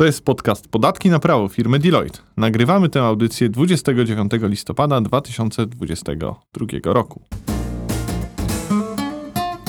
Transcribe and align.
To 0.00 0.04
jest 0.04 0.24
podcast 0.24 0.68
Podatki 0.68 1.10
na 1.10 1.18
prawo 1.18 1.48
firmy 1.48 1.78
Deloitte. 1.78 2.18
Nagrywamy 2.36 2.88
tę 2.88 3.02
audycję 3.02 3.48
29 3.48 4.32
listopada 4.42 5.00
2022 5.00 6.66
roku. 6.84 7.22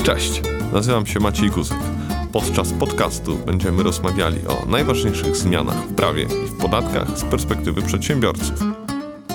Cześć, 0.03 0.41
nazywam 0.73 1.05
się 1.05 1.19
Maciej 1.19 1.49
Guzek. 1.49 1.77
Podczas 2.31 2.73
podcastu 2.73 3.37
będziemy 3.45 3.83
rozmawiali 3.83 4.37
o 4.47 4.65
najważniejszych 4.65 5.35
zmianach 5.35 5.87
w 5.87 5.95
prawie 5.95 6.23
i 6.23 6.47
w 6.47 6.57
podatkach 6.57 7.17
z 7.17 7.23
perspektywy 7.23 7.81
przedsiębiorców. 7.81 8.59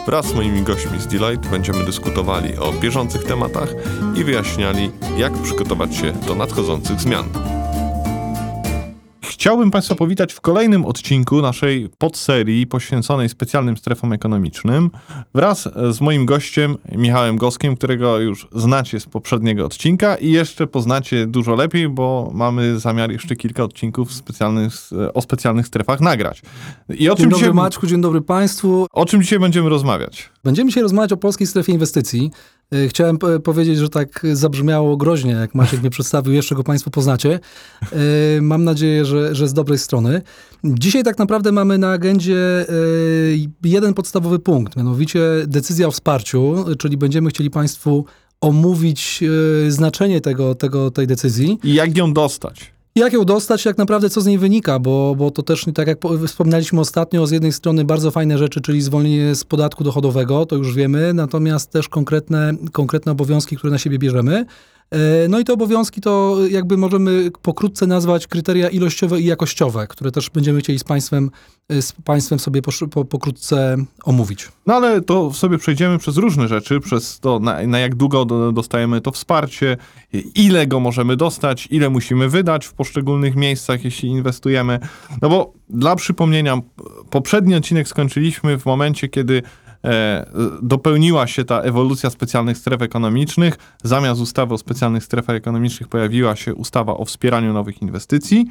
Wraz 0.07 0.27
z 0.27 0.35
moimi 0.35 0.63
gośćmi 0.63 1.01
z 1.01 1.07
Deloitte 1.07 1.51
będziemy 1.51 1.85
dyskutowali 1.85 2.57
o 2.57 2.73
bieżących 2.73 3.25
tematach 3.25 3.75
i 4.15 4.25
wyjaśniali, 4.25 4.91
jak 5.19 5.33
przygotować 5.33 5.97
się 5.97 6.13
do 6.13 6.35
nadchodzących 6.35 7.01
zmian. 7.01 7.56
Chciałbym 9.39 9.71
Państwa 9.71 9.95
powitać 9.95 10.33
w 10.33 10.41
kolejnym 10.41 10.85
odcinku 10.85 11.43
naszej 11.43 11.89
podserii 11.99 12.67
poświęconej 12.67 13.29
specjalnym 13.29 13.77
strefom 13.77 14.13
ekonomicznym 14.13 14.91
wraz 15.35 15.69
z 15.91 16.01
moim 16.01 16.27
gościem 16.27 16.77
Michałem 16.93 17.37
Goskiem, 17.37 17.77
którego 17.77 18.19
już 18.19 18.49
znacie 18.53 19.01
z 19.01 19.07
poprzedniego 19.07 19.67
odcinka 19.67 20.17
i 20.17 20.31
jeszcze 20.31 20.67
poznacie 20.67 21.27
dużo 21.27 21.55
lepiej, 21.55 21.89
bo 21.89 22.31
mamy 22.35 22.81
zamiar 22.81 23.11
jeszcze 23.11 23.37
kilka 23.37 23.65
odcinków 23.65 24.13
specjalnych, 24.13 24.75
o 25.15 25.23
specjalnych 25.23 25.67
strefach 25.67 26.01
nagrać. 26.01 26.43
I 26.89 27.11
o 27.11 27.15
dzień 27.15 27.17
czym 27.17 27.31
dobry 27.31 27.45
dzisiaj, 27.45 27.55
Maćku, 27.55 27.87
dzień 27.87 28.01
dobry 28.01 28.21
Państwu. 28.21 28.87
O 28.93 29.07
czym 29.07 29.23
dzisiaj 29.23 29.39
będziemy 29.39 29.69
rozmawiać? 29.69 30.31
Będziemy 30.45 30.71
dzisiaj 30.71 30.83
rozmawiać 30.83 31.13
o 31.13 31.17
polskiej 31.17 31.47
strefie 31.47 31.73
inwestycji. 31.73 32.31
Y, 32.75 32.89
chciałem 32.89 33.19
powiedzieć, 33.45 33.79
że 33.79 33.89
tak 33.89 34.27
zabrzmiało 34.33 34.97
groźnie, 34.97 35.33
jak 35.33 35.55
Maciek 35.55 35.81
mnie 35.81 35.91
przedstawił, 35.91 36.33
jeszcze 36.33 36.55
go 36.55 36.65
Państwo 36.65 36.91
poznacie. 36.91 37.41
Y, 38.39 38.43
mam 38.43 38.65
nadzieję, 38.65 39.05
że, 39.05 39.35
że 39.35 39.49
z 39.49 39.53
dobrej 39.53 39.79
strony. 39.79 40.23
Dzisiaj 40.65 41.03
tak 41.03 41.19
naprawdę 41.19 41.53
mamy 41.53 41.79
na 41.79 41.93
agendzie 41.93 42.67
y, 42.71 43.49
jeden 43.65 43.95
podstawowy 43.95 44.39
punkt, 44.39 44.77
mianowicie 44.77 45.21
decyzja 45.47 45.89
o 45.89 45.91
wsparciu, 45.91 46.65
czyli 46.79 46.97
będziemy 46.97 47.31
chcieli 47.31 47.51
Państwu 47.51 48.05
omówić 48.41 49.25
znaczenie 49.69 50.21
tego, 50.21 50.55
tego, 50.55 50.91
tej 50.91 51.07
decyzji. 51.07 51.59
I 51.65 51.75
jak 51.75 51.97
ją 51.97 52.13
dostać. 52.13 52.76
Jak 52.97 53.13
ją 53.13 53.25
dostać, 53.25 53.65
jak 53.65 53.79
naprawdę 53.79 54.11
co 54.11 54.21
z 54.21 54.27
niej 54.27 54.39
wynika, 54.39 54.79
bo, 54.79 55.15
bo 55.19 55.31
to 55.31 55.43
też, 55.43 55.67
tak 55.75 55.89
jak 55.89 55.99
wspominaliśmy 56.27 56.81
ostatnio, 56.81 57.27
z 57.27 57.31
jednej 57.31 57.53
strony 57.53 57.85
bardzo 57.85 58.11
fajne 58.11 58.39
rzeczy, 58.39 58.61
czyli 58.61 58.83
zwolnienie 58.83 59.35
z 59.35 59.45
podatku 59.45 59.85
dochodowego, 59.85 60.47
to 60.47 60.57
już 60.57 60.75
wiemy, 60.75 61.15
natomiast 61.15 61.71
też 61.71 61.89
konkretne, 61.89 62.53
konkretne 62.73 63.13
obowiązki, 63.13 63.57
które 63.57 63.71
na 63.71 63.79
siebie 63.79 63.99
bierzemy. 63.99 64.47
E, 64.91 65.29
no 65.29 65.39
i 65.39 65.45
te 65.45 65.53
obowiązki 65.53 66.01
to 66.01 66.37
jakby 66.51 66.77
możemy 66.77 67.31
pokrótce 67.43 67.87
nazwać 67.87 68.27
kryteria 68.27 68.69
ilościowe 68.69 69.21
i 69.21 69.25
jakościowe, 69.25 69.87
które 69.87 70.13
też 70.13 70.31
będziemy 70.31 70.61
chcieli 70.61 70.79
z 70.79 70.85
Państwem, 70.85 71.31
e, 71.69 71.83
z 71.83 71.93
państwem 71.93 72.39
sobie 72.39 72.63
po, 72.63 72.71
po, 72.91 73.05
pokrótce 73.05 73.77
omówić. 74.05 74.49
No 74.67 74.75
ale 74.75 75.01
to 75.01 75.33
sobie 75.33 75.59
przejdziemy 75.59 75.99
przez 75.99 76.17
różne 76.17 76.49
rzeczy, 76.49 76.81
przez 76.81 77.21
to 77.21 77.39
na, 77.39 77.67
na 77.67 77.79
jak 77.79 77.95
długo 77.95 78.25
dostajemy 78.53 79.01
to 79.01 79.13
wsparcie, 79.13 79.77
ile 80.35 80.67
go 80.67 80.81
możemy 80.81 81.17
dostać, 81.17 81.69
ile 81.71 81.91
musimy 81.91 82.29
wydać 82.29 82.67
w 82.67 82.73
poszczególnych 82.73 83.37
miejscach, 83.37 83.85
jeśli 83.85 84.09
inwestujemy. 84.09 84.79
No 85.23 85.29
bo 85.29 85.53
dla 85.69 85.97
przypomnienia, 85.97 86.61
poprzedni 87.11 87.55
odcinek 87.55 87.89
skończyliśmy 87.89 88.59
w 88.59 88.67
momencie, 88.67 89.09
kiedy 89.09 89.43
dopełniła 90.63 91.27
się 91.27 91.45
ta 91.45 91.61
ewolucja 91.61 92.11
specjalnych 92.11 92.59
stref 92.59 92.83
ekonomicznych. 92.83 93.57
Zamiast 93.83 94.21
ustawy 94.21 94.55
o 94.55 94.59
specjalnych 94.59 95.05
strefach 95.05 95.37
ekonomicznych 95.37 95.89
pojawiła 95.89 96.37
się 96.37 96.55
ustawa 96.55 96.97
o 96.97 97.05
wspieraniu 97.05 97.53
nowych 97.53 97.83
inwestycji. 97.83 98.47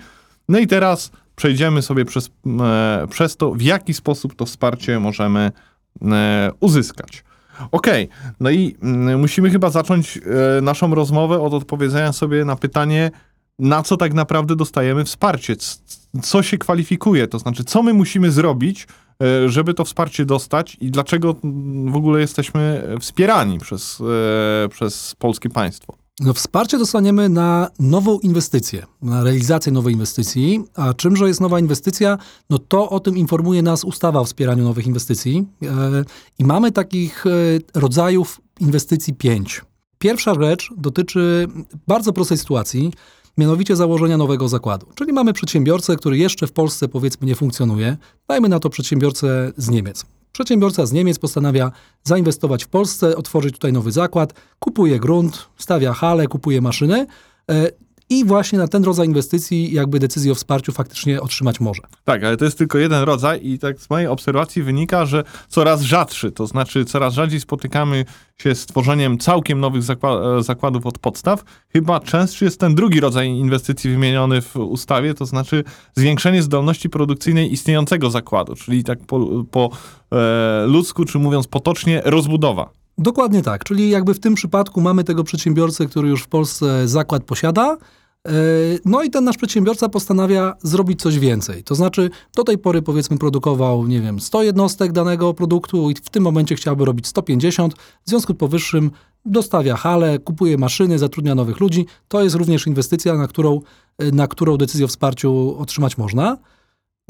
No 0.49 0.59
i 0.59 0.67
teraz 0.67 1.11
przejdziemy 1.35 1.81
sobie 1.81 2.05
przez, 2.05 2.29
e, 2.61 3.07
przez 3.09 3.37
to, 3.37 3.51
w 3.51 3.61
jaki 3.61 3.93
sposób 3.93 4.35
to 4.35 4.45
wsparcie 4.45 4.99
możemy 4.99 5.51
e, 6.01 6.51
uzyskać. 6.59 7.23
Okej, 7.71 8.05
okay. 8.05 8.33
no 8.39 8.49
i 8.49 8.75
mm, 8.81 9.19
musimy 9.19 9.49
chyba 9.49 9.69
zacząć 9.69 10.19
naszą 10.61 10.95
rozmowę 10.95 11.41
od 11.41 11.53
odpowiedzenia 11.53 12.13
sobie 12.13 12.45
na 12.45 12.55
pytanie, 12.55 13.11
na 13.59 13.83
co 13.83 13.97
tak 13.97 14.13
naprawdę 14.13 14.55
dostajemy 14.55 15.03
wsparcie, 15.03 15.55
co 16.21 16.43
się 16.43 16.57
kwalifikuje, 16.57 17.27
to 17.27 17.39
znaczy, 17.39 17.63
co 17.63 17.83
my 17.83 17.93
musimy 17.93 18.31
zrobić, 18.31 18.87
E, 18.87 19.04
żeby 19.47 19.73
to 19.73 19.85
wsparcie 19.85 20.25
dostać 20.25 20.77
i 20.81 20.91
dlaczego 20.91 21.35
w 21.87 21.95
ogóle 21.95 22.19
jesteśmy 22.19 22.87
wspierani 22.99 23.59
przez, 23.59 24.01
e, 24.65 24.69
przez 24.69 25.15
polskie 25.19 25.49
państwo? 25.49 25.95
No, 26.19 26.33
wsparcie 26.33 26.77
dostaniemy 26.77 27.29
na 27.29 27.69
nową 27.79 28.19
inwestycję, 28.19 28.85
na 29.01 29.23
realizację 29.23 29.71
nowej 29.71 29.93
inwestycji. 29.93 30.63
A 30.75 30.93
czymże 30.93 31.27
jest 31.27 31.41
nowa 31.41 31.59
inwestycja? 31.59 32.17
No 32.49 32.59
to 32.59 32.89
o 32.89 32.99
tym 32.99 33.17
informuje 33.17 33.61
nas 33.61 33.83
ustawa 33.83 34.19
o 34.19 34.25
wspieraniu 34.25 34.63
nowych 34.63 34.87
inwestycji. 34.87 35.47
E, 35.63 35.69
I 36.39 36.45
mamy 36.45 36.71
takich 36.71 37.25
rodzajów 37.73 38.41
inwestycji 38.59 39.13
pięć. 39.13 39.61
Pierwsza 39.99 40.33
rzecz 40.33 40.69
dotyczy 40.77 41.47
bardzo 41.87 42.13
prostej 42.13 42.37
sytuacji 42.37 42.91
mianowicie 43.37 43.75
założenia 43.75 44.17
nowego 44.17 44.47
zakładu. 44.47 44.87
Czyli 44.95 45.13
mamy 45.13 45.33
przedsiębiorcę, 45.33 45.95
który 45.95 46.17
jeszcze 46.17 46.47
w 46.47 46.51
Polsce 46.51 46.87
powiedzmy 46.87 47.27
nie 47.27 47.35
funkcjonuje, 47.35 47.97
dajmy 48.27 48.49
na 48.49 48.59
to 48.59 48.69
przedsiębiorcę 48.69 49.51
z 49.57 49.69
Niemiec. 49.69 50.05
Przedsiębiorca 50.31 50.85
z 50.85 50.91
Niemiec 50.91 51.19
postanawia 51.19 51.71
zainwestować 52.03 52.63
w 52.63 52.67
Polsce, 52.67 53.17
otworzyć 53.17 53.53
tutaj 53.53 53.73
nowy 53.73 53.91
zakład, 53.91 54.33
kupuje 54.59 54.99
grunt, 54.99 55.47
stawia 55.57 55.93
hale, 55.93 56.27
kupuje 56.27 56.61
maszyny. 56.61 57.07
E, 58.11 58.15
i 58.15 58.25
właśnie 58.25 58.59
na 58.59 58.67
ten 58.67 58.83
rodzaj 58.83 59.07
inwestycji 59.07 59.73
jakby 59.73 59.99
decyzję 59.99 60.31
o 60.31 60.35
wsparciu 60.35 60.71
faktycznie 60.71 61.21
otrzymać 61.21 61.59
może. 61.59 61.81
Tak, 62.03 62.23
ale 62.23 62.37
to 62.37 62.45
jest 62.45 62.57
tylko 62.57 62.77
jeden 62.77 63.03
rodzaj 63.03 63.47
i 63.47 63.59
tak 63.59 63.79
z 63.79 63.89
mojej 63.89 64.07
obserwacji 64.07 64.63
wynika, 64.63 65.05
że 65.05 65.23
coraz 65.47 65.81
rzadszy, 65.81 66.31
to 66.31 66.47
znaczy 66.47 66.85
coraz 66.85 67.13
rzadziej 67.13 67.39
spotykamy 67.39 68.05
się 68.37 68.55
z 68.55 68.65
tworzeniem 68.65 69.17
całkiem 69.17 69.59
nowych 69.59 69.83
zakła 69.83 70.41
zakładów 70.43 70.85
od 70.85 70.99
podstaw. 70.99 71.43
Chyba 71.69 71.99
częstszy 71.99 72.45
jest 72.45 72.59
ten 72.59 72.75
drugi 72.75 72.99
rodzaj 72.99 73.29
inwestycji 73.29 73.91
wymieniony 73.91 74.41
w 74.41 74.55
ustawie, 74.55 75.13
to 75.13 75.25
znaczy 75.25 75.63
zwiększenie 75.95 76.43
zdolności 76.43 76.89
produkcyjnej 76.89 77.53
istniejącego 77.53 78.09
zakładu, 78.09 78.55
czyli 78.55 78.83
tak 78.83 78.99
po, 78.99 79.45
po 79.51 79.69
e, 80.11 80.65
ludzku, 80.67 81.05
czy 81.05 81.19
mówiąc 81.19 81.47
potocznie, 81.47 82.01
rozbudowa. 82.05 82.84
Dokładnie 82.97 83.41
tak, 83.41 83.63
czyli 83.63 83.89
jakby 83.89 84.13
w 84.13 84.19
tym 84.19 84.35
przypadku 84.35 84.81
mamy 84.81 85.03
tego 85.03 85.23
przedsiębiorcę, 85.23 85.85
który 85.85 86.09
już 86.09 86.23
w 86.23 86.27
Polsce 86.27 86.87
zakład 86.87 87.23
posiada, 87.23 87.77
e, 88.27 88.31
no 88.85 89.03
i 89.03 89.09
ten 89.09 89.23
nasz 89.23 89.37
przedsiębiorca 89.37 89.89
postanawia 89.89 90.53
zrobić 90.63 91.01
coś 91.01 91.19
więcej. 91.19 91.63
To 91.63 91.75
znaczy, 91.75 92.09
do 92.35 92.43
tej 92.43 92.57
pory 92.57 92.81
powiedzmy 92.81 93.17
produkował, 93.17 93.87
nie 93.87 94.01
wiem, 94.01 94.19
100 94.19 94.43
jednostek 94.43 94.91
danego 94.91 95.33
produktu 95.33 95.89
i 95.89 95.95
w 95.95 96.09
tym 96.09 96.23
momencie 96.23 96.55
chciałby 96.55 96.85
robić 96.85 97.07
150. 97.07 97.73
W 97.73 98.09
związku 98.09 98.33
z 98.33 98.37
powyższym 98.37 98.91
dostawia 99.25 99.75
hale, 99.75 100.19
kupuje 100.19 100.57
maszyny, 100.57 100.99
zatrudnia 100.99 101.35
nowych 101.35 101.59
ludzi. 101.59 101.85
To 102.07 102.23
jest 102.23 102.35
również 102.35 102.67
inwestycja, 102.67 103.13
na 103.13 103.27
którą, 103.27 103.61
e, 103.97 104.11
na 104.11 104.27
którą 104.27 104.57
decyzję 104.57 104.85
o 104.85 104.87
wsparciu 104.87 105.55
otrzymać 105.59 105.97
można. 105.97 106.37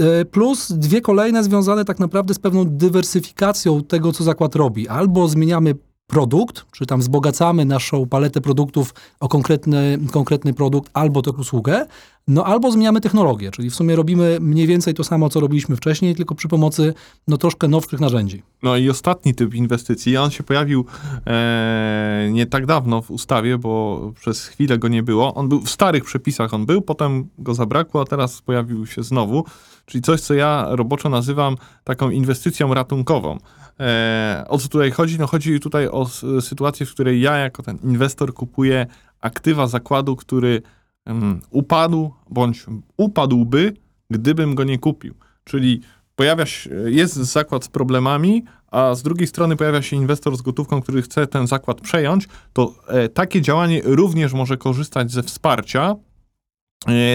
E, 0.01 0.25
plus 0.25 0.71
dwie 0.71 1.01
kolejne 1.01 1.43
związane 1.43 1.85
tak 1.85 1.99
naprawdę 1.99 2.33
z 2.33 2.39
pewną 2.39 2.65
dywersyfikacją 2.65 3.83
tego, 3.83 4.11
co 4.11 4.23
zakład 4.23 4.55
robi. 4.55 4.87
Albo 4.87 5.27
zmieniamy 5.27 5.75
produkt, 6.07 6.65
czy 6.71 6.85
tam 6.85 6.99
wzbogacamy 6.99 7.65
naszą 7.65 8.07
paletę 8.07 8.41
produktów 8.41 8.93
o 9.19 9.27
konkretny, 9.27 9.99
konkretny 10.11 10.53
produkt 10.53 10.89
albo 10.93 11.21
tę 11.21 11.31
usługę, 11.31 11.85
no 12.27 12.45
albo 12.45 12.71
zmieniamy 12.71 13.01
technologię, 13.01 13.51
czyli 13.51 13.69
w 13.69 13.75
sumie 13.75 13.95
robimy 13.95 14.37
mniej 14.41 14.67
więcej 14.67 14.93
to 14.93 15.03
samo, 15.03 15.29
co 15.29 15.39
robiliśmy 15.39 15.75
wcześniej, 15.75 16.15
tylko 16.15 16.35
przy 16.35 16.47
pomocy 16.47 16.93
no, 17.27 17.37
troszkę 17.37 17.67
nowszych 17.67 17.99
narzędzi. 17.99 18.43
No 18.63 18.77
i 18.77 18.89
ostatni 18.89 19.35
typ 19.35 19.53
inwestycji, 19.53 20.17
on 20.17 20.31
się 20.31 20.43
pojawił 20.43 20.85
e, 21.27 22.29
nie 22.31 22.45
tak 22.45 22.65
dawno 22.65 23.01
w 23.01 23.11
ustawie, 23.11 23.57
bo 23.57 24.01
przez 24.19 24.45
chwilę 24.45 24.77
go 24.77 24.87
nie 24.87 25.03
było. 25.03 25.33
On 25.33 25.49
był 25.49 25.61
w 25.61 25.69
starych 25.69 26.03
przepisach, 26.03 26.53
on 26.53 26.65
był, 26.65 26.81
potem 26.81 27.29
go 27.39 27.53
zabrakło, 27.53 28.01
a 28.01 28.05
teraz 28.05 28.41
pojawił 28.41 28.85
się 28.85 29.03
znowu, 29.03 29.45
czyli 29.85 30.01
coś, 30.01 30.21
co 30.21 30.33
ja 30.33 30.67
roboczo 30.69 31.09
nazywam 31.09 31.55
taką 31.83 32.09
inwestycją 32.09 32.73
ratunkową. 32.73 33.37
E, 33.79 34.45
o 34.47 34.57
co 34.57 34.67
tutaj 34.67 34.91
chodzi? 34.91 35.19
No 35.19 35.27
chodzi 35.27 35.59
tutaj 35.59 35.87
o 35.87 36.07
sytuację, 36.41 36.85
w 36.85 36.91
której 36.91 37.21
ja 37.21 37.37
jako 37.37 37.63
ten 37.63 37.77
inwestor 37.83 38.33
kupuję 38.33 38.85
aktywa 39.21 39.67
zakładu, 39.67 40.15
który 40.15 40.61
um, 41.05 41.41
upadł 41.49 42.13
bądź 42.29 42.65
upadłby, 42.97 43.73
gdybym 44.09 44.55
go 44.55 44.63
nie 44.63 44.79
kupił. 44.79 45.15
Czyli 45.43 45.81
pojawia 46.15 46.45
się, 46.45 46.69
jest 46.85 47.15
zakład 47.15 47.63
z 47.63 47.67
problemami, 47.67 48.43
a 48.71 48.95
z 48.95 49.03
drugiej 49.03 49.27
strony 49.27 49.55
pojawia 49.55 49.81
się 49.81 49.95
inwestor 49.95 50.37
z 50.37 50.41
gotówką, 50.41 50.81
który 50.81 51.01
chce 51.01 51.27
ten 51.27 51.47
zakład 51.47 51.81
przejąć, 51.81 52.27
to 52.53 52.73
e, 52.87 53.09
takie 53.09 53.41
działanie 53.41 53.81
również 53.83 54.33
może 54.33 54.57
korzystać 54.57 55.11
ze 55.11 55.23
wsparcia 55.23 55.95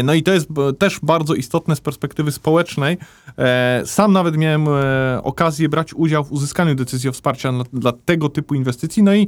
No 0.05 0.15
i 0.15 0.23
to 0.23 0.33
jest 0.33 0.49
też 0.79 1.01
bardzo 1.03 1.35
istotne 1.35 1.77
z 1.77 1.81
perspektywy 1.81 2.33
społecznej. 2.33 2.99
E, 3.39 3.83
Sam 3.85 4.13
nawet 4.13 4.37
miałem 4.37 4.69
e, 4.69 5.21
okazję 5.23 5.69
brać 5.69 5.95
udział 5.95 6.25
w 6.25 6.33
uzyskaniu 6.33 6.75
decyzji 6.75 7.09
o 7.09 7.13
wsparciu 7.13 7.49
dla, 7.73 7.93
tego 7.93 8.29
typu 8.29 8.55
inwestycji. 8.55 9.03
No 9.03 9.15
i 9.15 9.23
e, 9.23 9.27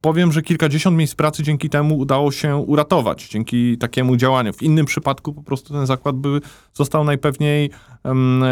powiem, 0.00 0.32
że 0.32 0.42
kilkadziesiąt 0.42 0.96
miejsc 0.96 1.14
pracy 1.14 1.42
dzięki 1.42 1.70
temu 1.70 1.98
udało 1.98 2.32
się 2.32 2.56
uratować, 2.56 3.28
dzięki 3.28 3.78
takiemu 3.78 4.16
działaniu. 4.16 4.52
W 4.52 4.62
innym 4.62 4.86
przypadku 4.86 5.32
po 5.32 5.42
prostu 5.42 5.74
ten 5.74 5.86
zakład 5.86 6.16
by 6.16 6.40
został 6.74 7.04
najpewniej 7.04 7.70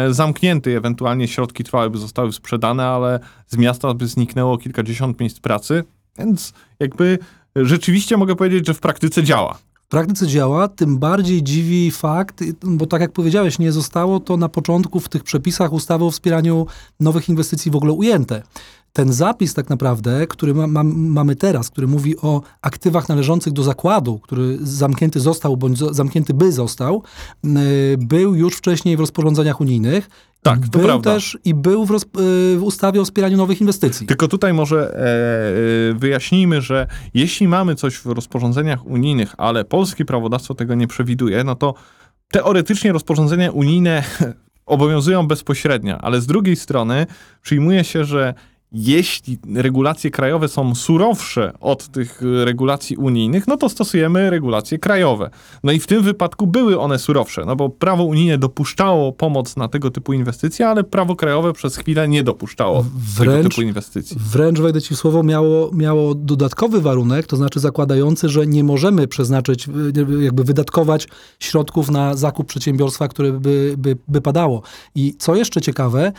zamknięty, 0.09 0.77
ewentualnie 0.77 1.27
środki 1.27 1.63
trwałe 1.63 1.89
by 1.89 1.97
zostały 1.97 2.33
sprzedane, 2.33 2.85
ale 2.85 3.19
z 3.47 3.57
miasta 3.57 3.93
by 3.93 4.07
zniknęło 4.07 4.57
kilkadziesiąt 4.57 5.19
miejsc 5.19 5.39
pracy. 5.39 5.83
Więc 6.19 6.53
jakby 6.79 7.19
rzeczywiście 7.55 8.17
mogę 8.17 8.35
powiedzieć, 8.35 8.67
że 8.67 8.73
w 8.73 8.79
praktyce 8.79 9.23
działa. 9.23 9.57
Praktyce 9.89 10.27
działa, 10.27 10.67
tym 10.67 10.97
bardziej 10.97 11.43
dziwi 11.43 11.91
fakt, 11.91 12.43
bo 12.63 12.85
tak 12.85 13.01
jak 13.01 13.11
powiedziałeś, 13.11 13.59
nie 13.59 13.71
zostało 13.71 14.19
to 14.19 14.37
na 14.37 14.49
początku 14.49 14.99
w 14.99 15.09
tych 15.09 15.23
przepisach 15.23 15.73
ustawy 15.73 16.05
o 16.05 16.11
wspieraniu 16.11 16.67
nowych 16.99 17.29
inwestycji 17.29 17.71
w 17.71 17.75
ogóle 17.75 17.93
ujęte. 17.93 18.43
Ten 18.93 19.13
zapis 19.13 19.53
tak 19.53 19.69
naprawdę, 19.69 20.27
który 20.27 20.53
ma, 20.53 20.67
ma, 20.67 20.83
mamy 20.83 21.35
teraz, 21.35 21.69
który 21.69 21.87
mówi 21.87 22.17
o 22.17 22.41
aktywach 22.61 23.09
należących 23.09 23.53
do 23.53 23.63
zakładu, 23.63 24.19
który 24.19 24.57
zamknięty 24.61 25.19
został 25.19 25.57
bądź 25.57 25.79
zamknięty 25.79 26.33
by 26.33 26.51
został, 26.51 27.03
yy, 27.43 27.51
był 27.97 28.35
już 28.35 28.55
wcześniej 28.55 28.97
w 28.97 28.99
rozporządzeniach 28.99 29.61
unijnych. 29.61 30.09
Tak, 30.41 30.59
to 30.59 30.77
był 30.77 30.87
prawda. 30.87 31.13
też 31.13 31.37
i 31.45 31.53
był 31.53 31.85
w, 31.85 31.91
roz, 31.91 32.01
yy, 32.03 32.57
w 32.57 32.63
ustawie 32.63 33.01
o 33.01 33.05
wspieraniu 33.05 33.37
nowych 33.37 33.61
inwestycji. 33.61 34.07
Tylko 34.07 34.27
tutaj 34.27 34.53
może 34.53 34.77
e, 34.79 35.91
e, 35.91 35.93
wyjaśnijmy, 35.93 36.61
że 36.61 36.87
jeśli 37.13 37.47
mamy 37.47 37.75
coś 37.75 37.95
w 37.95 38.05
rozporządzeniach 38.05 38.85
unijnych, 38.85 39.35
ale 39.37 39.65
polskie 39.65 40.05
prawodawstwo 40.05 40.53
tego 40.53 40.75
nie 40.75 40.87
przewiduje, 40.87 41.43
no 41.43 41.55
to 41.55 41.73
teoretycznie 42.31 42.91
rozporządzenia 42.91 43.51
unijne 43.51 44.03
obowiązują 44.65 45.27
bezpośrednio, 45.27 45.97
ale 45.97 46.21
z 46.21 46.27
drugiej 46.27 46.55
strony 46.55 47.05
przyjmuje 47.41 47.83
się, 47.83 48.05
że 48.05 48.33
jeśli 48.71 49.39
regulacje 49.55 50.11
krajowe 50.11 50.47
są 50.47 50.75
surowsze 50.75 51.53
od 51.59 51.87
tych 51.87 52.21
e, 52.23 52.45
regulacji 52.45 52.97
unijnych, 52.97 53.47
no 53.47 53.57
to 53.57 53.69
stosujemy 53.69 54.29
regulacje 54.29 54.79
krajowe. 54.79 55.29
No 55.63 55.71
i 55.71 55.79
w 55.79 55.87
tym 55.87 56.03
wypadku 56.03 56.47
były 56.47 56.79
one 56.79 56.99
surowsze, 56.99 57.45
no 57.45 57.55
bo 57.55 57.69
prawo 57.69 58.03
unijne 58.03 58.37
dopuszczało 58.37 59.11
pomoc 59.13 59.55
na 59.55 59.67
tego 59.67 59.91
typu 59.91 60.13
inwestycje, 60.13 60.67
ale 60.67 60.83
prawo 60.83 61.15
krajowe 61.15 61.53
przez 61.53 61.75
chwilę 61.77 62.07
nie 62.07 62.23
dopuszczało 62.23 62.85
tego 63.17 63.31
Wręcz- 63.31 63.49
typu 63.49 63.61
inwestycji. 63.61 64.17
Wręcz 64.19 64.59
wejdę 64.59 64.81
ci 64.81 64.95
w 64.95 64.97
słowo, 64.97 65.23
miało, 65.23 65.71
miało 65.73 66.15
dodatkowy 66.15 66.81
warunek, 66.81 67.27
to 67.27 67.37
znaczy 67.37 67.59
zakładający, 67.59 68.29
że 68.29 68.47
nie 68.47 68.63
możemy 68.63 69.07
przeznaczyć, 69.07 69.67
y, 69.67 70.23
jakby 70.23 70.43
wydatkować 70.43 71.07
środków 71.39 71.91
na 71.91 72.15
zakup 72.15 72.47
przedsiębiorstwa, 72.47 73.07
które 73.07 73.31
by, 73.31 73.75
by, 73.77 73.97
by 74.07 74.21
padało. 74.21 74.61
I 74.95 75.15
co 75.19 75.35
jeszcze 75.35 75.61
ciekawe, 75.61 76.11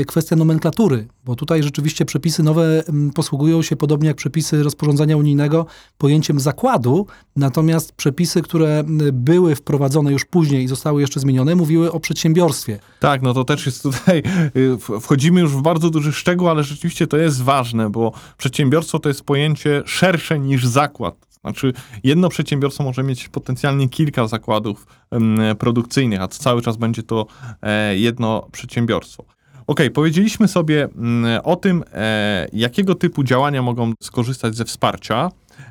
y, 0.00 0.04
kwestia 0.04 0.36
nomenklatury, 0.36 1.08
bo 1.24 1.36
tutaj 1.36 1.62
rzeczywiście 1.62 1.83
przepisy 2.06 2.42
nowe 2.42 2.84
mm, 2.88 3.10
posługują 3.10 3.62
się, 3.62 3.76
podobnie 3.76 4.08
jak 4.08 4.16
przepisy 4.16 4.62
rozporządzenia 4.62 5.16
unijnego, 5.16 5.66
pojęciem 5.98 6.40
zakładu, 6.40 7.06
natomiast 7.36 7.92
przepisy, 7.92 8.42
które 8.42 8.84
y, 9.00 9.12
były 9.12 9.54
wprowadzone 9.54 10.12
już 10.12 10.24
później 10.24 10.64
i 10.64 10.68
zostały 10.68 11.00
jeszcze 11.00 11.20
zmienione, 11.20 11.54
mówiły 11.54 11.92
o 11.92 12.00
przedsiębiorstwie. 12.00 12.78
Tak, 13.00 13.22
no 13.22 13.34
to 13.34 13.44
też 13.44 13.66
jest 13.66 13.82
tutaj, 13.82 14.22
y, 14.56 15.00
wchodzimy 15.00 15.40
już 15.40 15.52
w 15.52 15.62
bardzo 15.62 15.90
duży 15.90 16.12
szczegół, 16.12 16.48
ale 16.48 16.64
rzeczywiście 16.64 17.06
to 17.06 17.16
jest 17.16 17.42
ważne, 17.42 17.90
bo 17.90 18.12
przedsiębiorstwo 18.36 18.98
to 18.98 19.08
jest 19.08 19.22
pojęcie 19.22 19.82
szersze 19.86 20.38
niż 20.38 20.66
zakład. 20.66 21.34
Znaczy, 21.44 21.72
jedno 22.04 22.28
przedsiębiorstwo 22.28 22.84
może 22.84 23.02
mieć 23.02 23.28
potencjalnie 23.28 23.88
kilka 23.88 24.26
zakładów 24.26 24.86
em, 25.10 25.38
produkcyjnych, 25.58 26.20
a 26.20 26.28
cały 26.28 26.62
czas 26.62 26.76
będzie 26.76 27.02
to 27.02 27.26
e, 27.62 27.96
jedno 27.98 28.48
przedsiębiorstwo. 28.52 29.24
Okej, 29.66 29.90
powiedzieliśmy 29.90 30.48
sobie 30.48 30.84
mm, 30.84 31.40
o 31.44 31.56
tym, 31.56 31.84
e, 31.92 32.48
jakiego 32.52 32.94
typu 32.94 33.24
działania 33.24 33.62
mogą 33.62 33.92
skorzystać 34.02 34.56
ze 34.56 34.64
wsparcia, 34.64 35.30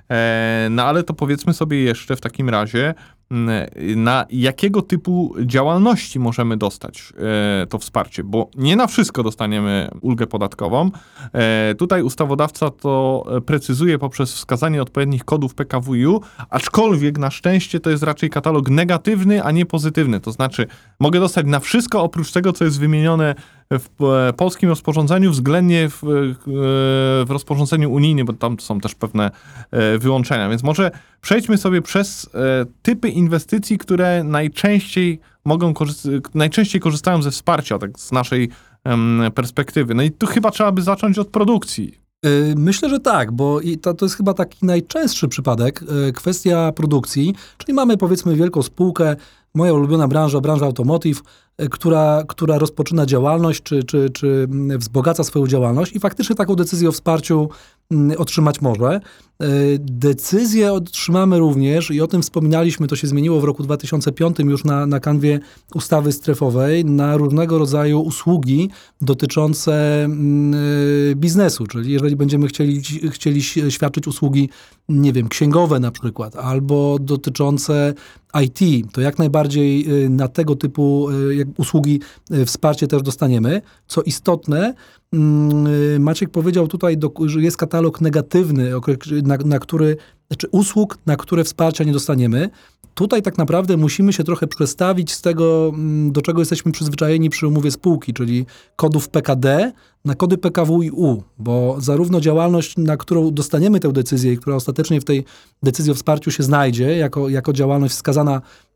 e, 0.10 0.68
no 0.72 0.84
ale 0.84 1.04
to 1.04 1.14
powiedzmy 1.14 1.54
sobie 1.54 1.84
jeszcze 1.84 2.16
w 2.16 2.22
takim 2.22 2.50
razie, 2.50 2.94
mm, 3.32 3.70
na 3.96 4.26
jakiego 4.30 4.82
typu 4.82 5.36
działalności 5.46 6.20
możemy 6.20 6.58
dostać 6.58 7.14
e, 7.64 7.68
to 7.68 7.78
wsparcie, 7.78 8.24
bo 8.24 8.50
nie 8.56 8.76
na 8.76 8.88
wszystko 8.88 9.24
dostaniemy 9.24 9.90
ulgę 10.02 10.28
podatkową. 10.28 10.92
Tutaj 11.78 12.02
ustawodawca 12.02 12.70
to 12.70 13.26
precyzuje 13.46 14.00
poprzez 14.00 14.34
wskazanie 14.34 14.82
odpowiednich 14.82 15.26
kodów 15.26 15.56
PKWiU, 15.56 16.22
aczkolwiek 16.50 17.18
na 17.18 17.32
szczęście 17.32 17.80
to 17.80 17.90
jest 17.90 18.04
raczej 18.04 18.30
katalog 18.30 18.70
negatywny, 18.70 19.44
a 19.44 19.52
nie 19.52 19.66
pozytywny. 19.66 20.20
To 20.20 20.32
znaczy, 20.32 20.68
mogę 21.00 21.20
dostać 21.20 21.46
na 21.46 21.60
wszystko 21.60 22.04
oprócz 22.04 22.32
tego, 22.32 22.54
co 22.54 22.66
jest 22.66 22.80
wymienione 22.80 23.36
w 23.72 24.04
e, 24.04 24.34
polskim 24.34 24.70
rozporządzeniu, 24.70 25.32
względnie 25.32 25.90
w, 25.90 26.04
e, 26.04 26.08
w 27.26 27.28
rozporządzeniu 27.30 27.92
unijnym, 27.92 28.26
bo 28.26 28.34
tam 28.34 28.60
są 28.60 28.80
też 28.80 28.96
pewne 28.96 29.32
e, 29.72 29.98
wyłączenia. 29.98 30.50
Więc 30.50 30.64
może 30.64 30.92
przejdźmy 31.22 31.58
sobie 31.58 31.82
przez 31.82 32.30
typy 32.82 33.10
inwestycji, 33.10 33.78
które 33.78 34.24
najczęściej 34.24 35.20
mogą 35.46 35.74
najczęściej 36.34 36.82
korzystają 36.82 37.22
ze 37.22 37.32
wsparcia, 37.32 37.80
tak 37.80 38.00
z 38.00 38.12
naszej 38.12 38.50
perspektywy. 39.36 39.94
No 39.94 40.04
i 40.04 40.12
tu 40.12 40.28
chyba 40.28 40.52
trzeba 40.52 40.72
by 40.72 40.82
zacząć 40.82 41.20
od 41.20 41.28
produkcji. 41.28 42.00
Myślę, 42.56 42.90
że 42.90 43.00
tak, 43.00 43.32
bo 43.32 43.60
to, 43.82 43.94
to 43.94 44.06
jest 44.06 44.16
chyba 44.16 44.34
taki 44.34 44.66
najczęstszy 44.66 45.28
przypadek, 45.28 45.84
kwestia 46.14 46.72
produkcji, 46.72 47.36
czyli 47.58 47.74
mamy 47.74 47.98
powiedzmy 47.98 48.36
wielką 48.36 48.64
spółkę, 48.64 49.16
moja 49.54 49.74
ulubiona 49.74 50.08
branża, 50.08 50.42
branża 50.42 50.66
automotive, 50.66 51.24
która, 51.72 52.24
która 52.28 52.58
rozpoczyna 52.58 53.06
działalność, 53.06 53.64
czy, 53.64 53.84
czy, 53.84 54.10
czy 54.10 54.48
wzbogaca 54.78 55.24
swoją 55.24 55.48
działalność 55.48 55.96
i 55.96 56.00
faktycznie 56.00 56.36
taką 56.36 56.56
decyzję 56.56 56.90
o 56.90 56.92
wsparciu 56.92 57.50
otrzymać 58.18 58.62
może. 58.62 59.02
Y, 59.44 59.80
Decyzję 59.80 60.74
otrzymamy 60.74 61.40
również 61.40 61.92
i 61.92 62.02
o 62.02 62.08
tym 62.08 62.22
wspominaliśmy, 62.22 62.88
to 62.88 62.96
się 62.96 63.08
zmieniło 63.08 63.42
w 63.42 63.44
roku 63.44 63.64
2005 63.64 64.40
już 64.40 64.64
na, 64.64 64.86
na 64.86 65.00
kanwie 65.00 65.40
ustawy 65.76 66.12
strefowej, 66.12 66.86
na 66.86 67.18
różnego 67.18 67.58
rodzaju 67.58 68.02
usługi 68.02 68.70
dotyczące 69.02 70.04
mm, 70.04 70.54
y, 70.54 71.14
biznesu, 71.16 71.68
czyli 71.68 71.92
jeżeli 71.92 72.16
będziemy 72.16 72.48
chcieli, 72.48 72.82
chcieli 73.12 73.44
świadczyć 73.44 74.08
usługi, 74.08 74.50
nie 74.90 75.14
wiem, 75.14 75.30
księgowe 75.30 75.80
na 75.80 75.92
przykład, 75.92 76.36
albo 76.36 76.98
dotyczące 77.00 77.94
IT, 78.44 78.92
to 78.94 79.02
jak 79.02 79.20
najbardziej 79.20 80.04
y, 80.06 80.10
na 80.10 80.28
tego 80.28 80.56
typu 80.56 81.08
usługi 81.58 82.00
wsparcie 82.46 82.88
też 82.88 83.02
dostaniemy. 83.02 83.62
Co 83.88 84.02
istotne, 84.02 84.58
mm, 84.58 84.74
Maciek 86.00 86.30
powiedział 86.30 86.68
tutaj, 86.68 86.98
że 87.26 87.42
jest 87.42 87.58
katalog 87.58 88.02
negatywny, 88.02 88.72
na, 89.24 89.38
na 89.38 89.60
który, 89.60 89.98
znaczy 90.28 90.48
usług, 90.52 90.98
na 91.06 91.16
które 91.16 91.44
wsparcia 91.44 91.84
nie 91.84 91.94
dostaniemy. 91.94 92.50
Tutaj 92.94 93.22
tak 93.22 93.38
naprawdę 93.38 93.78
musimy 93.78 94.14
się 94.14 94.24
trochę 94.24 94.48
przestawić 94.48 95.12
z 95.12 95.22
tego, 95.22 95.72
mm, 95.74 96.12
do 96.12 96.22
czego 96.22 96.42
jesteśmy 96.42 96.72
przyzwyczajeni 96.72 97.30
przy 97.30 97.48
umowie 97.48 97.72
spółki, 97.72 98.14
czyli 98.14 98.46
kodów 98.76 99.10
PKD 99.10 99.72
na 100.06 100.16
kody 100.16 100.38
PKW 100.38 100.84
i 100.84 100.92
U, 100.92 101.24
bo 101.38 101.76
zarówno 101.80 102.22
działalność, 102.22 102.78
na 102.78 102.98
którą 102.98 103.32
dostaniemy 103.32 103.80
tę 103.80 103.94
decyzję 103.94 104.34
i 104.34 104.38
która 104.38 104.56
ostatecznie 104.56 105.02
w 105.02 105.06
tej 105.06 105.26
decyzji 105.64 105.92
o 105.92 105.96
wsparciu 105.96 106.32
się 106.32 106.44
znajdzie, 106.44 106.98
jako, 106.98 107.30
jako 107.30 107.54
działalność 107.54 107.94
wskazana, 107.94 108.38
y, 108.38 108.42
y, 108.42 108.73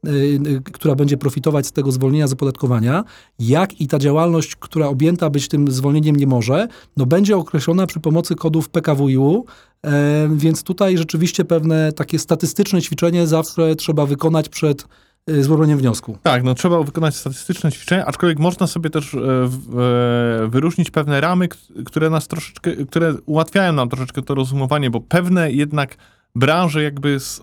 która 0.73 0.95
będzie 0.95 1.17
profitować 1.17 1.67
z 1.67 1.71
tego 1.71 1.91
zwolnienia 1.91 2.27
z 2.27 2.33
opodatkowania, 2.33 3.03
jak 3.39 3.81
i 3.81 3.87
ta 3.87 3.99
działalność, 3.99 4.55
która 4.55 4.87
objęta 4.87 5.29
być 5.29 5.47
tym 5.47 5.71
zwolnieniem 5.71 6.15
nie 6.15 6.27
może, 6.27 6.67
no 6.97 7.05
będzie 7.05 7.37
określona 7.37 7.87
przy 7.87 7.99
pomocy 7.99 8.35
kodów 8.35 8.69
PKW 8.69 9.09
i 9.09 9.17
U, 9.17 9.45
E, 9.85 10.29
więc 10.35 10.63
tutaj 10.63 10.97
rzeczywiście 10.97 11.45
pewne 11.45 11.93
takie 11.93 12.19
statystyczne 12.19 12.81
ćwiczenie 12.81 13.27
zawsze 13.27 13.75
trzeba 13.75 14.05
wykonać 14.05 14.49
przed 14.49 14.87
e, 15.27 15.43
złożeniem 15.43 15.77
wniosku. 15.77 16.17
Tak, 16.23 16.43
no 16.43 16.55
trzeba 16.55 16.83
wykonać 16.83 17.15
statystyczne 17.15 17.71
ćwiczenia, 17.71 18.05
aczkolwiek 18.05 18.39
można 18.39 18.67
sobie 18.67 18.89
też 18.89 19.13
e, 19.13 19.19
e, 19.19 20.47
wyróżnić 20.47 20.91
pewne 20.91 21.21
ramy, 21.21 21.47
które 21.85 22.09
nas 22.09 22.27
troszeczkę, 22.27 22.75
które 22.75 23.15
ułatwiają 23.25 23.73
nam 23.73 23.89
troszeczkę 23.89 24.21
to 24.21 24.35
rozumowanie, 24.35 24.89
bo 24.89 25.01
pewne 25.01 25.51
jednak 25.51 25.97
branże 26.37 26.83
jakby 26.83 27.19
z 27.19 27.41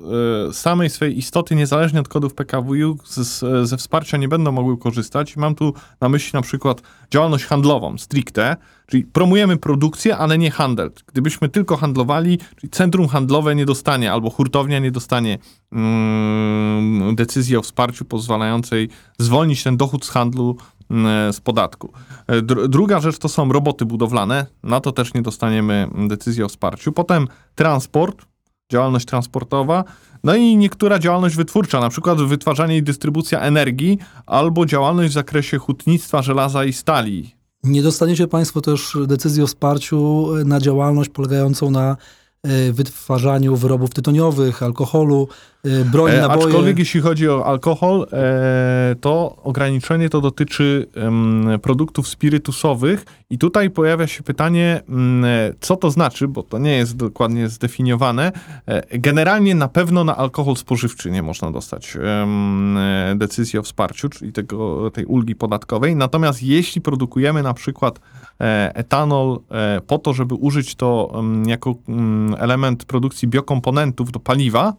e, 0.50 0.52
samej 0.52 0.90
swej 0.90 1.18
istoty, 1.18 1.54
niezależnie 1.54 2.00
od 2.00 2.08
kodów 2.08 2.34
PKWiU, 2.34 2.98
z, 3.04 3.44
ze 3.68 3.76
wsparcia 3.76 4.16
nie 4.16 4.28
będą 4.28 4.52
mogły 4.52 4.78
korzystać. 4.78 5.36
Mam 5.36 5.54
tu 5.54 5.74
na 6.00 6.08
myśli 6.08 6.30
na 6.34 6.42
przykład 6.42 6.82
działalność 7.10 7.44
handlową, 7.44 7.98
stricte, 7.98 8.56
czyli 8.86 9.04
promujemy 9.04 9.56
produkcję, 9.56 10.16
ale 10.16 10.38
nie 10.38 10.50
handel. 10.50 10.90
Gdybyśmy 11.06 11.48
tylko 11.48 11.76
handlowali, 11.76 12.38
czyli 12.56 12.70
centrum 12.70 13.08
handlowe 13.08 13.54
nie 13.54 13.66
dostanie, 13.66 14.12
albo 14.12 14.30
hurtownia 14.30 14.78
nie 14.78 14.90
dostanie 14.90 15.38
mm, 15.72 17.14
decyzji 17.14 17.56
o 17.56 17.62
wsparciu 17.62 18.04
pozwalającej 18.04 18.88
zwolnić 19.18 19.62
ten 19.62 19.76
dochód 19.76 20.04
z 20.04 20.10
handlu 20.10 20.56
mm, 20.90 21.32
z 21.32 21.40
podatku. 21.40 21.92
E, 22.26 22.42
dr- 22.42 22.68
Druga 22.68 23.00
rzecz 23.00 23.18
to 23.18 23.28
są 23.28 23.52
roboty 23.52 23.84
budowlane, 23.84 24.46
na 24.62 24.80
to 24.80 24.92
też 24.92 25.14
nie 25.14 25.22
dostaniemy 25.22 25.88
decyzji 26.08 26.42
o 26.42 26.48
wsparciu. 26.48 26.92
Potem 26.92 27.28
transport, 27.54 28.26
działalność 28.72 29.06
transportowa, 29.06 29.84
no 30.24 30.34
i 30.34 30.56
niektóra 30.56 30.98
działalność 30.98 31.36
wytwórcza, 31.36 31.80
na 31.80 31.88
przykład 31.88 32.18
wytwarzanie 32.22 32.76
i 32.76 32.82
dystrybucja 32.82 33.40
energii, 33.40 33.98
albo 34.26 34.66
działalność 34.66 35.10
w 35.10 35.14
zakresie 35.14 35.58
hutnictwa 35.58 36.22
żelaza 36.22 36.64
i 36.64 36.72
stali. 36.72 37.34
Nie 37.64 37.82
dostaniecie 37.82 38.28
Państwo 38.28 38.60
też 38.60 38.96
decyzji 39.06 39.42
o 39.42 39.46
wsparciu 39.46 40.28
na 40.44 40.60
działalność 40.60 41.10
polegającą 41.10 41.70
na 41.70 41.96
e, 42.42 42.72
wytwarzaniu 42.72 43.56
wyrobów 43.56 43.90
tytoniowych, 43.90 44.62
alkoholu, 44.62 45.28
e, 45.64 45.84
broni, 45.84 46.14
E, 46.14 46.20
naboje. 46.20 46.46
aczkolwiek 46.46 46.78
jeśli 46.78 47.00
chodzi 47.00 47.28
o 47.28 47.46
alkohol, 47.46 48.06
e, 48.12 48.94
to 49.00 49.36
ograniczenie 49.42 50.08
to 50.08 50.20
dotyczy 50.20 50.86
em, 50.94 51.46
produktów 51.62 52.08
spirytusowych 52.08 53.04
i 53.30 53.38
tutaj 53.38 53.70
pojawia 53.70 54.06
się 54.06 54.22
pytanie, 54.22 54.80
mm, 54.88 55.24
e, 55.24 55.54
co 55.60 55.76
to 55.76 55.90
znaczy, 55.90 56.28
bo 56.28 56.42
to 56.42 56.58
nie 56.58 56.76
jest 56.76 56.96
dokładnie 56.96 57.48
zdefiniowane. 57.48 58.32
E, 58.66 58.98
generalnie 58.98 59.54
na 59.54 59.68
pewno 59.68 60.04
na 60.04 60.16
alkohol 60.16 60.56
spożywczy 60.56 61.10
nie 61.10 61.22
można 61.22 61.50
dostać 61.50 61.96
e, 61.96 63.14
decyzji 63.16 63.58
o 63.58 63.62
wsparciu, 63.62 64.08
czyli 64.08 64.32
tego, 64.32 64.90
tej 64.90 65.04
ulgi 65.04 65.34
podatkowej. 65.34 65.96
Natomiast 65.96 66.42
jeśli 66.42 66.80
produkujemy 66.80 67.42
na 67.42 67.54
przykład 67.54 68.00
e, 68.40 68.72
etanol 68.74 69.40
po 69.86 69.98
to, 69.98 70.12
żeby 70.12 70.34
użyć 70.34 70.74
to 70.74 71.22
jako 71.46 71.74
mm, 71.88 72.34
element 72.38 72.84
produkcji 72.84 73.28
biokomponentów 73.28 74.12
do 74.12 74.20
paliwa, 74.20 74.72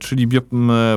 czyli 0.00 0.26
bio, 0.26 0.40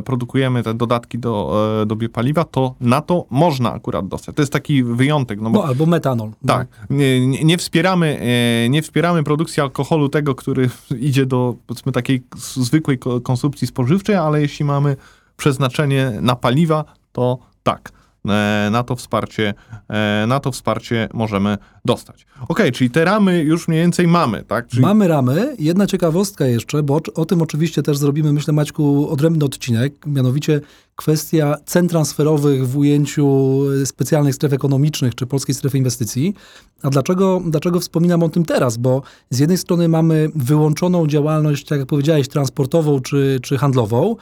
produkujemy 0.05 0.63
te 0.63 0.73
dodatki 0.73 1.19
do, 1.19 1.55
e, 1.81 1.85
do 1.85 1.95
biopaliwa, 1.95 2.43
to 2.43 2.75
na 2.81 3.01
to 3.01 3.25
można 3.29 3.73
akurat 3.73 4.07
dostać. 4.07 4.35
To 4.35 4.41
jest 4.41 4.53
taki 4.53 4.83
wyjątek, 4.83 5.41
no 5.41 5.49
bo 5.49 5.59
No, 5.59 5.65
albo 5.65 5.85
metanol. 5.85 6.29
No. 6.29 6.53
tak, 6.53 6.67
nie, 6.89 7.27
nie, 7.27 7.57
wspieramy, 7.57 8.19
e, 8.65 8.69
nie 8.69 8.81
wspieramy 8.81 9.23
produkcji 9.23 9.61
alkoholu 9.61 10.09
tego, 10.09 10.35
który 10.35 10.69
idzie 10.99 11.25
do 11.25 11.55
powiedzmy 11.67 11.91
takiej 11.91 12.23
zwykłej 12.35 12.99
ko- 12.99 13.21
konsumpcji 13.21 13.67
spożywczej, 13.67 14.15
ale 14.15 14.41
jeśli 14.41 14.65
mamy 14.65 14.95
przeznaczenie 15.37 16.11
na 16.21 16.35
paliwa, 16.35 16.85
to 17.11 17.37
tak. 17.63 17.91
E, 18.29 18.69
Na 18.71 18.83
to 18.83 18.95
wsparcie, 18.95 19.53
e, 19.89 20.25
na 20.27 20.39
to 20.39 20.51
wsparcie 20.51 21.09
możemy 21.13 21.57
dostać. 21.85 22.25
Okej, 22.47 22.71
czyli 22.71 22.89
te 22.89 23.05
ramy 23.05 23.43
już 23.43 23.67
mniej 23.67 23.81
więcej 23.81 24.07
mamy, 24.07 24.43
tak? 24.43 24.67
Czyli 24.67 24.81
Mamy 24.81 25.07
ramy. 25.07 25.55
Jedna 25.59 25.87
ciekawostka 25.87 26.45
jeszcze, 26.45 26.83
bo 26.83 27.01
o, 27.15 27.25
tym 27.25 27.41
oczywiście 27.41 27.83
też 27.83 27.97
zrobimy, 27.97 28.33
myślę, 28.33 28.53
Maćku, 28.53 29.09
odrębny 29.09 29.45
odcinek, 29.45 29.93
mianowicie 30.05 30.61
kwestia 30.95 31.55
cen 31.65 31.87
transferowych 31.87 32.67
w 32.67 32.77
ujęciu 32.77 33.59
specjalnych 33.85 34.35
stref 34.35 34.53
ekonomicznych 34.53 35.15
czy 35.15 35.25
polskiej 35.25 35.55
strefy 35.55 35.77
inwestycji. 35.77 36.33
A 36.83 36.89
dlaczego, 36.89 37.41
dlaczego 37.45 37.79
wspominam 37.79 38.23
o 38.23 38.29
tym 38.29 38.45
teraz? 38.45 38.77
Bo 38.77 39.01
z 39.29 39.39
jednej 39.39 39.57
strony 39.57 39.87
mamy 39.87 40.29
wyłączoną 40.35 41.07
działalność, 41.07 41.65
tak 41.65 41.79
jak 41.79 41.87
powiedziałeś, 41.87 42.27
transportową 42.27 42.99
czy, 42.99 43.39
czy 43.43 43.57
handlową, 43.57 44.15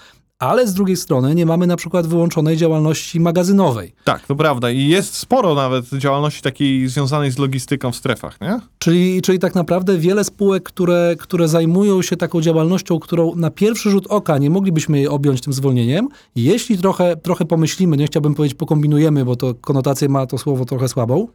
ale 0.43 0.67
z 0.67 0.73
drugiej 0.73 0.97
strony 0.97 1.35
nie 1.35 1.45
mamy 1.45 1.67
na 1.67 1.75
przykład 1.75 2.07
wyłączonej 2.07 2.57
działalności 2.57 3.19
magazynowej. 3.19 3.93
tak, 4.03 4.27
to 4.27 4.35
prawda. 4.35 4.71
I 4.71 4.87
jest 4.87 5.15
sporo 5.15 5.55
nawet 5.55 5.85
działalności 5.85 6.41
takiej 6.41 6.87
związanej 6.87 7.31
z 7.31 7.37
logistyką 7.37 7.91
w 7.91 7.95
strefach, 7.95 8.41
nie? 8.41 8.59
Czyli, 8.77 9.21
czyli 9.21 9.39
tak 9.39 9.55
naprawdę 9.55 9.97
wiele 9.97 10.23
spółek, 10.23 10.63
które, 10.63 11.15
które 11.19 11.47
zajmują 11.47 12.01
się 12.01 12.17
taką 12.17 12.41
działalnością, 12.41 12.99
którą 12.99 13.35
na 13.35 13.51
pierwszy 13.51 13.89
rzut 13.89 14.07
oka 14.07 14.37
nie 14.37 14.49
moglibyśmy 14.49 14.97
jej 14.97 15.07
objąć 15.07 15.41
tym 15.41 15.53
zwolnieniem. 15.53 16.07
Jeśli 16.35 16.77
trochę, 16.77 17.17
trochę 17.17 17.45
pomyślimy, 17.45 17.97
nie 17.97 18.05
chciałbym 18.05 18.35
powiedzieć 18.35 18.57
pokombinujemy, 18.57 19.25
bo 19.25 19.35
to 19.35 19.53
konotację 19.53 20.09
ma 20.09 20.25
to 20.25 20.37
słowo 20.37 20.65
trochę 20.65 20.87
słabą, 20.87 21.27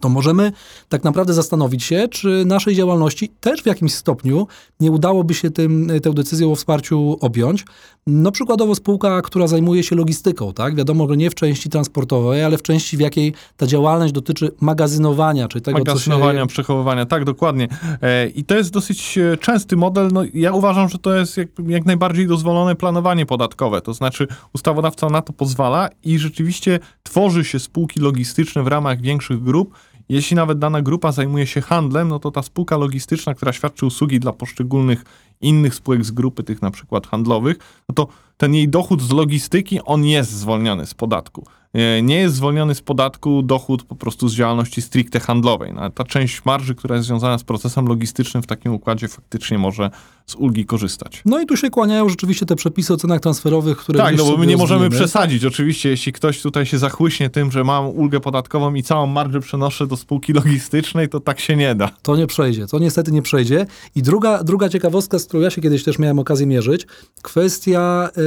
to 0.00 0.08
możemy 0.08 0.52
tak 0.88 1.04
naprawdę 1.04 1.34
zastanowić 1.34 1.84
się, 1.84 2.08
czy 2.08 2.44
naszej 2.46 2.74
działalności 2.74 3.28
też 3.40 3.62
w 3.62 3.66
jakimś 3.66 3.94
stopniu 3.94 4.46
nie 4.80 4.90
udałoby 4.90 5.34
się 5.34 5.50
tym, 5.50 5.90
tę 6.02 6.14
decyzją 6.14 6.52
o 6.52 6.54
wsparciu 6.54 7.16
objąć. 7.20 7.64
No 8.10 8.32
przykładowo 8.32 8.74
spółka, 8.74 9.22
która 9.22 9.46
zajmuje 9.46 9.82
się 9.82 9.96
logistyką, 9.96 10.52
tak? 10.52 10.74
Wiadomo, 10.74 11.08
że 11.08 11.16
nie 11.16 11.30
w 11.30 11.34
części 11.34 11.68
transportowej, 11.68 12.44
ale 12.44 12.58
w 12.58 12.62
części, 12.62 12.96
w 12.96 13.00
jakiej 13.00 13.34
ta 13.56 13.66
działalność 13.66 14.12
dotyczy 14.12 14.50
magazynowania, 14.60 15.48
czy 15.48 15.60
tego, 15.60 15.78
co 15.78 15.84
się... 15.84 15.90
magazynowania, 15.90 16.46
przechowywania, 16.46 17.06
tak, 17.06 17.24
dokładnie. 17.24 17.68
E, 18.02 18.28
I 18.28 18.44
to 18.44 18.54
jest 18.54 18.72
dosyć 18.72 19.18
e, 19.18 19.36
częsty 19.36 19.76
model. 19.76 20.08
No, 20.12 20.22
ja 20.34 20.52
uważam, 20.52 20.88
że 20.88 20.98
to 20.98 21.14
jest 21.14 21.36
jak, 21.36 21.48
jak 21.66 21.86
najbardziej 21.86 22.26
dozwolone 22.26 22.74
planowanie 22.74 23.26
podatkowe. 23.26 23.80
To 23.80 23.94
znaczy, 23.94 24.26
ustawodawca 24.54 25.08
na 25.08 25.22
to 25.22 25.32
pozwala 25.32 25.88
i 26.04 26.18
rzeczywiście 26.18 26.78
tworzy 27.02 27.44
się 27.44 27.58
spółki 27.58 28.00
logistyczne 28.00 28.62
w 28.62 28.66
ramach 28.66 29.00
większych 29.00 29.42
grup. 29.42 29.74
Jeśli 30.08 30.36
nawet 30.36 30.58
dana 30.58 30.82
grupa 30.82 31.12
zajmuje 31.12 31.46
się 31.46 31.60
handlem, 31.60 32.08
no 32.08 32.18
to 32.18 32.30
ta 32.30 32.42
spółka 32.42 32.76
logistyczna, 32.76 33.34
która 33.34 33.52
świadczy 33.52 33.86
usługi 33.86 34.20
dla 34.20 34.32
poszczególnych 34.32 35.04
innych 35.40 35.74
spółek 35.74 36.04
z 36.04 36.10
grupy, 36.10 36.42
tych 36.42 36.62
na 36.62 36.70
przykład 36.70 37.06
handlowych, 37.06 37.56
no 37.88 37.94
to 37.94 38.08
ten 38.38 38.54
jej 38.54 38.68
dochód 38.68 39.02
z 39.02 39.10
logistyki, 39.12 39.80
on 39.84 40.04
jest 40.04 40.30
zwolniony 40.30 40.86
z 40.86 40.94
podatku. 40.94 41.44
E, 41.74 42.02
Nie 42.02 42.16
jest 42.16 42.34
zwolniony 42.34 42.74
z 42.74 42.80
podatku 42.80 43.42
dochód 43.42 43.82
po 43.82 43.96
prostu 43.96 44.28
z 44.28 44.34
działalności 44.34 44.82
stricte 44.82 45.20
handlowej. 45.20 45.72
No, 45.74 45.90
ta 45.90 46.04
część 46.04 46.44
marży, 46.44 46.74
która 46.74 46.96
jest 46.96 47.06
związana 47.08 47.38
z 47.38 47.44
procesem 47.44 47.86
logistycznym 47.86 48.42
w 48.42 48.46
takim 48.46 48.72
układzie 48.74 49.08
faktycznie 49.08 49.58
może 49.58 49.90
z 50.26 50.34
ulgi 50.34 50.66
korzystać. 50.66 51.22
No 51.24 51.40
i 51.40 51.46
tu 51.46 51.56
się 51.56 51.70
kłaniają 51.70 52.08
rzeczywiście 52.08 52.46
te 52.46 52.56
przepisy 52.56 52.94
o 52.94 52.96
cenach 52.96 53.20
transferowych, 53.20 53.78
które 53.78 53.98
Tak, 53.98 54.16
no 54.16 54.24
bo 54.24 54.36
my 54.36 54.46
nie 54.46 54.56
możemy 54.56 54.80
rozwiniemy. 54.80 55.04
przesadzić. 55.06 55.44
Oczywiście, 55.44 55.88
jeśli 55.88 56.12
ktoś 56.12 56.42
tutaj 56.42 56.66
się 56.66 56.78
zachłyśnie 56.78 57.30
tym, 57.30 57.52
że 57.52 57.64
mam 57.64 57.86
ulgę 57.86 58.20
podatkową 58.20 58.74
i 58.74 58.82
całą 58.82 59.06
marżę 59.06 59.40
przenoszę 59.40 59.86
do 59.86 59.96
spółki 59.96 60.32
logistycznej, 60.32 61.08
to 61.08 61.20
tak 61.20 61.40
się 61.40 61.56
nie 61.56 61.74
da. 61.74 61.88
To 62.02 62.16
nie 62.16 62.26
przejdzie, 62.26 62.66
to 62.66 62.78
niestety 62.78 63.12
nie 63.12 63.22
przejdzie. 63.22 63.66
I 63.94 64.02
druga, 64.02 64.44
druga 64.44 64.68
ciekawostka, 64.68 65.18
z 65.18 65.24
którą 65.24 65.42
ja 65.42 65.50
się 65.50 65.60
kiedyś 65.60 65.84
też 65.84 65.98
miałem 65.98 66.18
okazję 66.18 66.46
mierzyć, 66.46 66.86
kwestia, 67.22 68.08
yy, 68.16 68.22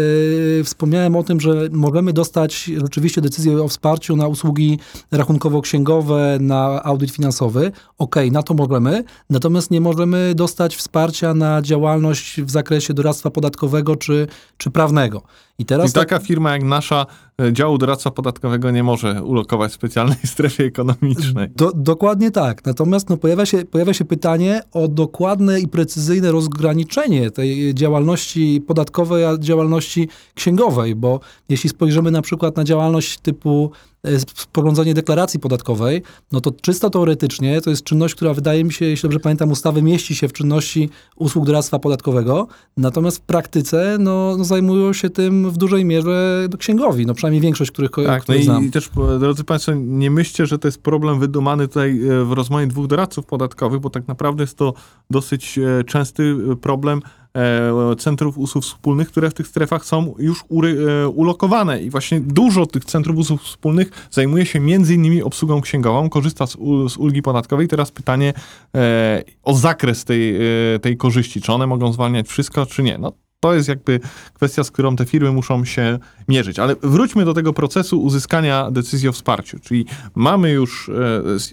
wspomniałem 0.64 1.16
o 1.16 1.24
tym, 1.24 1.40
że 1.40 1.70
możemy 1.72 2.14
dostać 2.14 2.64
rzeczywiście 2.64 3.22
decyzję 3.22 3.64
o 3.64 3.68
wsparciu 3.68 4.16
na 4.16 4.28
usługi 4.28 4.80
rachunkowo-księgowe, 5.12 6.40
na 6.40 6.84
audyt 6.84 7.12
finansowy. 7.12 7.72
Okej, 7.98 8.32
na 8.32 8.44
to 8.44 8.54
możemy, 8.54 9.04
natomiast 9.30 9.72
nie 9.72 9.82
możemy 9.82 10.36
dostać 10.36 10.76
wsparcia 10.76 11.34
na 11.34 11.62
działalność 11.62 12.42
w 12.42 12.50
zakresie 12.52 12.94
doradztwa 12.94 13.30
podatkowego 13.30 13.96
czy, 13.96 14.28
czy 14.58 14.72
prawnego. 14.72 15.22
I 15.60 15.66
teraz 15.66 15.90
I 15.90 15.94
taka 15.94 16.20
firma 16.20 16.52
jak 16.52 16.64
nasza 16.64 17.06
działu 17.52 17.78
doradztwa 17.78 18.12
podatkowego 18.12 18.72
nie 18.72 18.84
może 18.84 19.24
ulokować 19.24 19.72
w 19.72 19.76
specjalnej 19.76 20.18
strefie 20.34 20.64
ekonomicznej. 20.66 21.50
Do, 21.56 21.72
dokładnie 21.76 22.32
tak. 22.32 22.66
Natomiast 22.66 23.10
no, 23.10 23.18
pojawia, 23.18 23.46
się, 23.46 23.66
pojawia 23.66 23.94
się 23.94 24.06
pytanie 24.06 24.62
o 24.72 24.88
dokładne 24.88 25.60
i 25.60 25.68
precyzyjne 25.68 26.32
rozgraniczenie 26.32 27.32
tej 27.32 27.74
działalności 27.74 28.62
podatkowej, 28.68 29.26
a 29.26 29.38
działalności 29.38 30.08
księgowej, 30.36 30.96
bo 30.96 31.20
jeśli 31.50 31.70
spojrzymy 31.70 32.12
na 32.12 32.22
przykład 32.22 32.58
na 32.58 32.64
działalność 32.64 33.20
typu 33.20 33.72
e, 34.04 34.20
sporządzenie 34.20 34.94
deklaracji 34.94 35.40
podatkowej, 35.40 36.02
no 36.32 36.42
to 36.42 36.52
czysto 36.52 36.90
teoretycznie 36.90 37.62
to 37.62 37.70
jest 37.70 37.84
czynność, 37.84 38.16
która 38.16 38.34
wydaje 38.34 38.64
mi 38.64 38.74
się, 38.74 38.86
jeśli 38.86 39.02
dobrze 39.02 39.20
pamiętam 39.20 39.52
ustawy, 39.52 39.82
mieści 39.82 40.16
się 40.16 40.28
w 40.28 40.34
czynności 40.34 40.90
usług 41.16 41.46
doradztwa 41.46 41.80
podatkowego, 41.80 42.48
natomiast 42.78 43.18
w 43.18 43.22
praktyce 43.22 43.98
no, 44.00 44.38
no 44.38 44.44
zajmują 44.44 44.94
się 44.94 45.10
tym 45.10 45.52
w 45.52 45.58
dużej 45.58 45.86
mierze 45.86 46.48
księgowi, 46.58 47.06
no 47.06 47.14
przynajmniej 47.14 47.42
większość, 47.42 47.72
których, 47.72 47.92
Tak, 47.92 48.08
no 48.08 48.20
których 48.20 48.44
znam. 48.44 48.64
i, 48.64 48.68
i 48.68 48.72
też, 48.72 48.90
e, 49.16 49.20
drodzy 49.20 49.44
Państwo, 49.44 49.72
nie 49.76 50.12
myślcie, 50.12 50.46
że 50.46 50.60
to 50.60 50.68
jest 50.68 50.82
problem 50.82 51.20
wydumany 51.20 51.68
tutaj 51.68 52.08
e, 52.08 52.26
w 52.26 52.32
rozmowie 52.32 52.68
dwóch 52.68 52.88
doradców 52.88 53.26
podatkowych, 53.26 53.80
bo 53.80 53.90
tak 53.90 54.08
naprawdę 54.08 54.44
jest 54.44 54.58
to 54.58 54.74
dosyć 55.10 55.60
częsty 55.86 56.36
problem 56.62 57.02
centrów 57.98 58.38
usług 58.38 58.64
wspólnych, 58.64 59.08
które 59.08 59.30
w 59.30 59.34
tych 59.34 59.48
strefach 59.48 59.86
są 59.86 60.16
już 60.20 60.40
e, 60.42 61.08
ulokowane 61.08 61.82
i 61.82 61.90
właśnie 61.90 62.20
dużo 62.20 62.66
tych 62.66 62.86
centrów 62.86 63.18
usług 63.18 63.42
wspólnych 63.42 64.08
zajmuje 64.12 64.46
się 64.46 64.60
między 64.60 64.94
innymi 64.94 65.24
obsługą 65.24 65.62
księgową, 65.62 66.10
korzysta 66.10 66.48
z, 66.48 66.56
ulgi 66.98 67.22
podatkowej. 67.22 67.68
Teraz 67.68 67.92
pytanie 67.92 68.34
e, 68.76 69.24
o 69.44 69.54
zakres 69.54 70.06
tej, 70.06 70.36
e, 70.76 70.80
tej 70.80 70.98
korzyści, 70.98 71.42
czy 71.42 71.54
one 71.54 71.68
mogą 71.68 71.94
zwalniać 71.94 72.28
wszystko, 72.28 72.66
czy 72.66 72.84
nie. 72.84 72.98
No, 72.98 73.14
to 73.42 73.54
jest 73.54 73.70
jakby 73.70 74.00
kwestia, 74.34 74.64
z 74.64 74.72
którą 74.72 74.96
te 74.96 75.06
firmy 75.06 75.32
muszą 75.32 75.66
się 75.66 76.00
mierzyć. 76.28 76.60
Ale 76.60 76.76
wróćmy 76.84 77.26
do 77.26 77.34
tego 77.34 77.54
procesu 77.54 78.04
uzyskania 78.04 78.72
decyzji 78.72 79.10
o 79.10 79.12
wsparciu. 79.12 79.60
Czyli 79.60 79.86
mamy 80.16 80.52
już, 80.52 80.90
e, 80.90 80.94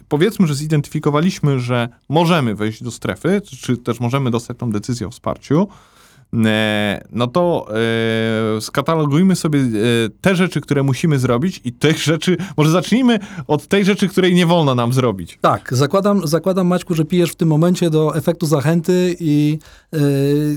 powiedzmy, 0.08 0.46
że 0.46 0.54
zidentyfikowaliśmy, 0.54 1.60
że 1.60 1.88
możemy 2.08 2.54
wejść 2.54 2.82
do 2.82 2.90
strefy, 2.90 3.40
czy 3.60 3.76
też 3.76 4.00
możemy 4.00 4.30
dostać 4.30 4.58
tą 4.58 4.70
decyzję 4.70 5.06
o 5.06 5.10
wsparciu. 5.10 5.68
E, 6.34 7.04
No 7.12 7.26
to 7.26 7.66
e, 8.56 8.60
skatalogujmy 8.60 9.36
sobie 9.36 9.60
e, 9.60 9.64
te 10.20 10.36
rzeczy, 10.36 10.60
które 10.60 10.82
musimy 10.82 11.18
zrobić 11.18 11.60
i 11.64 11.72
tych 11.72 11.98
rzeczy, 11.98 12.36
może 12.56 12.70
zacznijmy 12.70 13.18
od 13.46 13.66
tej 13.66 13.84
rzeczy, 13.84 14.08
której 14.08 14.34
nie 14.34 14.46
wolno 14.46 14.74
nam 14.74 14.92
zrobić. 14.92 15.38
Tak, 15.40 15.68
zakładam, 15.76 16.26
zakładam 16.26 16.66
Maćku, 16.66 16.94
że 16.94 17.04
pijesz 17.04 17.30
w 17.30 17.36
tym 17.36 17.48
momencie 17.48 17.90
do 17.90 18.16
efektu 18.16 18.46
zachęty 18.46 19.16
i 19.20 19.58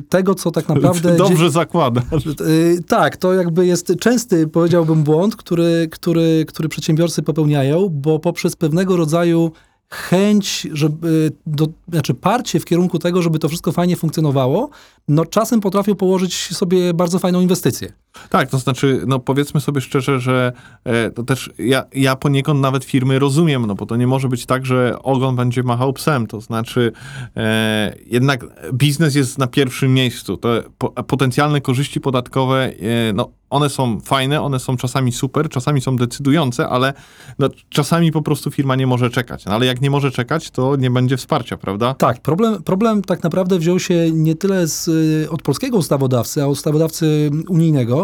tego, 0.10 0.36
co 0.36 0.52
tak 0.52 0.68
naprawdę... 0.68 1.16
Dobrze 1.28 1.50
zakładam. 1.50 2.04
Y, 2.42 2.84
tak, 2.88 3.18
to 3.18 3.34
jakby 3.34 3.66
jest 3.66 3.94
częsty, 4.00 4.48
powiedziałbym, 4.48 5.04
błąd, 5.04 5.36
który, 5.36 5.88
który, 5.92 6.46
który 6.48 6.70
przedsiębiorcy 6.70 7.24
popełniają, 7.24 7.90
bo 7.90 8.20
poprzez 8.20 8.56
pewnego 8.56 8.98
rodzaju 8.98 9.52
chęć, 9.92 10.68
żeby, 10.74 11.32
do, 11.46 11.68
znaczy 11.88 12.14
parcie 12.14 12.60
w 12.60 12.66
kierunku 12.66 13.00
tego, 13.00 13.22
żeby 13.22 13.40
to 13.40 13.48
wszystko 13.48 13.72
fajnie 13.72 13.96
funkcjonowało, 13.96 14.70
no 15.08 15.26
czasem 15.26 15.62
potrafią 15.62 15.96
położyć 15.96 16.58
sobie 16.58 16.94
bardzo 16.94 17.20
fajną 17.20 17.42
inwestycję. 17.42 17.94
Tak, 18.30 18.50
to 18.50 18.58
znaczy, 18.58 19.04
no 19.08 19.20
powiedzmy 19.20 19.62
sobie 19.62 19.82
szczerze, 19.82 20.20
że 20.20 20.54
e, 20.84 21.10
to 21.10 21.24
też 21.24 21.50
ja, 21.60 21.84
ja 21.94 22.16
poniekąd 22.16 22.62
nawet 22.62 22.84
firmy 22.84 23.20
rozumiem, 23.20 23.66
no 23.66 23.76
bo 23.76 23.86
to 23.86 23.96
nie 23.96 24.08
może 24.08 24.28
być 24.28 24.46
tak, 24.46 24.66
że 24.66 24.96
ogon 25.04 25.36
będzie 25.36 25.64
machał 25.64 25.94
psem, 25.94 26.28
to 26.28 26.42
znaczy 26.42 26.92
e, 27.38 27.96
jednak 28.06 28.46
biznes 28.74 29.16
jest 29.16 29.38
na 29.38 29.48
pierwszym 29.48 29.94
miejscu. 29.94 30.38
Te 30.38 30.64
po, 30.78 30.90
potencjalne 30.90 31.62
korzyści 31.62 32.02
podatkowe, 32.02 32.66
e, 32.66 33.14
no 33.14 33.30
one 33.52 33.70
są 33.70 34.00
fajne, 34.00 34.42
one 34.42 34.60
są 34.60 34.78
czasami 34.78 35.12
super, 35.12 35.50
czasami 35.50 35.82
są 35.82 35.96
decydujące, 35.96 36.70
ale 36.70 36.94
no, 37.40 37.50
czasami 37.70 38.12
po 38.12 38.22
prostu 38.22 38.52
firma 38.52 38.76
nie 38.76 38.88
może 38.88 39.10
czekać. 39.10 39.46
No, 39.46 39.52
ale 39.52 39.66
jak 39.66 39.82
nie 39.82 39.90
może 39.90 40.12
czekać, 40.12 40.52
to 40.52 40.76
nie 40.76 40.92
będzie 40.92 41.18
wsparcia, 41.18 41.58
prawda? 41.58 41.94
Tak, 41.94 42.22
problem, 42.22 42.64
problem 42.64 43.02
tak 43.02 43.24
naprawdę 43.24 43.60
wziął 43.60 43.80
się 43.80 44.12
nie 44.12 44.36
tyle 44.36 44.68
z, 44.68 44.88
y, 44.88 45.28
od 45.30 45.42
polskiego 45.42 45.78
ustawodawcy, 45.78 46.44
a 46.44 46.46
od 46.46 46.52
ustawodawcy 46.52 47.32
unijnego. 47.50 48.01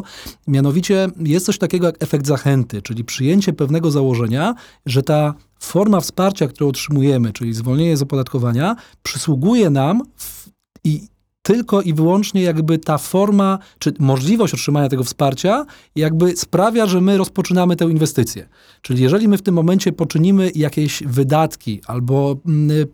Mianowicie 0.47 1.07
jest 1.19 1.45
coś 1.45 1.57
takiego 1.57 1.85
jak 1.85 2.03
efekt 2.03 2.27
zachęty, 2.27 2.81
czyli 2.81 3.03
przyjęcie 3.03 3.53
pewnego 3.53 3.91
założenia, 3.91 4.55
że 4.85 5.03
ta 5.03 5.33
forma 5.59 6.01
wsparcia, 6.01 6.47
którą 6.47 6.69
otrzymujemy, 6.69 7.33
czyli 7.33 7.53
zwolnienie 7.53 7.97
z 7.97 8.01
opodatkowania, 8.01 8.75
przysługuje 9.03 9.69
nam 9.69 10.03
w, 10.15 10.49
i 10.83 11.07
tylko 11.47 11.81
i 11.81 11.93
wyłącznie 11.93 12.41
jakby 12.41 12.77
ta 12.77 12.97
forma, 12.97 13.59
czy 13.79 13.93
możliwość 13.99 14.53
otrzymania 14.53 14.89
tego 14.89 15.03
wsparcia, 15.03 15.65
jakby 15.95 16.37
sprawia, 16.37 16.85
że 16.85 17.01
my 17.01 17.17
rozpoczynamy 17.17 17.75
tę 17.75 17.85
inwestycję. 17.85 18.47
Czyli 18.81 19.03
jeżeli 19.03 19.27
my 19.27 19.37
w 19.37 19.41
tym 19.41 19.55
momencie 19.55 19.91
poczynimy 19.91 20.51
jakieś 20.55 21.03
wydatki 21.03 21.81
albo 21.85 22.35
mm, 22.45 22.87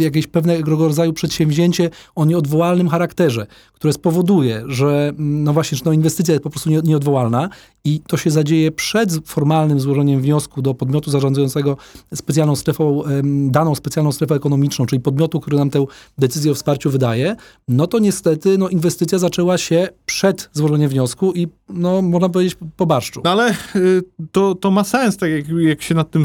jakieś 0.00 0.26
pewnego 0.26 0.76
rodzaju 0.76 1.12
przedsięwzięcie 1.12 1.90
o 2.14 2.24
nieodwołalnym 2.24 2.88
charakterze, 2.88 3.46
które 3.74 3.92
spowoduje, 3.92 4.62
że 4.66 5.08
mm, 5.08 5.44
no 5.44 5.52
właśnie, 5.52 5.78
no 5.84 5.92
inwestycja 5.92 6.34
jest 6.34 6.44
po 6.44 6.50
prostu 6.50 6.70
nie, 6.70 6.80
nieodwołalna 6.84 7.48
i 7.84 8.00
to 8.06 8.16
się 8.16 8.30
zadzieje 8.30 8.72
przed 8.72 9.10
formalnym 9.24 9.80
złożeniem 9.80 10.20
wniosku 10.20 10.62
do 10.62 10.74
podmiotu 10.74 11.10
zarządzającego 11.10 11.76
specjalną 12.14 12.56
strefą, 12.56 13.02
daną 13.46 13.74
specjalną 13.74 14.12
strefę 14.12 14.34
ekonomiczną, 14.34 14.86
czyli 14.86 15.00
podmiotu, 15.00 15.40
który 15.40 15.56
nam 15.56 15.70
tę 15.70 15.84
decyzję 16.18 16.52
o 16.52 16.54
wsparciu 16.54 16.90
wydaje, 16.90 17.36
no 17.68 17.86
to 17.86 17.93
niestety 17.98 18.58
no, 18.58 18.68
inwestycja 18.68 19.18
zaczęła 19.18 19.58
się 19.58 19.88
przed 20.06 20.50
złożeniem 20.52 20.90
wniosku 20.90 21.32
i 21.32 21.48
no, 21.68 22.02
można 22.02 22.28
powiedzieć 22.28 22.56
po 22.76 22.86
barszczu. 22.86 23.20
No 23.24 23.30
ale 23.30 23.54
y, 23.76 24.02
to, 24.32 24.54
to 24.54 24.70
ma 24.70 24.84
sens, 24.84 25.16
tak 25.16 25.30
jak, 25.30 25.44
jak 25.48 25.82
się 25.82 25.94
nad 25.94 26.10
tym 26.10 26.24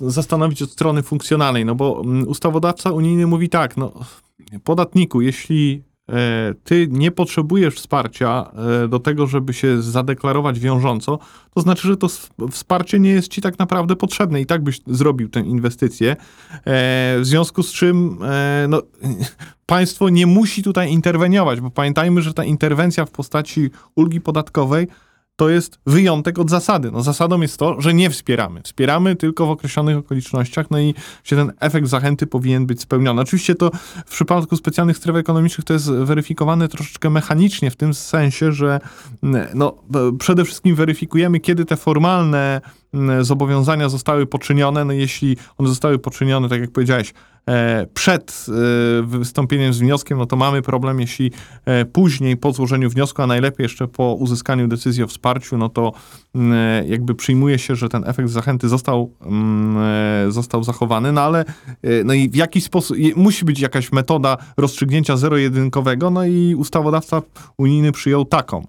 zastanowić 0.00 0.62
od 0.62 0.70
strony 0.70 1.02
funkcjonalnej, 1.02 1.64
no 1.64 1.74
bo 1.74 2.02
mm, 2.04 2.28
ustawodawca 2.28 2.92
unijny 2.92 3.26
mówi 3.26 3.48
tak, 3.48 3.76
no 3.76 3.92
podatniku, 4.64 5.20
jeśli 5.20 5.82
ty 6.64 6.88
nie 6.90 7.10
potrzebujesz 7.10 7.74
wsparcia 7.74 8.50
e, 8.84 8.88
do 8.88 8.98
tego, 8.98 9.26
żeby 9.26 9.54
się 9.54 9.82
zadeklarować 9.82 10.60
wiążąco, 10.60 11.18
to 11.54 11.60
znaczy, 11.60 11.88
że 11.88 11.96
to 11.96 12.08
wsparcie 12.50 13.00
nie 13.00 13.10
jest 13.10 13.28
ci 13.28 13.40
tak 13.40 13.58
naprawdę 13.58 13.96
potrzebne 13.96 14.40
i 14.40 14.46
tak 14.46 14.62
byś 14.62 14.80
zrobił 14.86 15.28
tę 15.28 15.40
inwestycję. 15.40 16.10
E, 16.10 16.16
w 17.20 17.22
związku 17.22 17.62
z 17.62 17.72
czym 17.72 18.18
no, 18.68 18.82
państwo 19.66 20.08
nie 20.08 20.26
musi 20.26 20.62
tutaj 20.62 20.92
interweniować, 20.92 21.60
bo 21.60 21.70
pamiętajmy, 21.70 22.22
że 22.22 22.34
ta 22.34 22.44
interwencja 22.44 23.04
w 23.04 23.10
postaci 23.10 23.70
ulgi 23.94 24.20
podatkowej 24.20 24.88
to 25.40 25.48
jest 25.48 25.78
wyjątek 25.86 26.38
od 26.38 26.50
zasady. 26.50 26.90
No, 26.90 27.02
zasadą 27.02 27.40
jest 27.40 27.56
to, 27.56 27.80
że 27.80 27.94
nie 27.94 28.10
wspieramy. 28.10 28.62
Wspieramy 28.62 29.16
tylko 29.16 29.46
w 29.46 29.50
określonych 29.50 29.96
okolicznościach, 29.96 30.66
no 30.70 30.80
i 30.80 30.94
się 31.24 31.36
ten 31.36 31.52
efekt 31.60 31.88
zachęty 31.88 32.26
powinien 32.26 32.66
być 32.66 32.80
spełniony. 32.80 33.22
Oczywiście 33.22 33.54
to 33.54 33.70
w 34.06 34.10
przypadku 34.10 34.56
specjalnych 34.56 34.96
stref 34.96 35.16
ekonomicznych 35.16 35.64
to 35.64 35.72
jest 35.72 35.90
weryfikowane 35.90 36.68
troszeczkę 36.68 37.10
mechanicznie, 37.10 37.70
w 37.70 37.76
tym 37.76 37.94
sensie, 37.94 38.52
że 38.52 38.80
no, 39.54 39.74
przede 40.18 40.44
wszystkim 40.44 40.74
weryfikujemy, 40.74 41.40
kiedy 41.40 41.64
te 41.64 41.76
formalne 41.76 42.60
zobowiązania 43.20 43.88
zostały 43.88 44.26
poczynione. 44.26 44.84
No, 44.84 44.92
jeśli 44.92 45.36
one 45.58 45.68
zostały 45.68 45.98
poczynione, 45.98 46.48
tak 46.48 46.60
jak 46.60 46.70
powiedziałeś, 46.70 47.12
E, 47.48 47.86
przed 47.94 48.46
e, 48.48 49.02
wystąpieniem 49.02 49.72
z 49.72 49.78
wnioskiem, 49.78 50.18
no 50.18 50.26
to 50.26 50.36
mamy 50.36 50.62
problem, 50.62 51.00
jeśli 51.00 51.32
e, 51.64 51.84
później 51.84 52.36
po 52.36 52.52
złożeniu 52.52 52.90
wniosku, 52.90 53.22
a 53.22 53.26
najlepiej 53.26 53.64
jeszcze 53.64 53.88
po 53.88 54.14
uzyskaniu 54.14 54.68
decyzji 54.68 55.02
o 55.02 55.06
wsparciu, 55.06 55.58
no 55.58 55.68
to 55.68 55.92
mm, 56.34 56.88
jakby 56.88 57.14
przyjmuje 57.14 57.58
się, 57.58 57.76
że 57.76 57.88
ten 57.88 58.04
efekt 58.06 58.28
zachęty 58.28 58.68
został, 58.68 59.14
mm, 59.20 60.32
został 60.32 60.64
zachowany, 60.64 61.12
no 61.12 61.20
ale 61.20 61.44
no 62.04 62.14
i 62.14 62.30
w 62.30 62.34
jaki 62.34 62.60
sposób, 62.60 62.96
musi 63.16 63.44
być 63.44 63.60
jakaś 63.60 63.92
metoda 63.92 64.36
rozstrzygnięcia 64.56 65.16
zero-jedynkowego, 65.16 66.10
no 66.10 66.24
i 66.24 66.54
ustawodawca 66.54 67.22
unijny 67.58 67.92
przyjął 67.92 68.24
taką. 68.24 68.66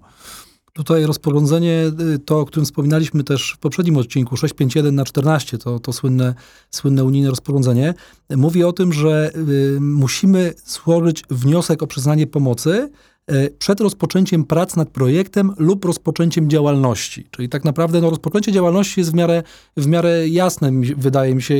Tutaj 0.72 1.06
rozporządzenie, 1.06 1.90
y, 2.14 2.18
to 2.18 2.40
o 2.40 2.44
którym 2.44 2.64
wspominaliśmy 2.64 3.24
też 3.24 3.52
w 3.52 3.58
poprzednim 3.58 3.96
odcinku, 3.96 4.36
651 4.36 4.94
na 4.94 5.04
14, 5.04 5.58
to, 5.58 5.78
to 5.78 5.92
słynne, 5.92 6.34
słynne 6.70 7.04
unijne 7.04 7.30
rozporządzenie, 7.30 7.94
mówi 8.30 8.64
o 8.64 8.72
tym, 8.72 8.92
że 8.92 9.32
y, 9.76 9.80
musimy 9.80 10.54
złożyć 10.66 11.22
wniosek 11.30 11.82
o 11.82 11.86
przyznanie 11.86 12.26
pomocy 12.26 12.90
y, 13.32 13.54
przed 13.58 13.80
rozpoczęciem 13.80 14.44
prac 14.44 14.76
nad 14.76 14.88
projektem 14.88 15.52
lub 15.58 15.84
rozpoczęciem 15.84 16.50
działalności. 16.50 17.26
Czyli 17.30 17.48
tak 17.48 17.64
naprawdę 17.64 18.00
no, 18.00 18.10
rozpoczęcie 18.10 18.52
działalności 18.52 19.00
jest 19.00 19.10
w 19.10 19.14
miarę, 19.14 19.42
w 19.76 19.86
miarę 19.86 20.28
jasne, 20.28 20.72
wydaje 20.96 21.34
mi 21.34 21.42
się, 21.42 21.54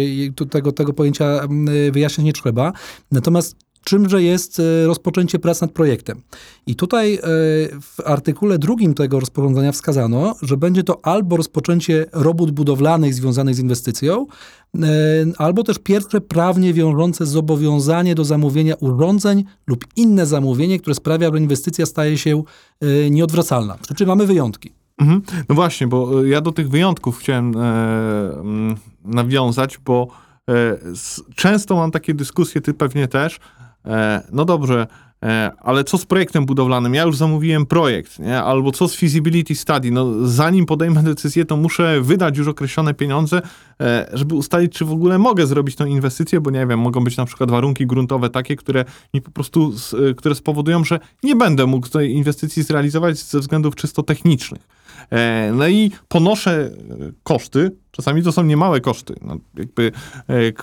tego, 0.51 0.73
tego 0.73 0.93
pojęcia 0.93 1.41
wyjaśniać 1.93 2.25
nie 2.25 2.33
trzeba. 2.33 2.73
Natomiast 3.11 3.57
czymże 3.85 4.23
jest 4.23 4.61
e, 4.61 4.87
rozpoczęcie 4.87 5.39
prac 5.39 5.61
nad 5.61 5.73
projektem. 5.73 6.21
I 6.67 6.77
tutaj 6.77 7.15
e, 7.15 7.21
w 7.81 7.97
artykule 8.05 8.59
drugim 8.59 8.95
tego 8.95 9.21
rozporządzenia 9.21 9.73
wskazano, 9.73 10.35
że 10.43 10.57
będzie 10.57 10.83
to 10.83 11.07
albo 11.07 11.37
rozpoczęcie 11.37 12.07
robót 12.13 12.51
budowlanych 12.51 13.15
związanych 13.15 13.55
z 13.55 13.59
inwestycją, 13.59 14.27
e, 14.75 14.79
albo 15.39 15.65
też 15.65 15.79
pierwsze 15.79 16.21
prawnie 16.21 16.75
wiążące 16.75 17.27
zobowiązanie 17.27 18.15
do 18.15 18.25
zamówienia 18.25 18.75
urządzeń 18.75 19.45
lub 19.67 19.85
inne 19.97 20.27
zamówienie, 20.27 20.79
które 20.79 20.95
sprawia, 20.95 21.31
że 21.33 21.39
inwestycja 21.39 21.87
staje 21.87 22.19
się 22.19 22.43
nieodwracalna. 23.11 23.79
Przy 23.83 23.95
czym 23.95 24.09
mamy 24.09 24.27
wyjątki. 24.27 24.73
Mhm. 24.99 25.23
No 25.49 25.55
właśnie, 25.55 25.87
bo 25.87 26.25
ja 26.25 26.41
do 26.41 26.53
tych 26.53 26.71
wyjątków 26.71 27.19
chciałem 27.19 27.57
e, 27.57 28.75
nawiązać, 29.05 29.79
bo 29.79 30.09
często 31.35 31.77
mam 31.77 31.91
takie 31.91 32.15
dyskusje, 32.15 32.61
ty 32.61 32.75
pewnie 32.75 33.09
też, 33.09 33.41
no 34.33 34.45
dobrze, 34.45 34.87
e, 35.23 35.51
ale 35.61 35.85
co 35.85 35.99
z 35.99 36.07
projektem 36.07 36.47
budowlanym? 36.47 36.95
Ja 36.95 37.03
już 37.03 37.17
zamówiłem 37.17 37.67
projekt, 37.67 38.19
nie? 38.19 38.43
albo 38.43 38.73
co 38.73 38.89
z 38.89 38.97
feasibility 38.97 39.55
study? 39.55 39.91
No, 39.91 40.27
zanim 40.27 40.67
podejmę 40.67 41.03
decyzję, 41.03 41.45
to 41.45 41.57
muszę 41.57 42.01
wydać 42.01 42.39
już 42.39 42.49
określone 42.49 42.95
pieniądze, 42.95 43.37
e, 43.39 43.43
żeby 44.13 44.35
ustalić, 44.35 44.73
czy 44.73 44.85
w 44.85 44.93
ogóle 44.93 45.19
mogę 45.19 45.47
zrobić 45.47 45.77
tą 45.77 45.87
inwestycję, 45.87 46.41
bo 46.41 46.51
nie 46.51 46.67
wiem, 46.67 46.81
mogą 46.81 47.05
być 47.05 47.17
na 47.17 47.25
przykład 47.25 47.51
warunki 47.51 47.87
gruntowe 47.87 48.31
takie, 48.31 48.57
które 48.57 48.85
mi 49.15 49.21
po 49.21 49.31
prostu, 49.31 49.73
które 50.17 50.35
spowodują, 50.35 50.85
że 50.85 51.01
nie 51.23 51.37
będę 51.37 51.67
mógł 51.67 51.89
tej 51.89 52.13
inwestycji 52.13 52.63
zrealizować 52.63 53.19
ze 53.19 53.41
względów 53.41 53.75
czysto 53.75 54.03
technicznych. 54.03 54.63
E, 55.11 55.53
no 55.55 55.69
i 55.69 55.91
ponoszę 56.09 56.71
koszty, 57.23 57.77
czasami 57.91 58.23
to 58.23 58.33
są 58.33 58.43
niemałe 58.43 58.81
koszty. 58.81 59.15
No, 59.23 59.37
jakby 59.57 59.93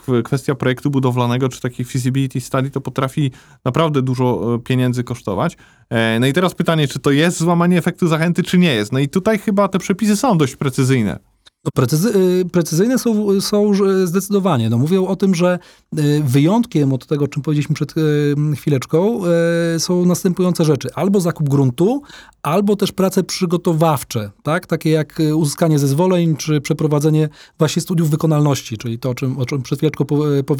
e, 0.08 0.22
kwestia 0.24 0.56
projektu 0.56 0.90
budowlanego 0.92 1.50
czy 1.50 1.62
takiej 1.62 1.86
feasibility 1.86 2.42
study 2.42 2.70
to 2.70 2.82
potrafi 2.82 3.32
naprawdę 3.66 4.02
dużo 4.02 4.56
e, 4.56 4.60
pieniędzy 4.60 5.04
kosztować. 5.04 5.58
No 6.20 6.28
i 6.28 6.34
teraz 6.34 6.56
pytanie, 6.56 6.88
czy 6.88 7.00
to 7.00 7.12
jest 7.12 7.40
złamanie 7.40 7.78
efektu 7.78 8.08
zachęty, 8.08 8.44
czy 8.44 8.58
nie 8.58 8.74
jest? 8.74 8.92
No 8.92 9.00
i 9.00 9.10
tutaj 9.10 9.40
chyba 9.40 9.68
te 9.68 9.80
przepisy 9.80 10.18
są 10.18 10.38
dość 10.38 10.56
precyzyjne. 10.56 11.20
No 11.66 11.72
precyzy, 11.76 12.14
y, 12.16 12.46
precyzyjne 12.52 13.00
są, 13.00 13.42
są 13.42 13.72
zdecydowanie. 14.06 14.70
No 14.70 14.78
mówią 14.78 15.08
o 15.08 15.16
tym, 15.16 15.36
że 15.36 15.60
y, 16.00 16.24
wyjątkiem 16.24 16.94
od 16.94 17.08
tego, 17.08 17.26
o 17.26 17.28
czym 17.28 17.44
powiedzieliśmy 17.44 17.76
przed 17.76 17.98
y, 17.98 18.36
chwileczką, 18.56 19.22
są 19.78 20.06
następujące 20.06 20.66
rzeczy. 20.66 20.90
Albo 20.96 21.20
zakup 21.20 21.50
gruntu, 21.50 22.02
albo 22.44 22.76
też 22.76 22.92
prace 22.92 23.24
przygotowawcze, 23.24 24.32
tak? 24.44 24.68
takie 24.68 24.90
jak 24.90 25.22
uzyskanie 25.36 25.80
zezwoleń, 25.80 26.36
czy 26.36 26.62
przeprowadzenie 26.62 27.30
właśnie 27.58 27.82
studiów 27.82 28.10
wykonalności, 28.10 28.78
czyli 28.78 29.00
to, 29.00 29.10
o 29.10 29.16
czym, 29.16 29.38
o 29.38 29.46
czym 29.46 29.62
przed 29.62 29.80
chwileczką 29.80 30.06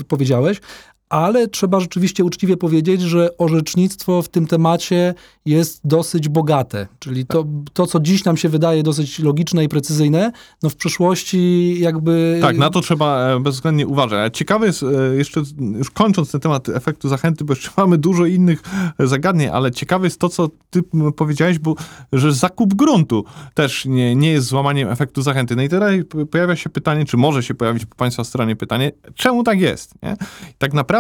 powiedziałeś. 0.08 0.62
Ale 1.10 1.48
trzeba 1.48 1.80
rzeczywiście 1.80 2.24
uczciwie 2.24 2.58
powiedzieć, 2.58 3.02
że 3.02 3.38
orzecznictwo 3.38 4.22
w 4.22 4.30
tym 4.30 4.48
temacie 4.48 5.14
jest 5.46 5.82
dosyć 5.84 6.30
bogate. 6.30 6.88
Czyli 7.00 7.26
to, 7.26 7.46
to 7.74 7.88
co 7.88 8.00
dziś 8.00 8.26
nam 8.26 8.38
się 8.38 8.50
wydaje 8.50 8.84
dosyć 8.84 9.20
logiczne 9.20 9.64
i 9.64 9.70
precyzyjne, 9.70 10.32
no 10.64 10.70
w 10.70 10.76
przyszłości 10.76 11.76
jakby... 11.80 12.40
Tak, 12.42 12.58
na 12.58 12.70
to 12.70 12.82
trzeba 12.82 13.20
e, 13.20 13.40
bezwzględnie 13.40 13.88
uważać. 13.88 14.38
Ciekawe 14.38 14.66
jest, 14.66 14.84
e, 14.84 15.16
jeszcze 15.16 15.42
już 15.78 15.92
kończąc 15.92 16.32
ten 16.32 16.42
temat 16.42 16.70
efektu 16.70 17.10
zachęty, 17.10 17.46
bo 17.46 17.54
jeszcze 17.54 17.72
mamy 17.82 17.98
dużo 17.98 18.26
innych 18.26 18.62
e, 19.00 19.08
zagadnień, 19.08 19.50
ale 19.50 19.72
ciekawe 19.72 20.08
jest 20.08 20.20
to, 20.20 20.30
co 20.30 20.50
ty 20.70 20.82
powiedziałeś, 21.16 21.60
bo 21.60 21.76
że 22.14 22.34
zakup 22.34 22.74
gruntu 22.74 23.26
też 23.54 23.86
nie, 23.86 24.16
nie 24.16 24.32
jest 24.32 24.48
złamaniem 24.48 24.90
efektu 24.90 25.22
zachęty. 25.22 25.56
No 25.56 25.62
i 25.62 25.70
teraz 25.70 25.92
pojawia 26.32 26.56
się 26.56 26.70
pytanie, 26.70 27.06
czy 27.06 27.18
może 27.18 27.44
się 27.44 27.54
pojawić 27.54 27.86
po 27.86 27.96
Państwa 27.96 28.24
stronie 28.24 28.56
pytanie, 28.56 28.92
czemu 29.16 29.44
tak 29.44 29.60
jest? 29.62 29.94
Nie? 30.04 30.18
Tak 30.58 30.74
naprawdę 30.74 30.99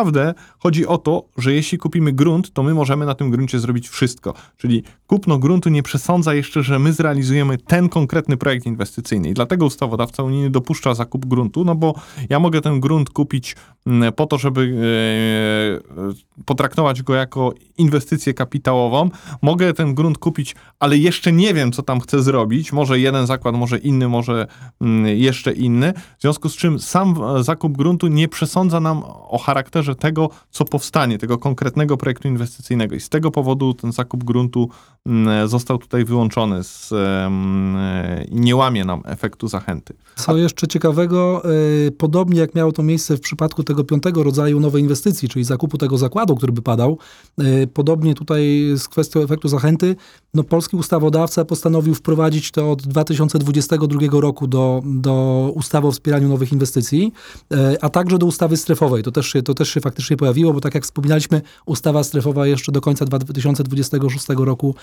chodzi 0.59 0.87
o 0.87 0.97
to, 0.97 1.23
że 1.37 1.53
jeśli 1.53 1.77
kupimy 1.77 2.11
grunt, 2.11 2.53
to 2.53 2.63
my 2.63 2.73
możemy 2.73 3.05
na 3.05 3.15
tym 3.15 3.31
gruncie 3.31 3.59
zrobić 3.59 3.89
wszystko. 3.89 4.33
Czyli 4.57 4.83
kupno 5.07 5.39
gruntu 5.39 5.69
nie 5.69 5.83
przesądza 5.83 6.33
jeszcze, 6.33 6.63
że 6.63 6.79
my 6.79 6.93
zrealizujemy 6.93 7.57
ten 7.57 7.89
konkretny 7.89 8.37
projekt 8.37 8.65
inwestycyjny. 8.65 9.29
I 9.29 9.33
dlatego 9.33 9.65
ustawodawca 9.65 10.23
unijny 10.23 10.49
dopuszcza 10.49 10.93
zakup 10.93 11.25
gruntu, 11.25 11.65
no 11.65 11.75
bo 11.75 11.93
ja 12.29 12.39
mogę 12.39 12.61
ten 12.61 12.79
grunt 12.79 13.09
kupić 13.09 13.55
mm, 13.85 14.13
po 14.13 14.25
to, 14.25 14.37
żeby 14.37 14.61
e, 14.61 16.01
e, 16.01 16.43
potraktować 16.45 17.03
go 17.03 17.15
jako 17.15 17.53
inwestycję 17.77 18.33
kapitałową. 18.33 19.09
Mogę 19.41 19.73
ten 19.73 19.95
grunt 19.95 20.17
kupić, 20.17 20.55
ale 20.79 20.97
jeszcze 20.97 21.31
nie 21.31 21.53
wiem, 21.53 21.71
co 21.71 21.83
tam 21.83 21.99
chcę 21.99 22.23
zrobić. 22.23 22.73
Może 22.73 22.99
jeden 22.99 23.27
zakład, 23.27 23.55
może 23.55 23.77
inny, 23.77 24.07
może 24.07 24.47
mm, 24.81 25.17
jeszcze 25.17 25.53
inny. 25.53 25.93
W 26.17 26.21
związku 26.21 26.49
z 26.49 26.55
czym 26.55 26.79
sam 26.79 27.15
zakup 27.41 27.77
gruntu 27.77 28.07
nie 28.07 28.27
przesądza 28.27 28.79
nam 28.79 29.03
o 29.05 29.37
charakterze 29.37 29.88
tego, 29.95 30.29
co 30.51 30.65
powstanie, 30.65 31.17
tego 31.17 31.37
konkretnego 31.37 31.97
projektu 31.97 32.27
inwestycyjnego. 32.27 32.95
I 32.95 32.99
z 32.99 33.09
tego 33.09 33.31
powodu 33.31 33.73
ten 33.73 33.91
zakup 33.91 34.23
gruntu 34.23 34.69
mm, 35.05 35.47
został 35.47 35.77
tutaj 35.77 36.05
wyłączony 36.05 36.63
z, 36.63 36.91
e, 36.91 38.23
i 38.31 38.35
nie 38.35 38.55
łamie 38.55 38.85
nam 38.85 39.01
efektu 39.05 39.47
zachęty. 39.47 39.93
Co 40.15 40.37
jeszcze 40.37 40.67
ciekawego, 40.67 41.43
y, 41.87 41.91
podobnie 41.91 42.39
jak 42.39 42.55
miało 42.55 42.71
to 42.71 42.83
miejsce 42.83 43.17
w 43.17 43.19
przypadku 43.19 43.63
tego 43.63 43.83
piątego 43.83 44.23
rodzaju 44.23 44.59
nowej 44.59 44.81
inwestycji, 44.81 45.29
czyli 45.29 45.45
zakupu 45.45 45.77
tego 45.77 45.97
zakładu, 45.97 46.35
który 46.35 46.53
by 46.53 46.61
padał, 46.61 46.97
y, 47.41 47.67
podobnie 47.73 48.15
tutaj 48.15 48.71
z 48.77 48.87
kwestią 48.87 49.21
efektu 49.21 49.47
zachęty, 49.47 49.95
no 50.33 50.43
polski 50.43 50.75
ustawodawca 50.75 51.45
postanowił 51.45 51.95
wprowadzić 51.95 52.51
to 52.51 52.71
od 52.71 52.87
2022 52.87 53.99
roku 54.11 54.47
do, 54.47 54.81
do 54.85 55.51
ustawy 55.55 55.87
o 55.87 55.91
wspieraniu 55.91 56.29
nowych 56.29 56.51
inwestycji, 56.51 57.13
y, 57.53 57.81
a 57.81 57.89
także 57.89 58.17
do 58.17 58.25
ustawy 58.25 58.57
strefowej. 58.57 59.03
To 59.03 59.11
też, 59.11 59.27
się, 59.27 59.41
to 59.41 59.53
też 59.53 59.69
się 59.69 59.81
faktycznie 59.81 60.17
pojawiło, 60.17 60.53
bo 60.53 60.61
tak 60.61 60.75
jak 60.75 60.83
wspominaliśmy, 60.83 61.41
ustawa 61.65 62.03
strefowa 62.03 62.47
jeszcze 62.47 62.71
do 62.71 62.81
końca 62.81 63.05
2026 63.05 64.25
roku 64.37 64.75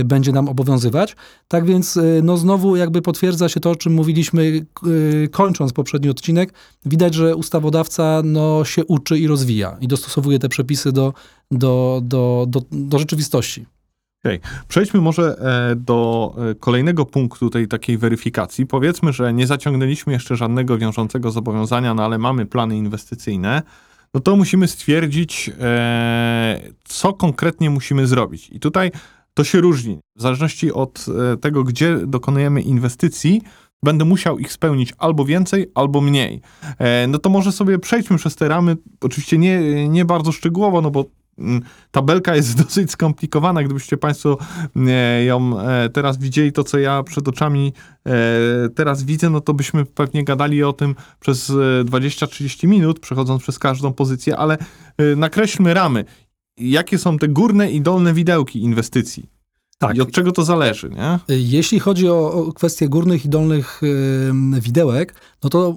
y, 0.00 0.04
będzie 0.04 0.32
nam 0.32 0.48
obowiązywać. 0.48 1.16
Tak 1.48 1.66
więc 1.66 1.96
y, 1.96 2.20
no 2.24 2.36
znowu 2.36 2.76
jakby 2.76 3.02
potwierdza 3.02 3.48
się 3.48 3.60
to, 3.60 3.70
o 3.70 3.76
czym 3.76 3.94
mówiliśmy 3.94 4.66
kończąc 5.30 5.72
poprzedni 5.72 6.10
odcinek. 6.10 6.54
Widać, 6.86 7.14
że 7.14 7.36
ustawodawca 7.36 8.22
no, 8.24 8.64
się 8.64 8.84
uczy 8.84 9.18
i 9.18 9.26
rozwija 9.26 9.76
i 9.80 9.88
dostosowuje 9.88 10.38
te 10.38 10.48
przepisy 10.48 10.92
do, 10.92 11.14
do, 11.50 12.00
do, 12.04 12.46
do, 12.48 12.62
do 12.70 12.98
rzeczywistości. 12.98 13.66
Okej. 14.24 14.40
Przejdźmy 14.68 15.00
może 15.00 15.36
e, 15.38 15.76
do 15.76 16.34
e, 16.50 16.54
kolejnego 16.54 17.06
punktu 17.06 17.50
tej 17.50 17.68
takiej 17.68 17.98
weryfikacji. 17.98 18.66
Powiedzmy, 18.66 19.12
że 19.12 19.32
nie 19.32 19.46
zaciągnęliśmy 19.46 20.12
jeszcze 20.12 20.36
żadnego 20.36 20.78
wiążącego 20.78 21.30
zobowiązania, 21.30 21.94
no 21.94 22.04
ale 22.04 22.18
mamy 22.18 22.46
plany 22.46 22.76
inwestycyjne. 22.76 23.62
No 24.14 24.20
to 24.20 24.36
musimy 24.36 24.68
stwierdzić, 24.68 25.50
e, 25.60 26.60
co 26.84 27.12
konkretnie 27.12 27.70
musimy 27.70 28.06
zrobić. 28.06 28.50
I 28.50 28.60
tutaj 28.60 28.90
to 29.34 29.44
się 29.44 29.60
różni. 29.60 30.00
W 30.16 30.22
zależności 30.22 30.72
od 30.72 31.06
tego, 31.40 31.64
gdzie 31.64 31.98
dokonujemy 32.06 32.62
inwestycji, 32.62 33.42
będę 33.82 34.04
musiał 34.04 34.38
ich 34.38 34.52
spełnić 34.52 34.94
albo 34.98 35.24
więcej, 35.24 35.70
albo 35.74 36.00
mniej. 36.00 36.40
No 37.08 37.18
to 37.18 37.30
może 37.30 37.52
sobie 37.52 37.78
przejdźmy 37.78 38.18
przez 38.18 38.36
te 38.36 38.48
ramy, 38.48 38.76
oczywiście 39.00 39.38
nie, 39.38 39.88
nie 39.88 40.04
bardzo 40.04 40.32
szczegółowo, 40.32 40.80
no 40.80 40.90
bo 40.90 41.04
tabelka 41.90 42.36
jest 42.36 42.56
dosyć 42.62 42.90
skomplikowana. 42.90 43.62
Gdybyście 43.62 43.96
Państwo 43.96 44.38
e, 44.76 45.24
ją 45.24 45.60
e, 45.60 45.88
teraz 45.88 46.18
widzieli, 46.18 46.52
to 46.52 46.64
co 46.64 46.78
ja 46.78 47.02
przed 47.02 47.28
oczami 47.28 47.72
e, 48.06 48.12
teraz 48.74 49.02
widzę, 49.02 49.30
no 49.30 49.40
to 49.40 49.54
byśmy 49.54 49.84
pewnie 49.84 50.24
gadali 50.24 50.62
o 50.62 50.72
tym 50.72 50.94
przez 51.20 51.50
e, 51.50 51.84
20-30 51.84 52.68
minut, 52.68 53.00
przechodząc 53.00 53.42
przez 53.42 53.58
każdą 53.58 53.92
pozycję, 53.92 54.36
ale 54.36 54.58
nakreślmy 55.16 55.74
ramy. 55.74 56.04
Jakie 56.56 56.98
są 56.98 57.18
te 57.18 57.28
górne 57.28 57.70
i 57.70 57.80
dolne 57.80 58.14
widełki 58.14 58.62
inwestycji? 58.62 59.26
Tak. 59.78 59.96
I 59.96 60.00
od 60.00 60.10
czego 60.10 60.32
to 60.32 60.44
zależy, 60.44 60.90
nie? 60.90 61.18
Jeśli 61.28 61.80
chodzi 61.80 62.08
o, 62.08 62.32
o 62.32 62.52
kwestie 62.52 62.88
górnych 62.88 63.24
i 63.24 63.28
dolnych 63.28 63.80
widełek, 64.60 65.14
no 65.44 65.50
to 65.50 65.76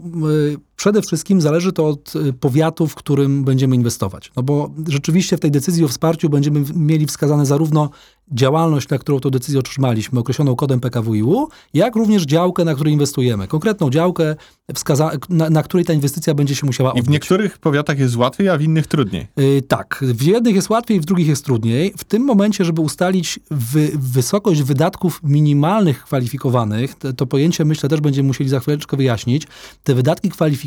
przede 0.75 1.01
wszystkim 1.01 1.41
zależy 1.41 1.71
to 1.73 1.87
od 1.87 2.13
y, 2.15 2.33
powiatu, 2.33 2.87
w 2.87 2.95
którym 2.95 3.43
będziemy 3.43 3.75
inwestować. 3.75 4.31
No 4.35 4.43
bo 4.43 4.71
rzeczywiście 4.87 5.37
w 5.37 5.39
tej 5.39 5.51
decyzji 5.51 5.85
o 5.85 5.87
wsparciu 5.87 6.29
będziemy 6.29 6.63
mieli 6.75 7.05
wskazane 7.05 7.45
zarówno 7.45 7.89
działalność, 8.31 8.89
na 8.89 8.97
którą 8.97 9.19
tę 9.19 9.31
decyzję 9.31 9.59
otrzymaliśmy, 9.59 10.19
określoną 10.19 10.55
kodem 10.55 10.79
PKWiU, 10.79 11.47
jak 11.73 11.95
również 11.95 12.23
działkę, 12.23 12.65
na 12.65 12.73
której 12.75 12.93
inwestujemy. 12.93 13.47
Konkretną 13.47 13.89
działkę, 13.89 14.35
wskaza- 14.73 15.17
na, 15.29 15.49
na 15.49 15.63
której 15.63 15.85
ta 15.85 15.93
inwestycja 15.93 16.33
będzie 16.33 16.55
się 16.55 16.65
musiała 16.65 16.91
I 16.91 16.93
w 16.93 16.97
odbyć. 16.99 17.13
niektórych 17.13 17.57
powiatach 17.57 17.99
jest 17.99 18.15
łatwiej, 18.15 18.49
a 18.49 18.57
w 18.57 18.61
innych 18.61 18.87
trudniej. 18.87 19.27
Y, 19.39 19.61
Tak, 19.67 20.03
w 20.07 20.21
jednych 20.21 20.55
jest 20.55 20.69
łatwiej, 20.69 20.99
w 21.01 21.05
drugich 21.05 21.27
jest 21.27 21.45
trudniej. 21.45 21.93
W 21.97 22.03
tym 22.03 22.23
momencie, 22.23 22.65
żeby 22.65 22.81
ustalić 22.81 23.39
wy, 23.51 23.91
wysokość 23.93 24.61
wydatków 24.61 25.19
minimalnych 25.23 26.03
kwalifikowanych, 26.03 26.95
to, 26.95 27.13
to 27.13 27.25
pojęcie 27.27 27.65
myślę 27.65 27.89
też 27.89 28.01
będziemy 28.01 28.27
musieli 28.27 28.49
za 28.49 28.59
chwileczkę 28.59 28.97
wyjaśnić. 28.97 29.47
Te 29.83 29.95
wydatki 29.95 30.29
kwalifikowane 30.29 30.64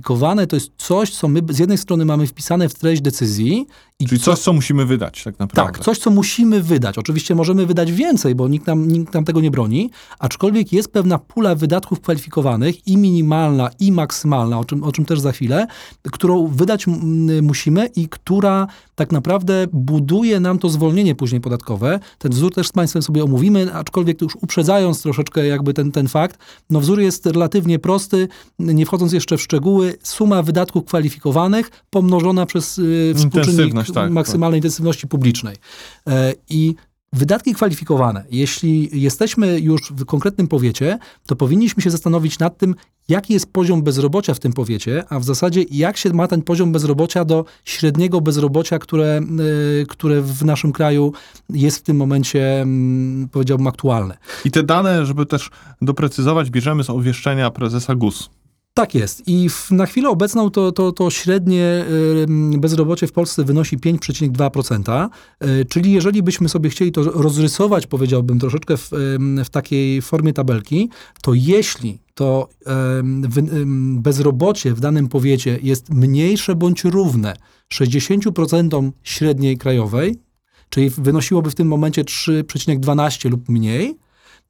to 0.48 0.56
jest 0.56 0.70
coś, 0.76 1.10
co 1.10 1.28
my 1.28 1.42
z 1.50 1.58
jednej 1.58 1.78
strony 1.78 2.04
mamy 2.04 2.26
wpisane 2.26 2.68
w 2.68 2.74
treść 2.74 3.02
decyzji 3.02 3.66
i 4.00 4.06
Czyli 4.06 4.20
co, 4.20 4.24
coś, 4.24 4.38
co 4.38 4.52
musimy 4.52 4.86
wydać 4.86 5.24
tak 5.24 5.38
naprawdę. 5.38 5.72
tak, 5.72 5.84
coś, 5.84 5.98
co 5.98 6.10
musimy 6.10 6.62
wydać. 6.62 6.98
Oczywiście 6.98 7.34
możemy 7.34 7.66
wydać 7.66 7.92
więcej, 7.92 8.34
bo 8.34 8.48
nikt 8.48 8.66
nam, 8.66 8.88
nikt 8.88 9.14
nam 9.14 9.24
tego 9.24 9.40
nie 9.40 9.50
broni, 9.50 9.90
aczkolwiek 10.18 10.72
jest 10.72 10.92
pewna 10.92 11.18
pula 11.18 11.54
wydatków 11.54 12.00
kwalifikowanych 12.00 12.86
i 12.86 12.96
minimalna, 12.96 13.70
i 13.80 13.92
maksymalna, 13.92 14.58
o 14.58 14.64
czym, 14.64 14.84
o 14.84 14.92
czym 14.92 15.04
też 15.04 15.20
za 15.20 15.32
chwilę, 15.32 15.66
którą 16.12 16.46
wydać 16.46 16.86
musimy 17.42 17.86
i 17.86 18.08
która 18.08 18.66
tak 18.94 19.12
naprawdę 19.12 19.66
buduje 19.72 20.40
nam 20.40 20.58
to 20.58 20.68
zwolnienie 20.68 21.14
później 21.14 21.40
podatkowe. 21.40 22.00
Ten 22.18 22.32
wzór 22.32 22.54
też 22.54 22.68
z 22.68 22.72
Państwem 22.72 23.02
sobie 23.02 23.24
omówimy, 23.24 23.74
aczkolwiek 23.74 24.22
już 24.22 24.36
uprzedzając 24.36 25.02
troszeczkę 25.02 25.46
jakby 25.46 25.74
ten, 25.74 25.92
ten 25.92 26.08
fakt, 26.08 26.38
no 26.70 26.80
wzór 26.80 27.00
jest 27.00 27.26
relatywnie 27.26 27.78
prosty, 27.78 28.28
nie 28.58 28.86
wchodząc 28.86 29.12
jeszcze 29.12 29.36
w 29.36 29.42
szczegóły, 29.42 29.87
suma 30.02 30.42
wydatków 30.42 30.84
kwalifikowanych 30.84 31.70
pomnożona 31.90 32.46
przez 32.46 32.78
y, 32.78 33.14
współczynnik 33.16 33.74
tak, 33.94 34.10
maksymalnej 34.10 34.58
intensywności 34.58 35.08
publicznej. 35.08 35.56
E, 36.06 36.34
I 36.50 36.74
wydatki 37.12 37.54
kwalifikowane, 37.54 38.24
jeśli 38.30 39.02
jesteśmy 39.02 39.60
już 39.60 39.92
w 39.92 40.04
konkretnym 40.04 40.48
powiecie, 40.48 40.98
to 41.26 41.36
powinniśmy 41.36 41.82
się 41.82 41.90
zastanowić 41.90 42.38
nad 42.38 42.58
tym, 42.58 42.74
jaki 43.08 43.32
jest 43.32 43.52
poziom 43.52 43.82
bezrobocia 43.82 44.34
w 44.34 44.38
tym 44.38 44.52
powiecie, 44.52 45.04
a 45.08 45.18
w 45.18 45.24
zasadzie 45.24 45.64
jak 45.70 45.96
się 45.96 46.12
ma 46.12 46.28
ten 46.28 46.42
poziom 46.42 46.72
bezrobocia 46.72 47.24
do 47.24 47.44
średniego 47.64 48.20
bezrobocia, 48.20 48.78
które, 48.78 49.20
y, 49.80 49.86
które 49.88 50.22
w 50.22 50.44
naszym 50.44 50.72
kraju 50.72 51.12
jest 51.50 51.78
w 51.78 51.82
tym 51.82 51.96
momencie, 51.96 52.60
mm, 52.60 53.28
powiedziałbym, 53.28 53.66
aktualne. 53.66 54.18
I 54.44 54.50
te 54.50 54.62
dane, 54.62 55.06
żeby 55.06 55.26
też 55.26 55.50
doprecyzować, 55.82 56.50
bierzemy 56.50 56.84
z 56.84 56.90
obwieszczenia 56.90 57.50
prezesa 57.50 57.94
GUS. 57.94 58.30
Tak 58.78 58.94
jest. 58.94 59.28
I 59.28 59.48
w, 59.48 59.70
na 59.70 59.86
chwilę 59.86 60.08
obecną 60.08 60.50
to, 60.50 60.72
to, 60.72 60.92
to 60.92 61.10
średnie 61.10 61.84
bezrobocie 62.58 63.06
w 63.06 63.12
Polsce 63.12 63.44
wynosi 63.44 63.78
5,2%. 63.78 65.08
Y, 65.44 65.64
czyli 65.64 65.92
jeżeli 65.92 66.22
byśmy 66.22 66.48
sobie 66.48 66.70
chcieli 66.70 66.92
to 66.92 67.02
rozrysować, 67.02 67.86
powiedziałbym, 67.86 68.38
troszeczkę 68.38 68.76
w, 68.76 68.90
w 69.44 69.50
takiej 69.50 70.02
formie 70.02 70.32
tabelki, 70.32 70.90
to 71.22 71.34
jeśli 71.34 71.98
to 72.14 72.48
bezrobocie 73.94 74.74
w 74.74 74.80
danym 74.80 75.08
powiecie 75.08 75.58
jest 75.62 75.90
mniejsze 75.90 76.54
bądź 76.54 76.84
równe 76.84 77.36
60% 77.74 78.90
średniej 79.02 79.58
krajowej, 79.58 80.18
czyli 80.70 80.90
wynosiłoby 80.90 81.50
w 81.50 81.54
tym 81.54 81.68
momencie 81.68 82.04
3,12 82.04 83.30
lub 83.30 83.48
mniej, 83.48 83.98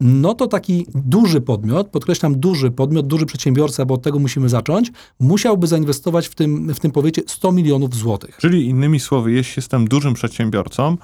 no 0.00 0.34
to 0.34 0.46
taki 0.46 0.86
duży 0.94 1.40
podmiot, 1.40 1.88
podkreślam 1.88 2.40
duży 2.40 2.70
podmiot, 2.70 3.06
duży 3.06 3.26
przedsiębiorca, 3.26 3.84
bo 3.84 3.94
od 3.94 4.02
tego 4.02 4.18
musimy 4.18 4.48
zacząć, 4.48 4.92
musiałby 5.20 5.66
zainwestować 5.66 6.28
w 6.28 6.34
tym, 6.34 6.74
w 6.74 6.80
tym 6.80 6.90
powiecie 6.90 7.22
100 7.26 7.52
milionów 7.52 7.94
złotych. 7.94 8.36
Czyli 8.40 8.66
innymi 8.66 9.00
słowy, 9.00 9.32
jeśli 9.32 9.60
jestem 9.60 9.88
dużym 9.88 10.14
przedsiębiorcą 10.14 10.96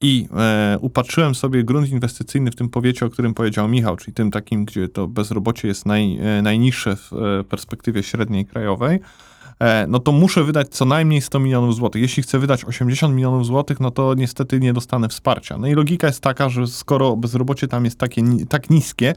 i 0.00 0.28
e, 0.36 0.78
upatrzyłem 0.80 1.34
sobie 1.34 1.64
grunt 1.64 1.88
inwestycyjny 1.88 2.50
w 2.50 2.56
tym 2.56 2.68
powiecie, 2.68 3.06
o 3.06 3.10
którym 3.10 3.34
powiedział 3.34 3.68
Michał, 3.68 3.96
czyli 3.96 4.14
tym 4.14 4.30
takim, 4.30 4.64
gdzie 4.64 4.88
to 4.88 5.08
bezrobocie 5.08 5.68
jest 5.68 5.86
naj, 5.86 6.18
e, 6.18 6.42
najniższe 6.42 6.96
w 6.96 7.12
e, 7.12 7.44
perspektywie 7.44 8.02
średniej 8.02 8.46
krajowej, 8.46 9.00
no 9.88 9.98
to 9.98 10.12
muszę 10.12 10.44
wydać 10.44 10.68
co 10.68 10.84
najmniej 10.84 11.20
100 11.20 11.38
milionów 11.38 11.74
złotych. 11.74 12.02
Jeśli 12.02 12.22
chcę 12.22 12.38
wydać 12.38 12.64
80 12.64 13.14
milionów 13.14 13.46
złotych, 13.46 13.80
no 13.80 13.90
to 13.90 14.14
niestety 14.14 14.60
nie 14.60 14.72
dostanę 14.72 15.08
wsparcia. 15.08 15.58
No 15.58 15.66
i 15.66 15.74
logika 15.74 16.06
jest 16.06 16.20
taka, 16.20 16.48
że 16.48 16.66
skoro 16.66 17.16
bezrobocie 17.16 17.68
tam 17.68 17.84
jest 17.84 17.98
takie, 17.98 18.22
tak 18.48 18.70
niskie, 18.70 19.14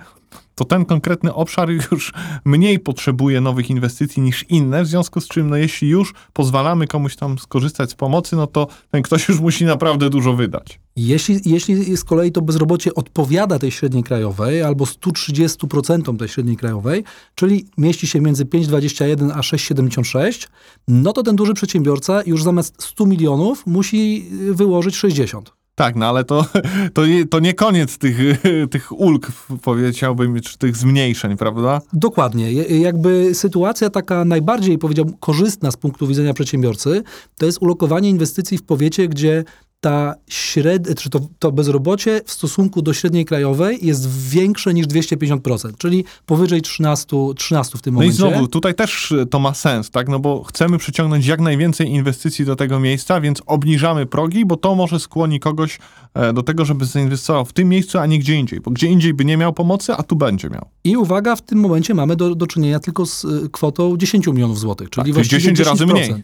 to 0.56 0.66
ten 0.66 0.86
konkretny 0.86 1.34
obszar 1.34 1.70
już 1.70 2.14
mniej 2.46 2.80
potrzebuje 2.80 3.42
nowych 3.42 3.70
inwestycji 3.70 4.22
niż 4.22 4.46
inne, 4.50 4.84
w 4.84 4.88
związku 4.88 5.22
z 5.22 5.28
czym, 5.28 5.50
no 5.50 5.56
jeśli 5.56 5.90
już 5.90 6.14
pozwalamy 6.34 6.88
komuś 6.88 7.16
tam 7.16 7.40
skorzystać 7.40 7.90
z 7.90 7.96
pomocy, 7.96 8.36
no 8.36 8.48
to 8.48 8.68
ten 8.92 9.02
ktoś 9.02 9.30
już 9.30 9.40
musi 9.40 9.66
naprawdę 9.66 10.10
dużo 10.10 10.34
wydać. 10.34 10.80
Jeśli, 10.96 11.40
jeśli 11.46 11.98
z 11.98 12.04
kolei 12.04 12.32
to 12.32 12.42
bezrobocie 12.42 12.94
odpowiada 12.94 13.60
tej 13.60 13.72
średniej 13.72 14.04
krajowej 14.04 14.62
albo 14.62 14.86
130% 14.86 16.18
tej 16.18 16.28
średniej 16.28 16.58
krajowej, 16.58 17.04
czyli 17.36 17.66
mieści 17.78 18.08
się 18.08 18.22
między 18.22 18.46
5,21 18.46 19.32
a 19.34 19.40
6,76, 19.40 20.48
no 20.88 21.14
to 21.14 21.24
ten 21.24 21.36
duży 21.36 21.54
przedsiębiorca 21.54 22.22
już 22.26 22.44
zamiast 22.44 22.84
100 22.84 23.06
milionów 23.06 23.66
musi 23.66 24.30
wyłożyć 24.52 24.96
60. 24.96 25.55
Tak, 25.76 25.96
no 25.96 26.06
ale 26.06 26.24
to, 26.24 26.46
to, 26.94 27.06
nie- 27.06 27.26
to 27.26 27.40
nie 27.40 27.54
koniec 27.54 27.98
tych, 27.98 28.18
tych 28.72 28.92
ulg, 29.00 29.28
powiedziałbym, 29.62 30.42
czy 30.42 30.58
tych 30.58 30.78
zmniejszeń, 30.78 31.38
prawda? 31.38 31.82
Dokładnie. 31.94 32.54
Jakby 32.80 33.36
sytuacja 33.36 33.90
taka 33.90 34.26
najbardziej, 34.26 34.78
powiedziałbym, 34.78 35.16
korzystna 35.20 35.72
z 35.72 35.78
punktu 35.78 36.08
widzenia 36.08 36.34
przedsiębiorcy, 36.34 37.04
to 37.38 37.46
jest 37.46 37.62
ulokowanie 37.62 38.10
inwestycji 38.10 38.58
w 38.58 38.64
powiecie, 38.64 39.08
gdzie 39.08 39.44
ta 39.86 40.16
śred... 40.28 41.00
czy 41.00 41.10
to, 41.10 41.20
to 41.40 41.52
bezrobocie 41.52 42.22
w 42.26 42.32
stosunku 42.32 42.82
do 42.82 42.94
średniej 42.94 43.26
krajowej 43.26 43.78
jest 43.82 44.30
większe 44.30 44.74
niż 44.74 44.88
250%, 44.88 45.78
czyli 45.78 46.06
powyżej 46.26 46.62
13, 46.62 47.18
13 47.38 47.78
w 47.78 47.82
tym 47.82 47.94
No 47.96 48.02
i 48.04 48.06
momencie. 48.06 48.18
znowu, 48.18 48.48
tutaj 48.48 48.76
też 48.76 49.12
y, 49.12 49.26
to 49.26 49.40
ma 49.40 49.54
sens, 49.54 49.90
tak? 49.92 50.10
No 50.10 50.20
bo 50.20 50.44
chcemy 50.44 50.78
przyciągnąć 50.78 51.26
jak 51.26 51.40
najwięcej 51.42 51.90
inwestycji 51.90 52.46
do 52.46 52.56
tego 52.56 52.80
miejsca, 52.80 53.22
więc 53.22 53.42
obniżamy 53.46 54.06
progi, 54.06 54.46
bo 54.46 54.58
to 54.58 54.76
może 54.76 55.00
skłoni 55.00 55.40
kogoś 55.40 55.80
e, 56.14 56.34
do 56.34 56.44
tego, 56.44 56.66
żeby 56.66 56.86
zainwestował 56.86 57.46
w 57.46 57.54
tym 57.54 57.70
miejscu, 57.70 58.00
a 58.00 58.06
nie 58.06 58.20
gdzie 58.20 58.36
indziej. 58.36 58.60
Bo 58.60 58.72
gdzie 58.72 58.88
indziej 58.88 59.14
by 59.14 59.26
nie 59.26 59.38
miał 59.38 59.54
pomocy, 59.54 59.94
a 59.94 60.04
tu 60.04 60.16
będzie 60.16 60.50
miał. 60.50 60.66
I 60.84 60.98
uwaga, 60.98 61.36
w 61.36 61.42
tym 61.42 61.60
momencie 61.60 61.94
mamy 61.94 62.16
do, 62.16 62.36
do 62.36 62.48
czynienia 62.48 62.80
tylko 62.80 63.06
z 63.06 63.26
y, 63.26 63.50
kwotą 63.52 63.98
10 63.98 64.28
milionów 64.28 64.60
złotych, 64.60 64.90
czyli 64.90 65.06
Tak, 65.06 65.14
właściwie 65.14 65.42
10 65.42 65.60
razy 65.60 65.86
10%. 65.86 65.92
mniej. 65.94 66.24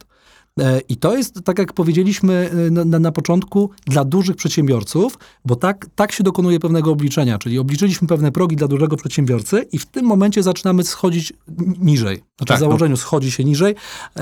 E, 0.59 0.81
I 0.89 0.97
to 0.97 1.17
jest, 1.17 1.43
tak 1.43 1.59
jak 1.59 1.73
powiedzieliśmy 1.73 2.49
y, 2.67 2.71
na, 2.71 2.99
na, 2.99 3.11
początku, 3.11 3.69
dla 3.87 4.05
dużych 4.05 4.35
przedsiębiorców, 4.35 5.17
bo 5.45 5.55
tak, 5.55 5.87
tak 5.95 6.11
się 6.11 6.23
dokonuje 6.23 6.59
pewnego 6.59 6.91
obliczenia, 6.91 7.37
czyli 7.37 7.59
obliczyliśmy 7.59 8.07
pewne 8.07 8.31
progi 8.31 8.55
dla 8.55 8.67
dużego 8.67 8.97
przedsiębiorcy 8.97 9.65
i 9.71 9.79
w 9.79 9.85
tym 9.85 10.05
momencie 10.05 10.43
zaczynamy 10.43 10.83
schodzić 10.83 11.33
niżej. 11.79 12.15
Znaczy 12.15 12.47
Tak, 12.47 12.57
w 12.57 12.59
założeniu 12.59 12.97
schodzi 12.97 13.31
się 13.31 13.43
niżej, 13.43 13.75
e, 14.15 14.21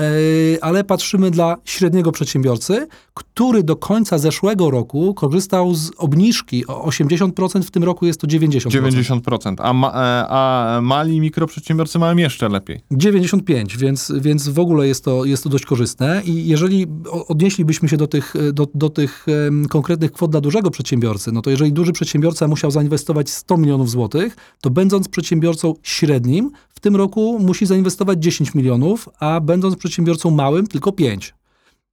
ale 0.60 0.84
patrzymy 0.84 1.30
dla 1.30 1.56
średniego 1.64 2.12
przedsiębiorcy, 2.12 2.86
który 3.14 3.62
do 3.62 3.76
końca 3.76 4.18
zeszłego 4.18 4.70
roku 4.70 5.14
korzystał 5.14 5.74
z 5.74 5.90
obniżki 5.96 6.66
o 6.66 6.88
80%, 6.88 7.62
w 7.62 7.70
tym 7.70 7.84
roku 7.84 8.06
jest 8.06 8.20
to 8.20 8.26
90%. 8.26 8.70
90%. 8.70 9.54
A, 9.58 9.72
ma, 9.72 9.88
e, 9.88 10.26
a 10.28 10.80
mali 10.82 11.20
mikroprzedsiębiorcy 11.20 11.98
mają 11.98 12.16
jeszcze 12.16 12.48
lepiej. 12.48 12.80
95, 12.90 13.76
więc, 13.76 14.12
więc 14.20 14.48
w 14.48 14.58
ogóle 14.58 14.86
jest 14.86 15.04
to, 15.04 15.24
jest 15.24 15.44
to 15.44 15.48
dość 15.48 15.66
korzystne 15.66 16.19
i 16.24 16.46
jeżeli 16.46 16.86
odnieślibyśmy 17.28 17.88
się 17.88 17.96
do 17.96 18.06
tych, 18.06 18.34
do, 18.52 18.68
do 18.74 18.90
tych 18.90 19.26
konkretnych 19.68 20.12
kwot 20.12 20.30
dla 20.30 20.40
dużego 20.40 20.70
przedsiębiorcy, 20.70 21.32
no 21.32 21.42
to 21.42 21.50
jeżeli 21.50 21.72
duży 21.72 21.92
przedsiębiorca 21.92 22.48
musiał 22.48 22.70
zainwestować 22.70 23.30
100 23.30 23.56
milionów 23.56 23.90
złotych, 23.90 24.36
to 24.60 24.70
będąc 24.70 25.08
przedsiębiorcą 25.08 25.74
średnim, 25.82 26.50
w 26.68 26.80
tym 26.80 26.96
roku 26.96 27.38
musi 27.40 27.66
zainwestować 27.66 28.22
10 28.22 28.54
milionów, 28.54 29.08
a 29.20 29.40
będąc 29.40 29.76
przedsiębiorcą 29.76 30.30
małym 30.30 30.66
tylko 30.66 30.92
5. 30.92 31.34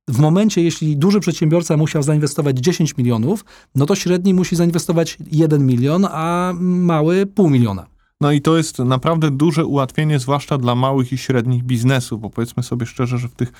W 0.07 0.19
momencie, 0.19 0.63
jeśli 0.63 0.97
duży 0.97 1.19
przedsiębiorca 1.19 1.77
musiał 1.77 2.03
zainwestować 2.03 2.57
10 2.57 2.97
milionów, 2.97 3.45
no 3.75 3.85
to 3.85 3.95
średni 3.95 4.33
musi 4.33 4.55
zainwestować 4.55 5.17
1 5.31 5.65
milion, 5.65 6.07
a 6.11 6.53
mały 6.59 7.25
pół 7.25 7.49
miliona. 7.49 7.96
No 8.21 8.31
i 8.31 8.41
to 8.41 8.57
jest 8.57 8.79
naprawdę 8.79 9.31
duże 9.31 9.65
ułatwienie, 9.65 10.19
zwłaszcza 10.19 10.57
dla 10.57 10.75
małych 10.75 11.13
i 11.13 11.17
średnich 11.17 11.63
biznesów, 11.63 12.21
bo 12.21 12.29
powiedzmy 12.29 12.63
sobie 12.63 12.85
szczerze, 12.85 13.17
że 13.17 13.27
w 13.27 13.35
tych, 13.35 13.51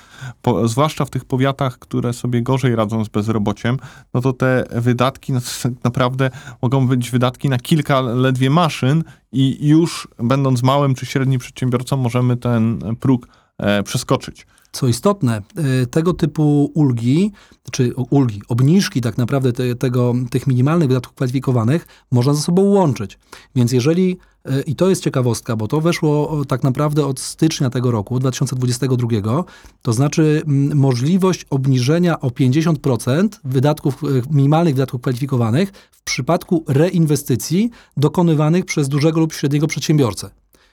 po, 0.42 0.68
zwłaszcza 0.68 1.04
w 1.04 1.10
tych 1.10 1.24
powiatach, 1.24 1.78
które 1.78 2.12
sobie 2.12 2.42
gorzej 2.42 2.76
radzą 2.76 3.04
z 3.04 3.08
bezrobociem, 3.08 3.78
no 4.14 4.20
to 4.20 4.32
te 4.32 4.64
wydatki 4.70 5.32
no, 5.32 5.40
naprawdę 5.84 6.30
mogą 6.62 6.86
być 6.86 7.10
wydatki 7.10 7.48
na 7.48 7.58
kilka 7.58 8.00
ledwie 8.00 8.50
maszyn 8.50 9.04
i 9.32 9.68
już 9.68 10.08
będąc 10.18 10.62
małym 10.62 10.94
czy 10.94 11.06
średnim 11.06 11.40
przedsiębiorcą 11.40 11.96
możemy 11.96 12.36
ten 12.36 12.80
próg 13.00 13.28
e, 13.58 13.82
przeskoczyć. 13.82 14.46
Co 14.78 14.88
istotne, 14.88 15.42
y, 15.82 15.86
tego 15.86 16.12
typu 16.12 16.70
ulgi, 16.74 17.32
czy 17.72 17.94
ulgi, 18.10 18.42
obniżki 18.48 19.00
tak 19.00 19.18
naprawdę 19.18 19.52
te, 19.52 19.74
tego, 19.74 20.14
tych 20.30 20.46
minimalnych 20.46 20.88
wydatków 20.88 21.14
kwalifikowanych 21.14 21.86
można 22.10 22.34
ze 22.34 22.42
sobą 22.42 22.62
łączyć. 22.62 23.18
Więc 23.56 23.72
jeżeli, 23.72 24.18
y, 24.50 24.62
i 24.62 24.74
to 24.74 24.88
jest 24.88 25.02
ciekawostka, 25.02 25.56
bo 25.56 25.68
to 25.68 25.80
weszło 25.80 26.42
tak 26.48 26.62
naprawdę 26.62 27.06
od 27.06 27.20
stycznia 27.20 27.70
tego 27.70 27.90
roku, 27.90 28.18
2022, 28.18 29.44
to 29.82 29.92
znaczy 29.92 30.42
możliwość 30.74 31.46
obniżenia 31.50 32.20
o 32.20 32.30
50% 32.30 33.28
wydatków, 33.44 34.04
y, 34.04 34.22
minimalnych 34.30 34.74
wydatków 34.74 35.00
kwalifikowanych 35.00 35.72
w 35.92 36.02
przypadku 36.02 36.64
reinwestycji 36.68 37.70
dokonywanych 37.96 38.64
przez 38.64 38.88
dużego 38.88 39.20
lub 39.20 39.32
średniego 39.32 39.66
przedsiębiorcę. 39.66 40.30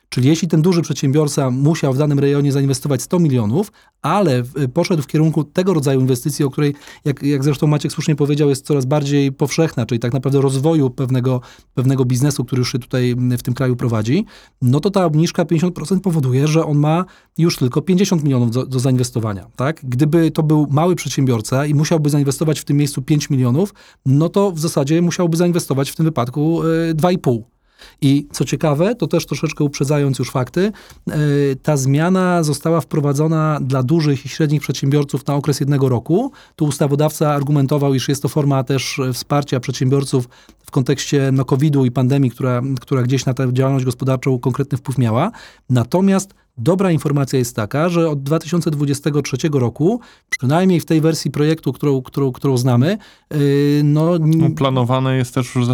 Czyli 0.09 0.29
jeśli 0.29 0.47
ten 0.47 0.61
duży 0.61 0.81
przedsiębiorca 0.81 1.49
musiał 1.51 1.93
w 1.93 1.97
danym 1.97 2.19
rejonie 2.19 2.51
zainwestować 2.51 3.01
100 3.01 3.19
milionów, 3.19 3.71
ale 4.01 4.43
w- 4.43 4.53
poszedł 4.73 5.03
w 5.03 5.07
kierunku 5.07 5.43
tego 5.43 5.73
rodzaju 5.73 5.99
inwestycji, 5.99 6.45
o 6.45 6.49
której, 6.49 6.75
jak, 7.05 7.23
jak 7.23 7.43
zresztą 7.43 7.67
Maciek 7.67 7.91
słusznie 7.91 8.15
powiedział, 8.15 8.49
jest 8.49 8.65
coraz 8.65 8.85
bardziej 8.85 9.31
powszechna, 9.31 9.85
czyli 9.85 9.99
tak 9.99 10.13
naprawdę 10.13 10.41
rozwoju 10.41 10.89
pewnego, 10.89 11.41
pewnego 11.73 12.05
biznesu, 12.05 12.45
który 12.45 12.59
już 12.59 12.71
się 12.71 12.79
tutaj 12.79 13.15
w 13.37 13.43
tym 13.43 13.53
kraju 13.53 13.75
prowadzi, 13.75 14.25
no 14.61 14.79
to 14.79 14.89
ta 14.91 15.05
obniżka 15.05 15.43
50% 15.43 15.99
powoduje, 15.99 16.47
że 16.47 16.65
on 16.65 16.77
ma 16.77 17.05
już 17.37 17.57
tylko 17.57 17.81
50 17.81 18.23
milionów 18.23 18.51
do, 18.51 18.65
do 18.65 18.79
zainwestowania. 18.79 19.47
Tak? 19.55 19.81
Gdyby 19.83 20.31
to 20.31 20.43
był 20.43 20.67
mały 20.71 20.95
przedsiębiorca 20.95 21.65
i 21.65 21.73
musiałby 21.73 22.09
zainwestować 22.09 22.59
w 22.59 22.65
tym 22.65 22.77
miejscu 22.77 23.01
5 23.01 23.29
milionów, 23.29 23.73
no 24.05 24.29
to 24.29 24.51
w 24.51 24.59
zasadzie 24.59 25.01
musiałby 25.01 25.37
zainwestować 25.37 25.89
w 25.91 25.95
tym 25.95 26.05
wypadku 26.05 26.63
y, 26.63 26.95
2,5. 26.95 27.54
I 28.01 28.27
co 28.31 28.45
ciekawe, 28.45 28.95
to 28.95 29.07
też 29.07 29.25
troszeczkę 29.25 29.63
uprzedzając 29.63 30.19
już 30.19 30.31
fakty, 30.31 30.71
yy, 31.07 31.15
ta 31.63 31.77
zmiana 31.77 32.43
została 32.43 32.81
wprowadzona 32.81 33.59
dla 33.61 33.83
dużych 33.83 34.25
i 34.25 34.29
średnich 34.29 34.61
przedsiębiorców 34.61 35.27
na 35.27 35.35
okres 35.35 35.59
jednego 35.59 35.89
roku. 35.89 36.31
Tu 36.55 36.65
ustawodawca 36.65 37.33
argumentował, 37.33 37.93
iż 37.93 38.09
jest 38.09 38.21
to 38.21 38.29
forma 38.29 38.63
też 38.63 38.99
e, 38.99 39.13
wsparcia 39.13 39.59
przedsiębiorców 39.59 40.29
w 40.65 40.71
kontekście 40.71 41.29
no, 41.33 41.45
COVID-u 41.45 41.85
i 41.85 41.91
pandemii, 41.91 42.31
która, 42.31 42.61
która 42.81 43.01
gdzieś 43.03 43.25
na 43.25 43.33
tę 43.33 43.53
działalność 43.53 43.85
gospodarczą 43.85 44.39
konkretny 44.39 44.77
wpływ 44.77 44.97
miała. 44.97 45.31
Natomiast 45.69 46.33
dobra 46.57 46.91
informacja 46.91 47.39
jest 47.39 47.55
taka, 47.55 47.89
że 47.89 48.09
od 48.09 48.23
2023 48.23 49.37
roku, 49.53 49.99
przynajmniej 50.29 50.79
w 50.79 50.85
tej 50.85 51.01
wersji 51.01 51.31
projektu, 51.31 51.73
którą, 51.73 52.01
którą, 52.01 52.31
którą 52.31 52.57
znamy, 52.57 52.97
yy, 53.31 53.37
no, 53.83 54.19
No, 54.19 54.49
planowane 54.55 55.17
jest 55.17 55.33
też 55.33 55.55
już 55.55 55.65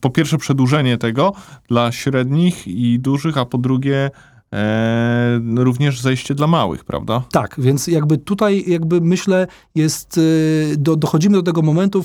po 0.00 0.10
pierwsze 0.10 0.38
przedłużenie 0.38 0.98
tego 0.98 1.32
dla 1.68 1.92
średnich 1.92 2.66
i 2.66 2.98
dużych, 2.98 3.38
a 3.38 3.44
po 3.44 3.58
drugie 3.58 4.10
e, 4.54 5.40
również 5.56 6.00
zejście 6.00 6.34
dla 6.34 6.46
małych, 6.46 6.84
prawda? 6.84 7.22
Tak, 7.32 7.54
więc 7.58 7.86
jakby 7.86 8.18
tutaj 8.18 8.64
jakby 8.66 9.00
myślę 9.00 9.46
jest, 9.74 10.18
y, 10.18 10.74
do, 10.78 10.96
dochodzimy 10.96 11.36
do 11.36 11.42
tego 11.42 11.62
momentu, 11.62 12.04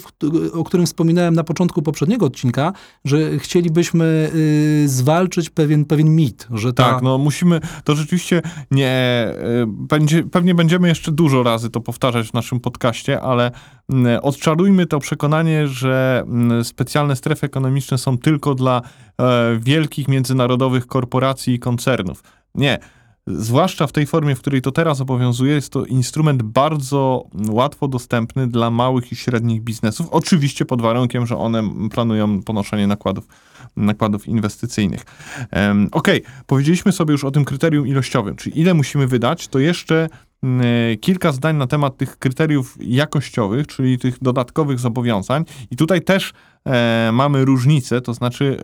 o 0.54 0.64
którym 0.64 0.86
wspominałem 0.86 1.36
na 1.36 1.44
początku 1.44 1.82
poprzedniego 1.82 2.26
odcinka, 2.26 2.74
że 3.06 3.40
chcielibyśmy 3.40 4.32
y, 4.36 4.90
zwalczyć 4.90 5.50
pewien, 5.50 5.86
pewien 5.86 6.16
mit, 6.16 6.48
że 6.52 6.74
ta... 6.74 6.84
Tak, 6.84 7.04
no 7.04 7.18
musimy, 7.18 7.60
to 7.84 7.96
rzeczywiście 7.96 8.42
nie, 8.72 8.88
e, 8.88 9.36
będzie, 9.68 10.24
pewnie 10.24 10.56
będziemy 10.56 10.88
jeszcze 10.88 11.12
dużo 11.12 11.44
razy 11.44 11.70
to 11.70 11.82
powtarzać 11.82 12.28
w 12.28 12.34
naszym 12.34 12.60
podcaście, 12.60 13.22
ale 13.22 13.52
mm, 13.90 14.20
odczarujmy 14.24 14.86
to 14.86 15.00
przekonanie, 15.00 15.68
że 15.68 16.24
mm, 16.28 16.64
specjalne 16.64 17.16
strefy 17.16 17.46
ekonomiczne 17.46 17.98
są 17.98 18.18
tylko 18.18 18.56
dla 18.56 18.82
e, 19.22 19.60
wielkich 19.60 20.08
międzynarodowych 20.08 20.88
korporacji 20.88 21.54
i 21.54 21.60
koncernów. 21.60 22.24
Nie. 22.60 22.80
Zwłaszcza 23.28 23.88
w 23.88 23.92
tej 23.92 24.06
formie, 24.06 24.36
w 24.36 24.40
której 24.40 24.62
to 24.62 24.72
teraz 24.72 25.02
obowiązuje, 25.02 25.54
jest 25.54 25.74
to 25.74 25.86
instrument 25.86 26.44
bardzo 26.44 27.26
łatwo 27.50 27.88
dostępny 27.88 28.48
dla 28.48 28.72
małych 28.72 29.12
i 29.12 29.16
średnich 29.16 29.62
biznesów. 29.62 30.08
Oczywiście 30.12 30.66
pod 30.66 30.82
warunkiem, 30.82 31.26
że 31.26 31.38
one 31.38 31.64
planują 31.92 32.44
ponoszenie 32.44 32.88
nakładów, 32.88 33.28
nakładów 33.76 34.28
inwestycyjnych. 34.28 35.06
Em, 35.52 35.88
Okej, 35.92 36.24
powiedzieliśmy 36.48 36.92
sobie 36.92 37.12
już 37.12 37.24
o 37.24 37.32
tym 37.32 37.46
kryterium 37.46 37.88
ilościowym, 37.88 38.36
czyli 38.36 38.60
ile 38.60 38.74
musimy 38.74 39.08
wydać, 39.08 39.48
to 39.48 39.60
jeszcze 39.60 40.10
mm, 40.44 40.64
kilka 40.98 41.32
zdań 41.32 41.56
na 41.56 41.68
temat 41.68 41.98
tych 41.98 42.18
kryteriów 42.18 42.78
jakościowych, 42.80 43.68
czyli 43.68 43.98
tych 43.98 44.20
dodatkowych 44.22 44.80
zobowiązań. 44.80 45.46
I 45.72 45.76
tutaj 45.76 46.02
też 46.02 46.34
e, 46.66 47.10
mamy 47.14 47.46
różnicę, 47.46 48.02
to 48.02 48.14
znaczy 48.14 48.58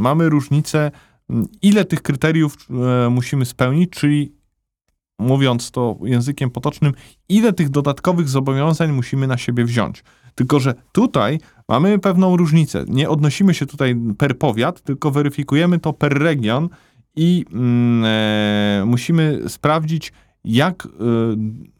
mamy 0.00 0.28
różnicę, 0.28 0.86
m, 0.86 0.92
ile 1.62 1.84
tych 1.84 2.02
kryteriów 2.02 2.56
e, 3.06 3.10
musimy 3.10 3.44
spełnić, 3.44 3.90
czyli 3.90 4.32
mówiąc 5.18 5.70
to 5.70 5.98
językiem 6.02 6.50
potocznym, 6.50 6.92
ile 7.28 7.52
tych 7.52 7.68
dodatkowych 7.68 8.28
zobowiązań 8.28 8.92
musimy 8.92 9.26
na 9.26 9.38
siebie 9.38 9.64
wziąć. 9.64 10.04
Tylko, 10.34 10.60
że 10.60 10.74
tutaj 10.92 11.40
mamy 11.68 11.98
pewną 11.98 12.36
różnicę. 12.36 12.84
Nie 12.88 13.08
odnosimy 13.08 13.54
się 13.54 13.66
tutaj 13.66 13.96
per 14.18 14.38
powiat, 14.38 14.82
tylko 14.82 15.10
weryfikujemy 15.10 15.78
to 15.78 15.92
per 15.92 16.18
region 16.18 16.68
i 17.16 17.44
mm, 17.52 18.04
e, 18.04 18.84
musimy 18.86 19.40
sprawdzić, 19.48 20.12
jak 20.44 20.86
e, 20.86 20.88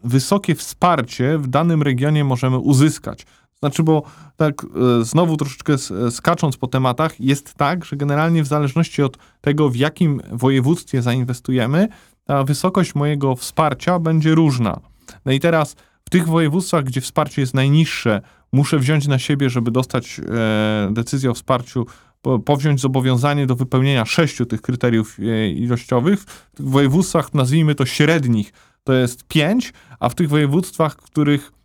wysokie 0.05 0.55
wsparcie 0.55 1.39
w 1.39 1.49
danym 1.49 1.83
regionie 1.83 2.25
możemy 2.25 2.59
uzyskać. 2.59 3.27
Znaczy, 3.63 3.83
bo 3.83 4.03
tak 4.37 4.65
e, 5.01 5.05
znowu 5.05 5.37
troszeczkę 5.37 5.73
s- 5.73 5.93
skacząc 6.11 6.57
po 6.57 6.67
tematach, 6.67 7.21
jest 7.21 7.55
tak, 7.55 7.85
że 7.85 7.97
generalnie 7.97 8.43
w 8.43 8.47
zależności 8.47 9.03
od 9.03 9.19
tego, 9.41 9.69
w 9.69 9.77
jakim 9.77 10.21
województwie 10.33 11.03
zainwestujemy, 11.03 11.89
ta 12.25 12.45
wysokość 12.45 12.95
mojego 12.95 13.37
wsparcia 13.37 13.99
będzie 13.99 14.35
różna. 14.35 14.81
No 15.25 15.33
i 15.33 15.41
teraz 15.41 15.77
w 16.05 16.11
tych 16.11 16.29
województwach, 16.29 16.85
gdzie 16.85 17.01
wsparcie 17.01 17.43
jest 17.43 17.55
najniższe, 17.55 18.21
muszę 18.53 18.79
wziąć 18.79 19.07
na 19.07 19.19
siebie, 19.19 19.51
żeby 19.51 19.71
dostać 19.71 20.21
e, 20.21 20.89
decyzję 20.93 21.31
o 21.31 21.35
wsparciu, 21.35 21.87
po, 22.23 22.39
powziąć 22.39 22.81
zobowiązanie 22.81 23.47
do 23.47 23.57
wypełnienia 23.57 24.05
sześciu 24.05 24.47
tych 24.47 24.63
kryteriów 24.63 25.19
e, 25.19 25.49
ilościowych. 25.51 26.25
W 26.59 26.71
województwach, 26.71 27.35
nazwijmy 27.35 27.75
to 27.75 27.87
średnich, 27.87 28.53
to 28.85 28.93
jest 28.93 29.25
pięć, 29.25 29.73
a 30.01 30.09
w 30.09 30.15
tych 30.15 30.29
województwach, 30.29 30.93
w 30.93 31.03
których 31.03 31.53
e, 31.53 31.62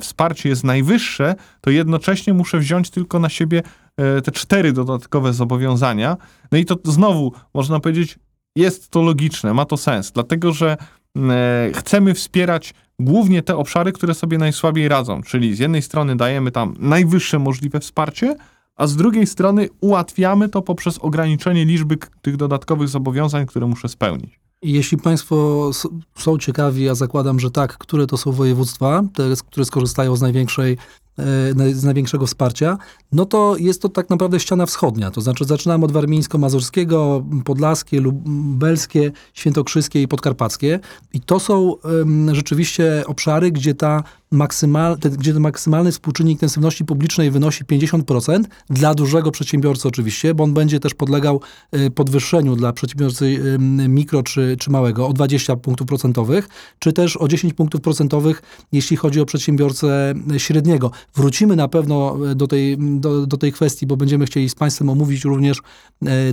wsparcie 0.00 0.48
jest 0.48 0.64
najwyższe, 0.64 1.34
to 1.60 1.70
jednocześnie 1.70 2.34
muszę 2.34 2.58
wziąć 2.58 2.90
tylko 2.90 3.18
na 3.18 3.28
siebie 3.28 3.62
e, 3.96 4.22
te 4.22 4.32
cztery 4.32 4.72
dodatkowe 4.72 5.32
zobowiązania. 5.32 6.16
No 6.52 6.58
i 6.58 6.64
to 6.64 6.76
znowu 6.84 7.32
można 7.54 7.80
powiedzieć, 7.80 8.18
jest 8.56 8.90
to 8.90 9.02
logiczne, 9.02 9.54
ma 9.54 9.64
to 9.64 9.76
sens, 9.76 10.12
dlatego 10.12 10.52
że 10.52 10.76
e, 11.16 11.70
chcemy 11.74 12.14
wspierać 12.14 12.74
głównie 12.98 13.42
te 13.42 13.56
obszary, 13.56 13.92
które 13.92 14.14
sobie 14.14 14.38
najsłabiej 14.38 14.88
radzą, 14.88 15.22
czyli 15.22 15.56
z 15.56 15.58
jednej 15.58 15.82
strony 15.82 16.16
dajemy 16.16 16.50
tam 16.50 16.74
najwyższe 16.78 17.38
możliwe 17.38 17.80
wsparcie, 17.80 18.36
a 18.76 18.86
z 18.86 18.96
drugiej 18.96 19.26
strony 19.26 19.68
ułatwiamy 19.80 20.48
to 20.48 20.62
poprzez 20.62 20.98
ograniczenie 20.98 21.64
liczby 21.64 21.98
tych 22.22 22.36
dodatkowych 22.36 22.88
zobowiązań, 22.88 23.46
które 23.46 23.66
muszę 23.66 23.88
spełnić. 23.88 24.47
Jeśli 24.62 24.98
Państwo 24.98 25.70
są 26.18 26.38
ciekawi, 26.38 26.88
a 26.88 26.94
zakładam, 26.94 27.40
że 27.40 27.50
tak, 27.50 27.78
które 27.78 28.06
to 28.06 28.16
są 28.16 28.32
województwa, 28.32 29.02
te, 29.14 29.22
które 29.50 29.66
skorzystają 29.66 30.16
z 30.16 30.22
największej 30.22 30.76
e, 31.18 31.74
z 31.74 31.84
największego 31.84 32.26
wsparcia, 32.26 32.78
no 33.12 33.26
to 33.26 33.56
jest 33.56 33.82
to 33.82 33.88
tak 33.88 34.10
naprawdę 34.10 34.40
ściana 34.40 34.66
wschodnia. 34.66 35.10
To 35.10 35.20
znaczy 35.20 35.44
zaczynamy 35.44 35.84
od 35.84 35.92
warmińsko-mazurskiego, 35.92 37.24
podlaskie, 37.44 38.00
lubelskie, 38.00 39.12
świętokrzyskie 39.34 40.02
i 40.02 40.08
podkarpackie. 40.08 40.80
I 41.12 41.20
to 41.20 41.40
są 41.40 41.74
em, 41.80 42.34
rzeczywiście 42.34 43.04
obszary, 43.06 43.52
gdzie, 43.52 43.74
ta 43.74 44.02
maksymal, 44.30 44.96
gdzie 45.18 45.34
maksymalny 45.34 45.92
współczynnik 45.92 46.32
intensywności 46.32 46.84
publicznej 46.84 47.30
wynosi 47.30 47.64
50%, 47.64 48.44
dla 48.70 48.94
dużego 48.94 49.30
przedsiębiorcy 49.30 49.88
oczywiście, 49.88 50.34
bo 50.34 50.44
on 50.44 50.54
będzie 50.54 50.80
też 50.80 50.94
podlegał 50.94 51.40
e, 51.72 51.90
podwyższeniu 51.90 52.56
dla 52.56 52.72
przedsiębiorcy 52.72 53.58
mikro 53.88 54.22
czy, 54.22 54.56
czy 54.60 54.70
małego 54.70 55.08
o 55.08 55.12
20 55.12 55.56
punktów 55.56 55.86
procentowych, 55.86 56.48
czy 56.78 56.92
też 56.92 57.16
o 57.16 57.28
10 57.28 57.54
punktów 57.54 57.80
procentowych, 57.80 58.42
jeśli 58.72 58.96
chodzi 58.96 59.20
o 59.20 59.26
przedsiębiorcę 59.26 60.14
średniego. 60.38 60.90
Wrócimy 61.14 61.56
na 61.56 61.68
pewno 61.68 62.16
e, 62.30 62.34
do 62.34 62.46
tej, 62.46 62.76
do, 62.78 63.26
do 63.26 63.36
tej 63.36 63.52
kwestii, 63.52 63.86
bo 63.86 63.96
będziemy 63.96 64.26
chcieli 64.26 64.48
z 64.48 64.54
Państwem 64.54 64.90
omówić 64.90 65.24
również 65.24 65.62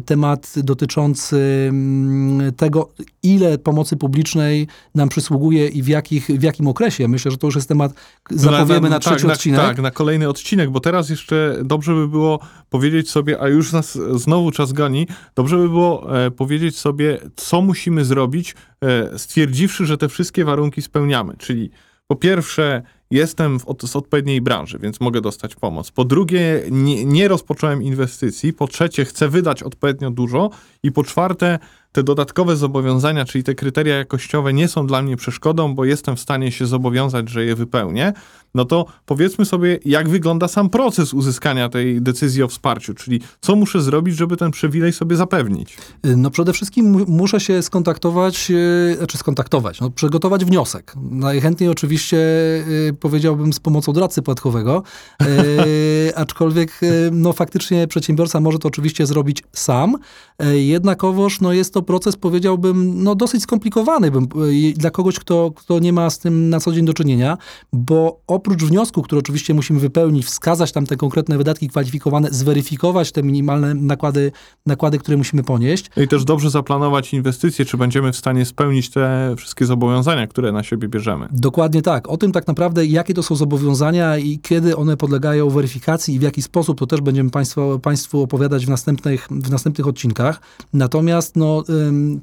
temat 0.06 0.54
dotyczący 0.58 1.68
mm, 1.70 2.54
tego, 2.54 2.90
ile 3.24 3.58
pomocy 3.58 3.98
publicznej 3.98 4.68
nam 4.96 5.10
przysługuje 5.10 5.68
i 5.68 5.84
w, 5.84 5.88
jakich, 5.88 6.28
w 6.28 6.44
jakim 6.44 6.68
okresie. 6.68 7.08
Myślę, 7.08 7.32
że 7.32 7.38
to 7.38 7.48
już 7.48 7.56
jest 7.56 7.68
temat, 7.68 7.85
zapowiemy 8.32 8.90
na, 8.90 9.00
trzeci 9.00 9.22
tak, 9.22 9.32
odcinek. 9.32 9.62
Tak, 9.62 9.80
na 9.80 9.92
kolejny 9.92 10.30
odcinek, 10.30 10.70
bo 10.70 10.80
teraz 10.80 11.10
jeszcze 11.10 11.58
dobrze 11.64 11.94
by 11.94 12.08
było 12.08 12.40
powiedzieć 12.70 13.10
sobie, 13.10 13.42
a 13.42 13.48
już 13.48 13.72
nas 13.72 13.98
znowu 14.12 14.52
czas 14.52 14.74
goni, 14.74 15.08
dobrze 15.36 15.58
by 15.58 15.70
było 15.70 16.26
e, 16.26 16.32
powiedzieć 16.32 16.78
sobie, 16.78 17.20
co 17.36 17.62
musimy 17.62 18.06
zrobić, 18.06 18.56
e, 18.82 19.20
stwierdziwszy, 19.20 19.86
że 19.86 19.98
te 19.98 20.10
wszystkie 20.10 20.46
warunki 20.46 20.82
spełniamy. 20.82 21.38
Czyli 21.38 21.72
po 22.08 22.16
pierwsze, 22.16 22.82
jestem 23.12 23.60
w, 23.60 23.66
od, 23.66 23.84
z 23.84 23.96
odpowiedniej 23.96 24.42
branży, 24.42 24.80
więc 24.80 25.00
mogę 25.00 25.22
dostać 25.22 25.56
pomoc. 25.56 25.92
Po 25.92 26.06
drugie, 26.06 26.62
nie, 26.72 27.06
nie 27.06 27.28
rozpocząłem 27.28 27.84
inwestycji. 27.84 28.54
Po 28.54 28.68
trzecie, 28.68 29.06
chcę 29.06 29.30
wydać 29.30 29.64
odpowiednio 29.64 30.12
dużo. 30.12 30.50
I 30.84 30.92
po 30.92 31.04
czwarte, 31.04 31.60
te 31.96 32.04
dodatkowe 32.04 32.56
zobowiązania, 32.56 33.26
czyli 33.26 33.44
te 33.44 33.56
kryteria 33.56 33.96
jakościowe 33.96 34.54
nie 34.54 34.68
są 34.68 34.88
dla 34.88 35.02
mnie 35.02 35.18
przeszkodą, 35.18 35.76
bo 35.76 35.86
jestem 35.86 36.16
w 36.16 36.20
stanie 36.20 36.52
się 36.52 36.66
zobowiązać, 36.66 37.30
że 37.30 37.46
je 37.46 37.56
wypełnię, 37.56 38.14
no 38.56 38.66
to 38.66 38.86
powiedzmy 39.06 39.46
sobie, 39.46 39.80
jak 39.86 40.10
wygląda 40.10 40.48
sam 40.48 40.70
proces 40.70 41.14
uzyskania 41.14 41.70
tej 41.70 42.02
decyzji 42.02 42.44
o 42.44 42.48
wsparciu, 42.48 42.94
czyli 42.94 43.22
co 43.42 43.56
muszę 43.56 43.82
zrobić, 43.82 44.16
żeby 44.16 44.38
ten 44.38 44.52
przywilej 44.52 44.94
sobie 44.94 45.16
zapewnić. 45.16 45.78
No 46.04 46.32
przede 46.32 46.54
wszystkim 46.54 46.92
mu- 46.92 47.06
muszę 47.08 47.40
się 47.40 47.62
skontaktować, 47.62 48.52
e, 48.92 48.96
znaczy 48.96 49.18
skontaktować, 49.18 49.82
no, 49.82 49.90
przygotować 49.90 50.46
wniosek. 50.46 50.94
Najchętniej 51.12 51.70
oczywiście 51.70 52.18
e, 52.90 52.94
powiedziałbym 52.94 53.54
z 53.54 53.60
pomocą 53.60 53.94
doradcy 53.94 54.22
podatkowego, 54.22 54.84
e, 55.22 55.26
aczkolwiek 56.26 56.80
no 57.12 57.34
faktycznie 57.34 57.88
przedsiębiorca 57.88 58.40
może 58.40 58.60
to 58.60 58.68
oczywiście 58.68 59.06
zrobić 59.06 59.44
sam. 59.54 59.98
Jednakowoż 60.54 61.42
no 61.42 61.54
jest 61.54 61.74
to 61.74 61.82
proces 61.86 62.16
powiedziałbym 62.16 63.04
no 63.04 63.16
dosyć 63.16 63.44
skomplikowany 63.44 64.12
bym, 64.12 64.28
dla 64.76 64.90
kogoś, 64.90 65.20
kto, 65.20 65.52
kto 65.56 65.80
nie 65.80 65.94
ma 65.94 66.10
z 66.10 66.20
tym 66.20 66.50
na 66.50 66.60
co 66.60 66.72
dzień 66.72 66.86
do 66.86 66.94
czynienia, 66.94 67.38
bo 67.74 68.20
oprócz 68.28 68.64
wniosku, 68.64 69.02
który 69.02 69.20
oczywiście 69.20 69.54
musimy 69.54 69.80
wypełnić, 69.80 70.26
wskazać 70.26 70.72
tam 70.72 70.86
te 70.86 70.98
konkretne 70.98 71.38
wydatki 71.38 71.70
kwalifikowane, 71.70 72.30
zweryfikować 72.32 73.12
te 73.12 73.24
minimalne 73.24 73.74
nakłady, 73.74 74.32
nakłady 74.66 74.98
które 74.98 75.18
musimy 75.18 75.44
ponieść, 75.44 75.86
No 75.98 76.04
i 76.04 76.08
też 76.08 76.26
dobrze 76.26 76.50
zaplanować 76.50 77.14
inwestycje, 77.14 77.66
czy 77.66 77.78
będziemy 77.78 78.12
w 78.12 78.18
stanie 78.18 78.46
spełnić 78.46 78.90
te 78.90 79.36
wszystkie 79.38 79.66
zobowiązania, 79.66 80.28
które 80.28 80.52
na 80.52 80.64
siebie 80.64 80.88
bierzemy. 80.88 81.28
Dokładnie 81.32 81.82
tak. 81.82 82.10
O 82.10 82.18
tym 82.18 82.32
tak 82.32 82.48
naprawdę, 82.48 82.86
jakie 82.86 83.14
to 83.14 83.24
są 83.24 83.36
zobowiązania 83.36 84.18
i 84.18 84.40
kiedy 84.40 84.78
one 84.78 84.98
podlegają 84.98 85.50
weryfikacji 85.50 86.16
i 86.16 86.20
w 86.20 86.22
jaki 86.22 86.42
sposób, 86.42 86.80
to 86.80 86.88
też 86.88 87.02
będziemy 87.02 87.30
Państwo, 87.30 87.80
Państwu 87.80 88.22
opowiadać 88.22 88.66
w 88.66 88.70
następnych, 88.70 89.28
w 89.32 89.52
następnych 89.52 89.88
odcinkach. 89.88 90.42
Natomiast 90.74 91.36
no, 91.36 91.64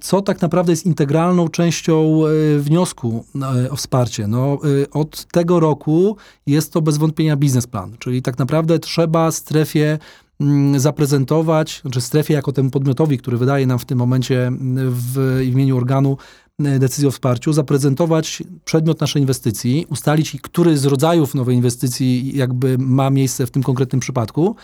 co 0.01 0.23
tak 0.23 0.41
naprawdę 0.41 0.73
jest 0.73 0.87
integralną 0.87 1.49
częścią 1.49 2.27
y, 2.27 2.61
wniosku 2.61 3.25
y, 3.65 3.71
o 3.71 3.77
wsparcie? 3.77 4.27
No, 4.27 4.59
y, 4.65 4.91
od 4.91 5.25
tego 5.25 5.61
roku 5.61 6.17
jest 6.47 6.73
to 6.73 6.83
bez 6.83 6.99
wątpienia 6.99 7.37
biznesplan, 7.37 7.97
czyli 7.99 8.23
tak 8.23 8.39
naprawdę 8.39 8.79
trzeba 8.79 9.31
strefie 9.31 9.99
mm, 10.41 10.81
zaprezentować, 10.81 11.81
znaczy 11.83 12.01
strefie 12.01 12.35
jako 12.35 12.53
temu 12.53 12.71
podmiotowi, 12.71 13.19
który 13.19 13.37
wydaje 13.37 13.67
nam 13.67 13.79
w 13.79 13.85
tym 13.85 13.99
momencie 13.99 14.47
mm, 14.47 14.77
w 14.91 15.41
imieniu 15.45 15.77
organu 15.77 16.17
e, 16.17 16.42
decyzję 16.59 17.09
o 17.09 17.11
wsparciu, 17.11 17.53
zaprezentować 17.53 18.43
przedmiot 18.65 19.01
naszej 19.01 19.23
inwestycji, 19.23 19.87
ustalić, 19.91 20.37
który 20.43 20.79
z 20.79 20.85
rodzajów 20.85 21.35
nowej 21.35 21.57
inwestycji 21.57 22.37
jakby 22.37 22.79
ma 22.79 23.11
miejsce 23.11 23.47
w 23.47 23.51
tym 23.51 23.63
konkretnym 23.63 24.01
przypadku, 24.01 24.57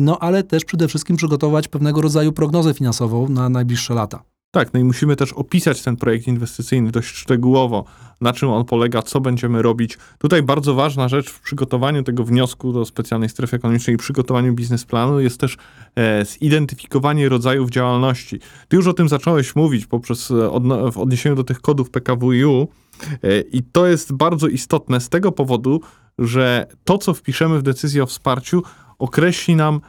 no 0.00 0.18
ale 0.18 0.42
też 0.42 0.64
przede 0.64 0.88
wszystkim 0.88 1.16
przygotować 1.16 1.68
pewnego 1.68 2.00
rodzaju 2.00 2.32
prognozę 2.32 2.74
finansową 2.74 3.28
na 3.28 3.48
najbliższe 3.48 3.94
lata. 3.94 4.22
Tak, 4.52 4.74
no 4.74 4.80
i 4.80 4.84
musimy 4.84 5.16
też 5.16 5.32
opisać 5.32 5.82
ten 5.82 5.96
projekt 5.96 6.26
inwestycyjny 6.26 6.90
dość 6.90 7.08
szczegółowo, 7.08 7.84
na 8.20 8.32
czym 8.32 8.48
on 8.48 8.64
polega, 8.64 9.02
co 9.02 9.20
będziemy 9.20 9.62
robić. 9.62 9.98
Tutaj 10.18 10.42
bardzo 10.42 10.74
ważna 10.74 11.08
rzecz 11.08 11.30
w 11.30 11.40
przygotowaniu 11.40 12.02
tego 12.02 12.24
wniosku 12.24 12.72
do 12.72 12.84
specjalnej 12.84 13.28
strefy 13.28 13.56
ekonomicznej 13.56 13.94
i 13.94 13.98
przygotowaniu 13.98 14.52
biznesplanu 14.52 15.20
jest 15.20 15.40
też 15.40 15.56
e, 15.96 16.24
zidentyfikowanie 16.24 17.28
rodzajów 17.28 17.70
działalności. 17.70 18.40
Ty 18.68 18.76
już 18.76 18.86
o 18.86 18.92
tym 18.92 19.08
zacząłeś 19.08 19.56
mówić 19.56 19.86
poprzez 19.86 20.30
e, 20.30 20.34
odno- 20.34 20.92
w 20.92 20.98
odniesieniu 20.98 21.36
do 21.36 21.44
tych 21.44 21.60
kodów 21.60 21.90
PKWiU 21.90 22.68
e, 23.22 23.40
i 23.40 23.62
to 23.62 23.86
jest 23.86 24.12
bardzo 24.12 24.48
istotne 24.48 25.00
z 25.00 25.08
tego 25.08 25.32
powodu, 25.32 25.80
że 26.18 26.66
to, 26.84 26.98
co 26.98 27.14
wpiszemy 27.14 27.58
w 27.58 27.62
decyzję 27.62 28.02
o 28.02 28.06
wsparciu, 28.06 28.62
określi 28.98 29.56
nam 29.56 29.80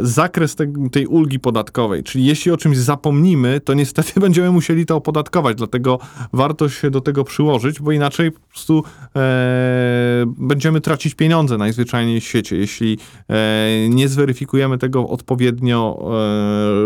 zakres 0.00 0.54
te, 0.54 0.72
tej 0.92 1.06
ulgi 1.06 1.40
podatkowej. 1.40 2.02
Czyli 2.02 2.24
jeśli 2.24 2.52
o 2.52 2.56
czymś 2.56 2.78
zapomnimy, 2.78 3.60
to 3.60 3.74
niestety 3.74 4.20
będziemy 4.20 4.50
musieli 4.50 4.86
to 4.86 4.96
opodatkować, 4.96 5.56
dlatego 5.56 5.98
warto 6.32 6.68
się 6.68 6.90
do 6.90 7.00
tego 7.00 7.24
przyłożyć, 7.24 7.80
bo 7.80 7.92
inaczej 7.92 8.32
po 8.32 8.40
prostu 8.40 8.84
e, 9.16 10.24
będziemy 10.26 10.80
tracić 10.80 11.14
pieniądze 11.14 11.58
najzwyczajniej 11.58 12.20
w 12.20 12.24
świecie, 12.24 12.56
jeśli 12.56 12.98
e, 13.28 13.88
nie 13.88 14.08
zweryfikujemy 14.08 14.78
tego 14.78 15.08
odpowiednio 15.08 15.98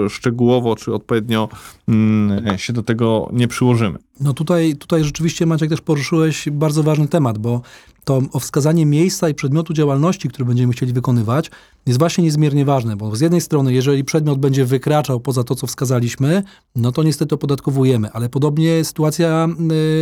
e, 0.07 0.11
szczegółowo, 0.11 0.77
czy 0.77 0.95
odpowiednio 0.95 1.49
mm, 1.89 2.59
się 2.59 2.73
do 2.73 2.83
tego 2.83 3.29
nie 3.33 3.49
przyłożymy. 3.49 3.99
No 4.21 4.33
tutaj, 4.33 4.77
tutaj 4.77 5.05
rzeczywiście 5.05 5.47
Maciek 5.47 5.71
też 5.71 5.81
poruszyłeś 5.81 6.49
bardzo 6.51 6.83
ważny 6.83 7.09
temat, 7.09 7.39
bo 7.39 7.63
to 8.05 8.23
wskazanie 8.41 8.87
miejsca 8.87 9.29
i 9.29 9.35
przedmiotu 9.35 9.73
działalności, 9.73 10.29
który 10.29 10.45
będziemy 10.45 10.73
chcieli 10.73 10.93
wykonywać, 10.93 11.51
jest 11.87 11.99
właśnie 11.99 12.25
niezmiernie 12.25 12.65
ważne, 12.65 12.97
bo 12.97 13.17
z 13.17 13.21
jednej 13.21 13.41
strony, 13.41 13.73
jeżeli 13.73 14.05
przedmiot 14.05 14.39
będzie 14.39 14.65
wykraczał 14.65 15.21
poza 15.21 15.45
to, 15.45 15.55
co 15.55 15.67
wskazaliśmy, 15.67 16.43
no 16.77 16.93
to 16.93 17.03
niestety 17.03 17.35
opodatkowujemy, 17.35 18.13
ale 18.13 18.29
podobnie 18.29 18.85
sytuacja 18.85 19.49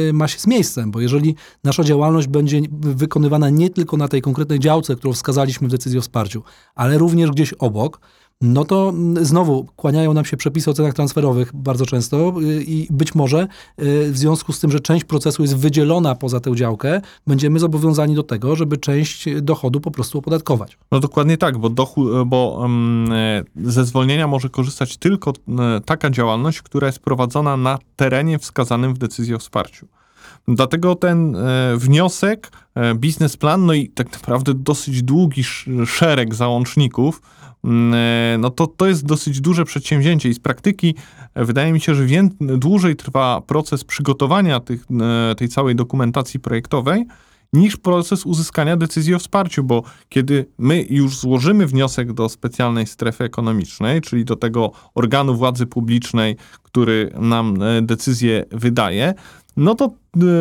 y, 0.09 0.13
ma 0.13 0.29
się 0.29 0.39
z 0.39 0.47
miejscem, 0.47 0.91
bo 0.91 1.01
jeżeli 1.01 1.35
nasza 1.65 1.85
działalność 1.85 2.29
będzie 2.29 2.61
wykonywana 2.81 3.51
nie 3.51 3.71
tylko 3.71 3.97
na 3.97 4.09
tej 4.09 4.23
konkretnej 4.23 4.59
działce, 4.59 4.97
którą 4.97 5.13
wskazaliśmy 5.13 5.69
w 5.69 5.71
decyzji 5.71 5.99
o 5.99 6.03
wsparciu, 6.03 6.43
ale 6.75 6.99
również 6.99 7.31
gdzieś 7.31 7.53
obok, 7.53 8.01
no 8.41 8.65
to 8.65 8.89
mm, 8.89 9.25
znowu 9.25 9.67
kłaniają 9.77 10.15
nam 10.15 10.25
się 10.25 10.37
przepisy 10.37 10.71
o 10.71 10.75
cenach 10.75 10.95
transferowych 10.95 11.51
bardzo 11.55 11.87
często 11.87 12.35
y, 12.43 12.63
i 12.63 12.87
być 12.91 13.15
może 13.15 13.43
y, 13.43 14.13
w 14.13 14.19
związku 14.19 14.53
z 14.53 14.61
tym, 14.61 14.71
że 14.71 14.81
część 14.81 15.05
procesu 15.05 15.43
jest 15.43 15.57
wydzielona 15.57 16.15
poza 16.15 16.41
tę 16.41 16.57
działkę, 16.57 17.01
będziemy 17.27 17.59
zobowiązani 17.59 18.15
do 18.15 18.23
tego, 18.23 18.57
żeby 18.57 18.77
część 18.77 19.25
dochodu 19.43 19.81
po 19.81 19.91
prostu 19.91 20.19
opodatkować. 20.19 20.79
No 20.93 21.01
dokładnie 21.01 21.37
tak, 21.39 21.59
bo, 21.59 21.71
dochód, 21.71 22.29
bo 22.29 22.59
um, 22.61 23.09
ze 23.57 23.85
zwolnienia 23.85 24.27
może 24.27 24.49
korzystać 24.49 24.97
tylko 24.97 25.33
taka 25.85 26.11
działalność, 26.11 26.63
która 26.63 26.87
jest 26.87 26.99
prowadzona 26.99 27.57
na 27.57 27.79
terenie 27.97 28.39
wskazanym 28.39 28.95
w 28.95 28.99
decyzji 28.99 29.35
o 29.35 29.39
wsparciu. 29.39 29.89
Dlatego 30.49 30.95
ten 30.95 31.37
e, 31.37 31.77
wniosek, 31.77 32.51
e, 32.75 32.95
biznesplan, 32.95 33.67
no 33.67 33.73
i 33.73 33.89
tak 33.89 34.13
naprawdę 34.13 34.55
dosyć 34.55 35.03
długi 35.03 35.41
sz, 35.41 35.89
szereg 35.89 36.35
załączników, 36.35 37.23
no 38.39 38.51
to, 38.51 38.67
to 38.67 38.87
jest 38.87 39.07
dosyć 39.07 39.41
duże 39.41 39.65
przedsięwzięcie 39.65 40.29
i 40.29 40.35
z 40.35 40.39
praktyki 40.39 40.95
e, 41.35 41.45
wydaje 41.45 41.73
mi 41.73 41.81
się, 41.81 41.95
że 41.95 42.07
wię, 42.07 42.29
dłużej 42.41 42.97
trwa 42.97 43.41
proces 43.41 43.85
przygotowania 43.85 44.61
tych, 44.61 44.85
e, 45.31 45.35
tej 45.35 45.49
całej 45.49 45.77
dokumentacji 45.77 46.41
projektowej, 46.41 47.07
niż 47.53 47.77
proces 47.77 48.27
uzyskania 48.27 48.77
decyzji 48.77 49.15
o 49.15 49.19
wsparciu, 49.19 49.65
bo 49.65 49.83
kiedy 50.09 50.47
my 50.59 50.87
już 50.91 51.19
złożymy 51.19 51.67
wniosek 51.67 52.13
do 52.13 52.29
specjalnej 52.29 52.87
strefy 52.87 53.25
ekonomicznej, 53.25 54.01
czyli 54.01 54.25
do 54.25 54.37
tego 54.37 54.73
organu 54.95 55.35
władzy 55.35 55.67
publicznej, 55.67 56.37
który 56.63 57.11
nam 57.21 57.63
e, 57.63 57.83
decyzję 57.83 58.45
wydaje, 58.51 59.15
no 59.59 59.75
to 59.75 59.85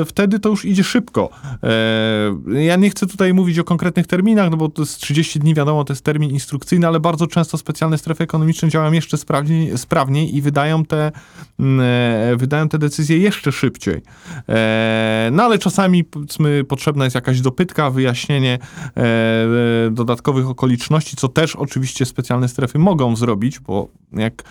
e, 0.01 0.05
wtedy 0.05 0.39
to 0.39 0.49
już 0.49 0.65
idzie 0.65 0.83
szybko. 0.83 1.29
E, 1.63 2.63
ja 2.63 2.75
nie 2.75 2.89
chcę 2.89 3.07
tutaj 3.07 3.33
mówić 3.33 3.59
o 3.59 3.63
konkretnych 3.63 4.07
terminach, 4.07 4.51
no 4.51 4.57
bo 4.57 4.69
to 4.69 4.81
jest 4.81 4.99
30 4.99 5.39
dni, 5.39 5.53
wiadomo, 5.53 5.83
to 5.83 5.93
jest 5.93 6.05
termin 6.05 6.31
instrukcyjny, 6.31 6.87
ale 6.87 6.99
bardzo 6.99 7.27
często 7.27 7.57
specjalne 7.57 7.97
strefy 7.97 8.23
ekonomiczne 8.23 8.69
działają 8.69 8.91
jeszcze 8.91 9.17
sprawniej, 9.17 9.77
sprawniej 9.77 10.35
i 10.35 10.41
wydają 10.41 10.85
te, 10.85 11.11
mm, 11.59 11.79
e, 12.33 12.35
wydają 12.35 12.69
te 12.69 12.77
decyzje 12.77 13.17
jeszcze 13.17 13.51
szybciej. 13.51 14.01
No 15.31 15.43
ale 15.43 15.59
czasami 15.59 16.03
potrzebna 16.67 17.03
jest 17.03 17.15
jakaś 17.15 17.41
dopytka, 17.41 17.89
wyjaśnienie 17.89 18.59
dodatkowych 19.91 20.49
okoliczności, 20.49 21.15
co 21.15 21.27
też 21.27 21.55
oczywiście 21.55 22.05
specjalne 22.05 22.47
strefy 22.47 22.79
mogą 22.79 23.15
zrobić, 23.15 23.59
bo 23.59 23.87
jak 24.13 24.43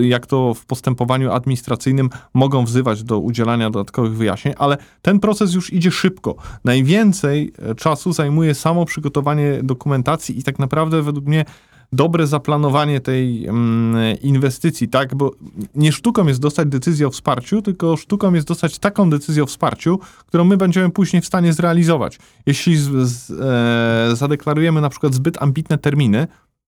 jak 0.00 0.26
to 0.26 0.54
w 0.54 0.66
postępowaniu 0.66 1.32
administracyjnym 1.32 2.10
mogą 2.34 2.64
wzywać 2.64 3.02
do 3.02 3.18
udzielania 3.18 3.70
dodatkowych 3.70 4.16
wyjaśnień, 4.16 4.54
ale 4.58 4.76
ten 5.02 5.20
proces 5.20 5.54
już 5.54 5.72
idzie 5.72 5.90
szybko. 5.90 6.36
Najwięcej 6.64 7.52
e, 7.58 7.74
czasu 7.74 8.12
zajmuje 8.12 8.54
samo 8.54 8.84
przygotowanie 8.84 9.60
dokumentacji 9.62 10.38
i 10.38 10.42
tak 10.42 10.58
naprawdę 10.58 11.02
według 11.02 11.26
mnie 11.26 11.44
dobre 11.92 12.26
zaplanowanie 12.26 13.00
tej 13.00 13.46
mm, 13.46 14.20
inwestycji, 14.20 14.88
tak? 14.88 15.14
Bo 15.14 15.30
nie 15.74 15.92
sztuką 15.92 16.26
jest 16.26 16.40
dostać 16.40 16.68
decyzję 16.68 17.06
o 17.06 17.10
wsparciu, 17.10 17.62
tylko 17.62 17.96
sztuką 17.96 18.34
jest 18.34 18.48
dostać 18.48 18.78
taką 18.78 19.10
decyzję 19.10 19.42
o 19.42 19.46
wsparciu, 19.46 19.98
którą 20.26 20.44
my 20.44 20.56
będziemy 20.56 20.90
później 20.90 21.22
w 21.22 21.26
stanie 21.26 21.52
zrealizować. 21.52 22.18
Jeśli 22.46 22.76
z, 22.76 22.90
z, 22.90 23.30
e, 23.30 24.16
zadeklarujemy 24.16 24.80
na 24.80 24.88
przykład 24.88 25.14
zbyt 25.14 25.42
ambitne 25.42 25.78
terminy, 25.78 26.26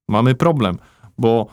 mamy 0.09 0.35
problem, 0.35 0.79
bo 1.19 1.47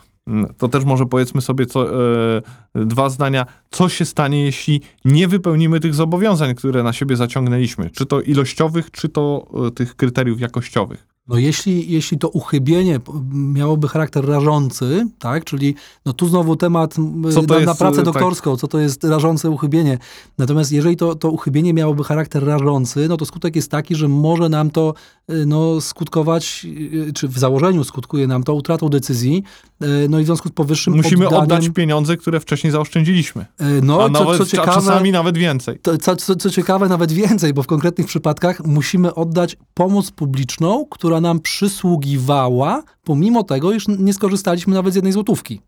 to 0.57 0.67
też 0.67 0.85
może 0.85 1.05
powiedzmy 1.05 1.41
sobie 1.41 1.65
co, 1.65 2.05
e, 2.35 2.41
dwa 2.75 3.09
zdania, 3.09 3.45
co 3.71 3.89
się 3.89 4.05
stanie, 4.05 4.43
jeśli 4.43 4.81
nie 5.05 5.27
wypełnimy 5.27 5.79
tych 5.79 5.93
zobowiązań, 5.93 6.55
które 6.55 6.83
na 6.83 6.93
siebie 6.93 7.15
zaciągnęliśmy, 7.15 7.89
czy 7.89 8.05
to 8.05 8.21
ilościowych, 8.21 8.91
czy 8.91 9.09
to 9.09 9.47
e, 9.67 9.71
tych 9.71 9.95
kryteriów 9.95 10.39
jakościowych. 10.39 11.12
No 11.27 11.37
jeśli, 11.37 11.91
jeśli 11.91 12.17
to 12.17 12.29
uchybienie 12.29 12.99
miałoby 13.33 13.87
charakter 13.87 14.25
rażący, 14.25 15.07
tak, 15.19 15.45
czyli 15.45 15.75
no 16.05 16.13
tu 16.13 16.27
znowu 16.27 16.55
temat 16.55 16.97
na, 16.97 17.27
jest, 17.27 17.65
na, 17.65 17.75
pracę 17.75 17.95
tak. 17.95 18.05
doktorską, 18.05 18.51
tak. 18.51 18.59
co 18.59 18.67
to 18.67 18.79
jest 18.79 19.03
rażące 19.03 19.49
uchybienie. 19.49 19.97
Natomiast 20.37 20.71
jeżeli 20.71 20.97
to, 20.97 21.15
to 21.15 21.29
uchybienie 21.29 21.73
miałoby 21.73 22.03
charakter 22.03 22.45
rażący, 22.45 23.07
no 23.09 23.17
to 23.17 23.25
skutek 23.25 23.55
jest 23.55 23.71
taki, 23.71 23.95
że 23.95 24.07
może 24.07 24.49
nam 24.49 24.71
to 24.71 24.93
y, 25.29 25.45
no, 25.45 25.81
skutkować, 25.81 26.65
y, 27.07 27.13
czy 27.13 27.27
w 27.27 27.39
założeniu 27.39 27.83
skutkuje 27.83 28.27
nam 28.27 28.43
to 28.43 28.53
utratą 28.53 28.89
decyzji, 28.89 29.43
y, 29.83 29.87
no 30.09 30.19
i 30.19 30.23
w 30.23 30.25
związku 30.25 30.49
z 30.49 30.51
powyższym 30.51 30.95
Musimy 30.95 31.27
oddaniem... 31.27 31.43
oddać 31.43 31.69
pieniądze, 31.69 32.17
które 32.17 32.39
wcześniej 32.39 32.71
zaoszczędziliśmy. 32.71 33.45
No, 33.81 34.03
a 34.03 34.05
co, 34.05 34.09
nawet, 34.09 34.37
co 34.37 34.45
ciekawe, 34.45 34.71
czasami 34.73 35.11
nawet 35.11 35.37
więcej. 35.37 35.79
To, 35.79 35.97
co, 35.97 36.15
co, 36.15 36.35
co 36.35 36.49
ciekawe, 36.49 36.87
nawet 36.87 37.11
więcej, 37.11 37.53
bo 37.53 37.63
w 37.63 37.67
konkretnych 37.67 38.07
przypadkach 38.07 38.65
musimy 38.65 39.15
oddać 39.15 39.57
pomoc 39.73 40.11
publiczną, 40.11 40.85
która 40.89 41.12
która 41.13 41.21
nam 41.21 41.39
przysługiwała, 41.39 42.83
pomimo 43.03 43.43
tego, 43.43 43.73
iż 43.73 43.87
nie 43.87 44.13
skorzystaliśmy 44.13 44.73
nawet 44.73 44.93
z 44.93 44.95
jednej 44.95 45.13
złotówki. 45.13 45.61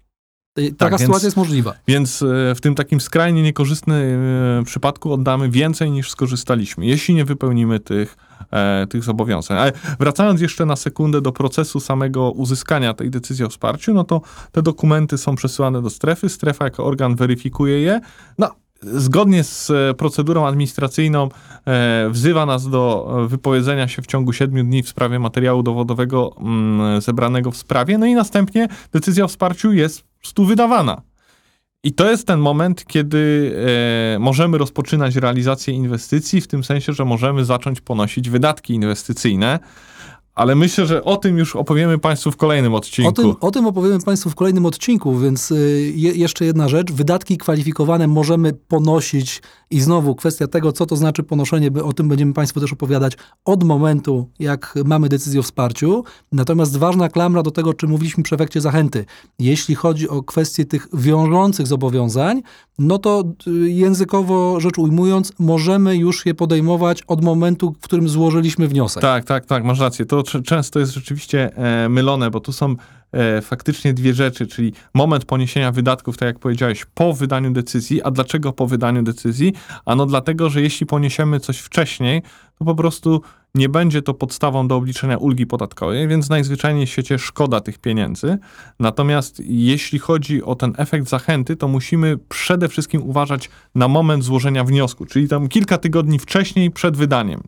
Taka 0.56 0.76
tak, 0.78 0.92
sytuacja 0.92 1.10
więc, 1.10 1.24
jest 1.24 1.38
możliwa. 1.38 1.74
Więc 1.88 2.22
e, 2.22 2.56
w 2.56 2.62
tym 2.62 2.76
takim 2.76 3.02
skrajnie 3.02 3.44
niekorzystnym 3.44 4.22
e, 4.60 4.64
przypadku 4.64 5.14
oddamy 5.14 5.50
więcej 5.50 5.92
niż 5.92 6.12
skorzystaliśmy, 6.12 6.86
jeśli 6.86 7.16
nie 7.16 7.26
wypełnimy 7.26 7.80
tych, 7.80 8.18
e, 8.52 8.88
tych 8.88 9.04
zobowiązań. 9.04 9.58
Ale 9.58 9.72
wracając 10.00 10.42
jeszcze 10.42 10.66
na 10.66 10.76
sekundę 10.76 11.22
do 11.22 11.32
procesu 11.32 11.80
samego 11.80 12.32
uzyskania 12.32 12.94
tej 12.94 13.10
decyzji 13.10 13.46
o 13.46 13.50
wsparciu, 13.50 13.94
no 13.94 14.04
to 14.04 14.22
te 14.52 14.62
dokumenty 14.62 15.18
są 15.18 15.36
przesyłane 15.36 15.82
do 15.82 15.90
strefy, 15.90 16.30
strefa 16.30 16.66
jako 16.66 16.86
organ 16.86 17.16
weryfikuje 17.16 17.82
je. 17.82 18.02
No, 18.38 18.52
zgodnie 18.86 19.44
z 19.44 19.70
e, 19.70 19.94
procedurą 19.94 20.48
administracyjną 20.48 21.30
e, 21.66 22.10
wzywa 22.10 22.46
nas 22.46 22.70
do 22.70 23.14
e, 23.24 23.28
wypowiedzenia 23.28 23.88
się 23.88 24.02
w 24.02 24.08
ciągu 24.08 24.34
7 24.34 24.68
dni 24.68 24.84
w 24.84 24.90
sprawie 24.90 25.20
materiału 25.20 25.64
dowodowego 25.64 26.36
mm, 26.40 27.02
zebranego 27.02 27.52
w 27.52 27.58
sprawie, 27.58 27.98
no 27.98 28.06
i 28.06 28.14
następnie 28.14 28.68
decyzja 28.94 29.26
o 29.26 29.28
wsparciu 29.28 29.74
jest 29.74 30.04
stu 30.24 30.46
wydawana. 30.46 31.02
I 31.84 31.94
to 31.94 32.12
jest 32.12 32.28
ten 32.28 32.40
moment, 32.40 32.86
kiedy 32.86 33.56
możemy 34.20 34.58
rozpoczynać 34.58 35.16
realizację 35.16 35.74
inwestycji, 35.74 36.42
w 36.42 36.48
tym 36.48 36.64
sensie, 36.64 36.94
że 36.94 37.06
możemy 37.06 37.46
zacząć 37.46 37.82
ponosić 37.82 38.30
wydatki 38.30 38.74
inwestycyjne. 38.74 39.60
Ale 40.36 40.56
myślę, 40.56 40.86
że 40.86 41.04
o 41.04 41.18
tym 41.18 41.38
już 41.38 41.56
opowiemy 41.56 41.98
Państwu 41.98 42.32
w 42.32 42.38
kolejnym 42.38 42.74
odcinku. 42.74 43.10
O 43.10 43.14
tym, 43.14 43.36
o 43.42 43.52
tym 43.52 43.68
opowiemy 43.68 44.00
Państwu 44.00 44.30
w 44.30 44.36
kolejnym 44.36 44.66
odcinku, 44.66 45.18
więc 45.18 45.52
y, 45.52 45.94
je, 45.96 46.12
jeszcze 46.12 46.46
jedna 46.46 46.70
rzecz. 46.70 46.92
Wydatki 46.92 47.38
kwalifikowane 47.38 48.08
możemy 48.08 48.54
ponosić 48.54 49.42
i 49.70 49.82
znowu 49.82 50.16
kwestia 50.16 50.48
tego, 50.48 50.72
co 50.72 50.86
to 50.86 50.96
znaczy 50.96 51.24
ponoszenie, 51.24 51.72
o 51.84 51.94
tym 51.94 52.08
będziemy 52.08 52.34
Państwu 52.34 52.60
też 52.60 52.74
opowiadać 52.74 53.14
od 53.46 53.64
momentu, 53.64 54.30
jak 54.40 54.74
mamy 54.86 55.10
decyzję 55.10 55.40
o 55.40 55.44
wsparciu. 55.44 56.04
Natomiast 56.32 56.78
ważna 56.78 57.10
klamra 57.10 57.44
do 57.44 57.52
tego, 57.52 57.74
czy 57.74 57.88
mówiliśmy 57.88 58.24
przy 58.24 58.36
efekcie 58.36 58.62
zachęty. 58.62 59.06
Jeśli 59.40 59.76
chodzi 59.76 60.10
o 60.10 60.24
kwestię 60.24 60.66
tych 60.66 60.88
wiążących 60.94 61.68
zobowiązań, 61.68 62.42
no 62.80 62.98
to 62.98 63.24
y, 63.48 63.52
językowo 63.72 64.60
rzecz 64.60 64.78
ujmując, 64.78 65.34
możemy 65.40 65.98
już 65.98 66.26
je 66.26 66.34
podejmować 66.34 67.04
od 67.08 67.24
momentu, 67.24 67.76
w 67.82 67.84
którym 67.84 68.10
złożyliśmy 68.10 68.68
wniosek. 68.68 69.02
Tak, 69.02 69.26
tak, 69.26 69.46
tak, 69.46 69.64
masz 69.64 69.80
rację. 69.80 70.06
To 70.06 70.24
często 70.24 70.80
jest 70.80 70.94
rzeczywiście 70.94 71.58
e, 71.58 71.90
mylone, 71.90 72.32
bo 72.32 72.40
tu 72.40 72.52
są 72.52 72.76
e, 73.16 73.42
faktycznie 73.42 73.94
dwie 73.94 74.14
rzeczy, 74.14 74.48
czyli 74.48 74.74
moment 74.94 75.26
poniesienia 75.26 75.72
wydatków, 75.72 76.18
tak 76.18 76.28
jak 76.28 76.40
powiedziałeś, 76.40 76.86
po 76.94 77.14
wydaniu 77.14 77.52
decyzji. 77.52 78.02
A 78.02 78.12
dlaczego 78.12 78.54
po 78.54 78.68
wydaniu 78.68 79.04
decyzji? 79.04 79.54
Ano 79.86 80.06
dlatego, 80.06 80.50
że 80.50 80.62
jeśli 80.62 80.86
poniesiemy 80.86 81.40
coś 81.40 81.58
wcześniej, 81.60 82.22
to 82.60 82.66
po 82.66 82.76
prostu 82.76 83.22
nie 83.56 83.70
będzie 83.70 84.02
to 84.02 84.14
podstawą 84.14 84.68
do 84.68 84.76
obliczenia 84.76 85.18
ulgi 85.18 85.46
podatkowej, 85.46 86.08
więc 86.08 86.30
najzwyczajniej 86.30 86.86
w 86.86 86.90
świecie 86.90 87.20
szkoda 87.20 87.62
tych 87.62 87.78
pieniędzy. 87.78 88.38
Natomiast 88.80 89.42
jeśli 89.46 90.00
chodzi 90.00 90.44
o 90.44 90.56
ten 90.56 90.74
efekt 90.78 91.10
zachęty, 91.10 91.56
to 91.56 91.68
musimy 91.68 92.18
przede 92.30 92.70
wszystkim 92.70 93.04
uważać 93.04 93.50
na 93.76 93.88
moment 93.88 94.24
złożenia 94.24 94.64
wniosku, 94.64 95.06
czyli 95.06 95.28
tam 95.28 95.48
kilka 95.48 95.78
tygodni 95.78 96.20
wcześniej 96.20 96.72
przed 96.72 96.98
wydaniem. 96.98 97.42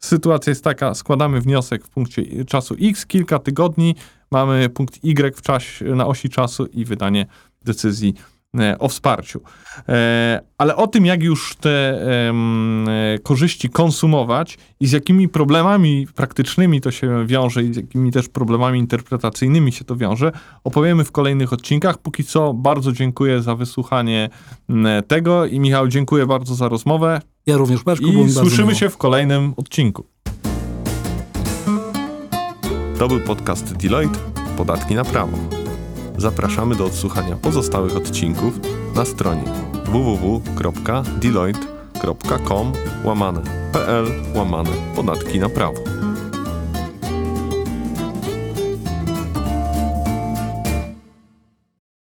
Sytuacja 0.00 0.50
jest 0.50 0.64
taka, 0.64 0.94
składamy 0.94 1.40
wniosek 1.40 1.84
w 1.84 1.88
punkcie 1.88 2.44
czasu 2.44 2.76
X, 2.80 3.06
kilka 3.06 3.38
tygodni, 3.38 3.94
mamy 4.30 4.68
punkt 4.68 5.04
Y 5.04 5.36
w 5.36 5.42
czasie, 5.42 5.84
na 5.84 6.06
osi 6.06 6.28
czasu 6.28 6.66
i 6.66 6.84
wydanie 6.84 7.26
decyzji 7.62 8.14
e, 8.58 8.78
o 8.78 8.88
wsparciu. 8.88 9.40
E, 9.88 10.40
Ale 10.58 10.76
o 10.76 10.86
tym, 10.86 11.06
jak 11.06 11.22
już 11.22 11.56
te 11.56 11.70
e, 11.70 13.18
korzyści 13.22 13.68
konsumować 13.68 14.58
i 14.80 14.86
z 14.86 14.92
jakimi 14.92 15.28
problemami 15.28 16.06
praktycznymi 16.14 16.80
to 16.80 16.90
się 16.90 17.26
wiąże 17.26 17.62
i 17.62 17.74
z 17.74 17.76
jakimi 17.76 18.12
też 18.12 18.28
problemami 18.28 18.78
interpretacyjnymi 18.78 19.72
się 19.72 19.84
to 19.84 19.96
wiąże, 19.96 20.32
opowiemy 20.64 21.04
w 21.04 21.12
kolejnych 21.12 21.52
odcinkach. 21.52 21.98
Póki 21.98 22.24
co 22.24 22.54
bardzo 22.54 22.92
dziękuję 22.92 23.42
za 23.42 23.54
wysłuchanie 23.54 24.30
tego 25.06 25.46
i 25.46 25.60
Michał, 25.60 25.88
dziękuję 25.88 26.26
bardzo 26.26 26.54
za 26.54 26.68
rozmowę 26.68 27.20
Ja 27.46 27.56
również, 27.56 27.80
mi 28.00 28.24
i 28.24 28.30
słyszymy 28.30 28.74
się 28.74 28.88
w 28.88 28.96
kolejnym 28.96 29.54
odcinku. 29.56 30.04
To 33.00 33.08
był 33.08 33.20
podcast 33.20 33.76
Deloitte 33.76 34.18
Podatki 34.56 34.94
na 34.94 35.04
prawo. 35.04 35.38
Zapraszamy 36.18 36.76
do 36.76 36.84
odsłuchania 36.84 37.36
pozostałych 37.36 37.96
odcinków 37.96 38.60
na 38.94 39.04
stronie 39.04 39.44
www.deloitte.com 39.84 42.72
łamane 43.04 43.42
pl 43.72 44.06
łamane 44.34 44.70
podatki 44.96 45.38
na 45.38 45.48
prawo. 45.48 45.78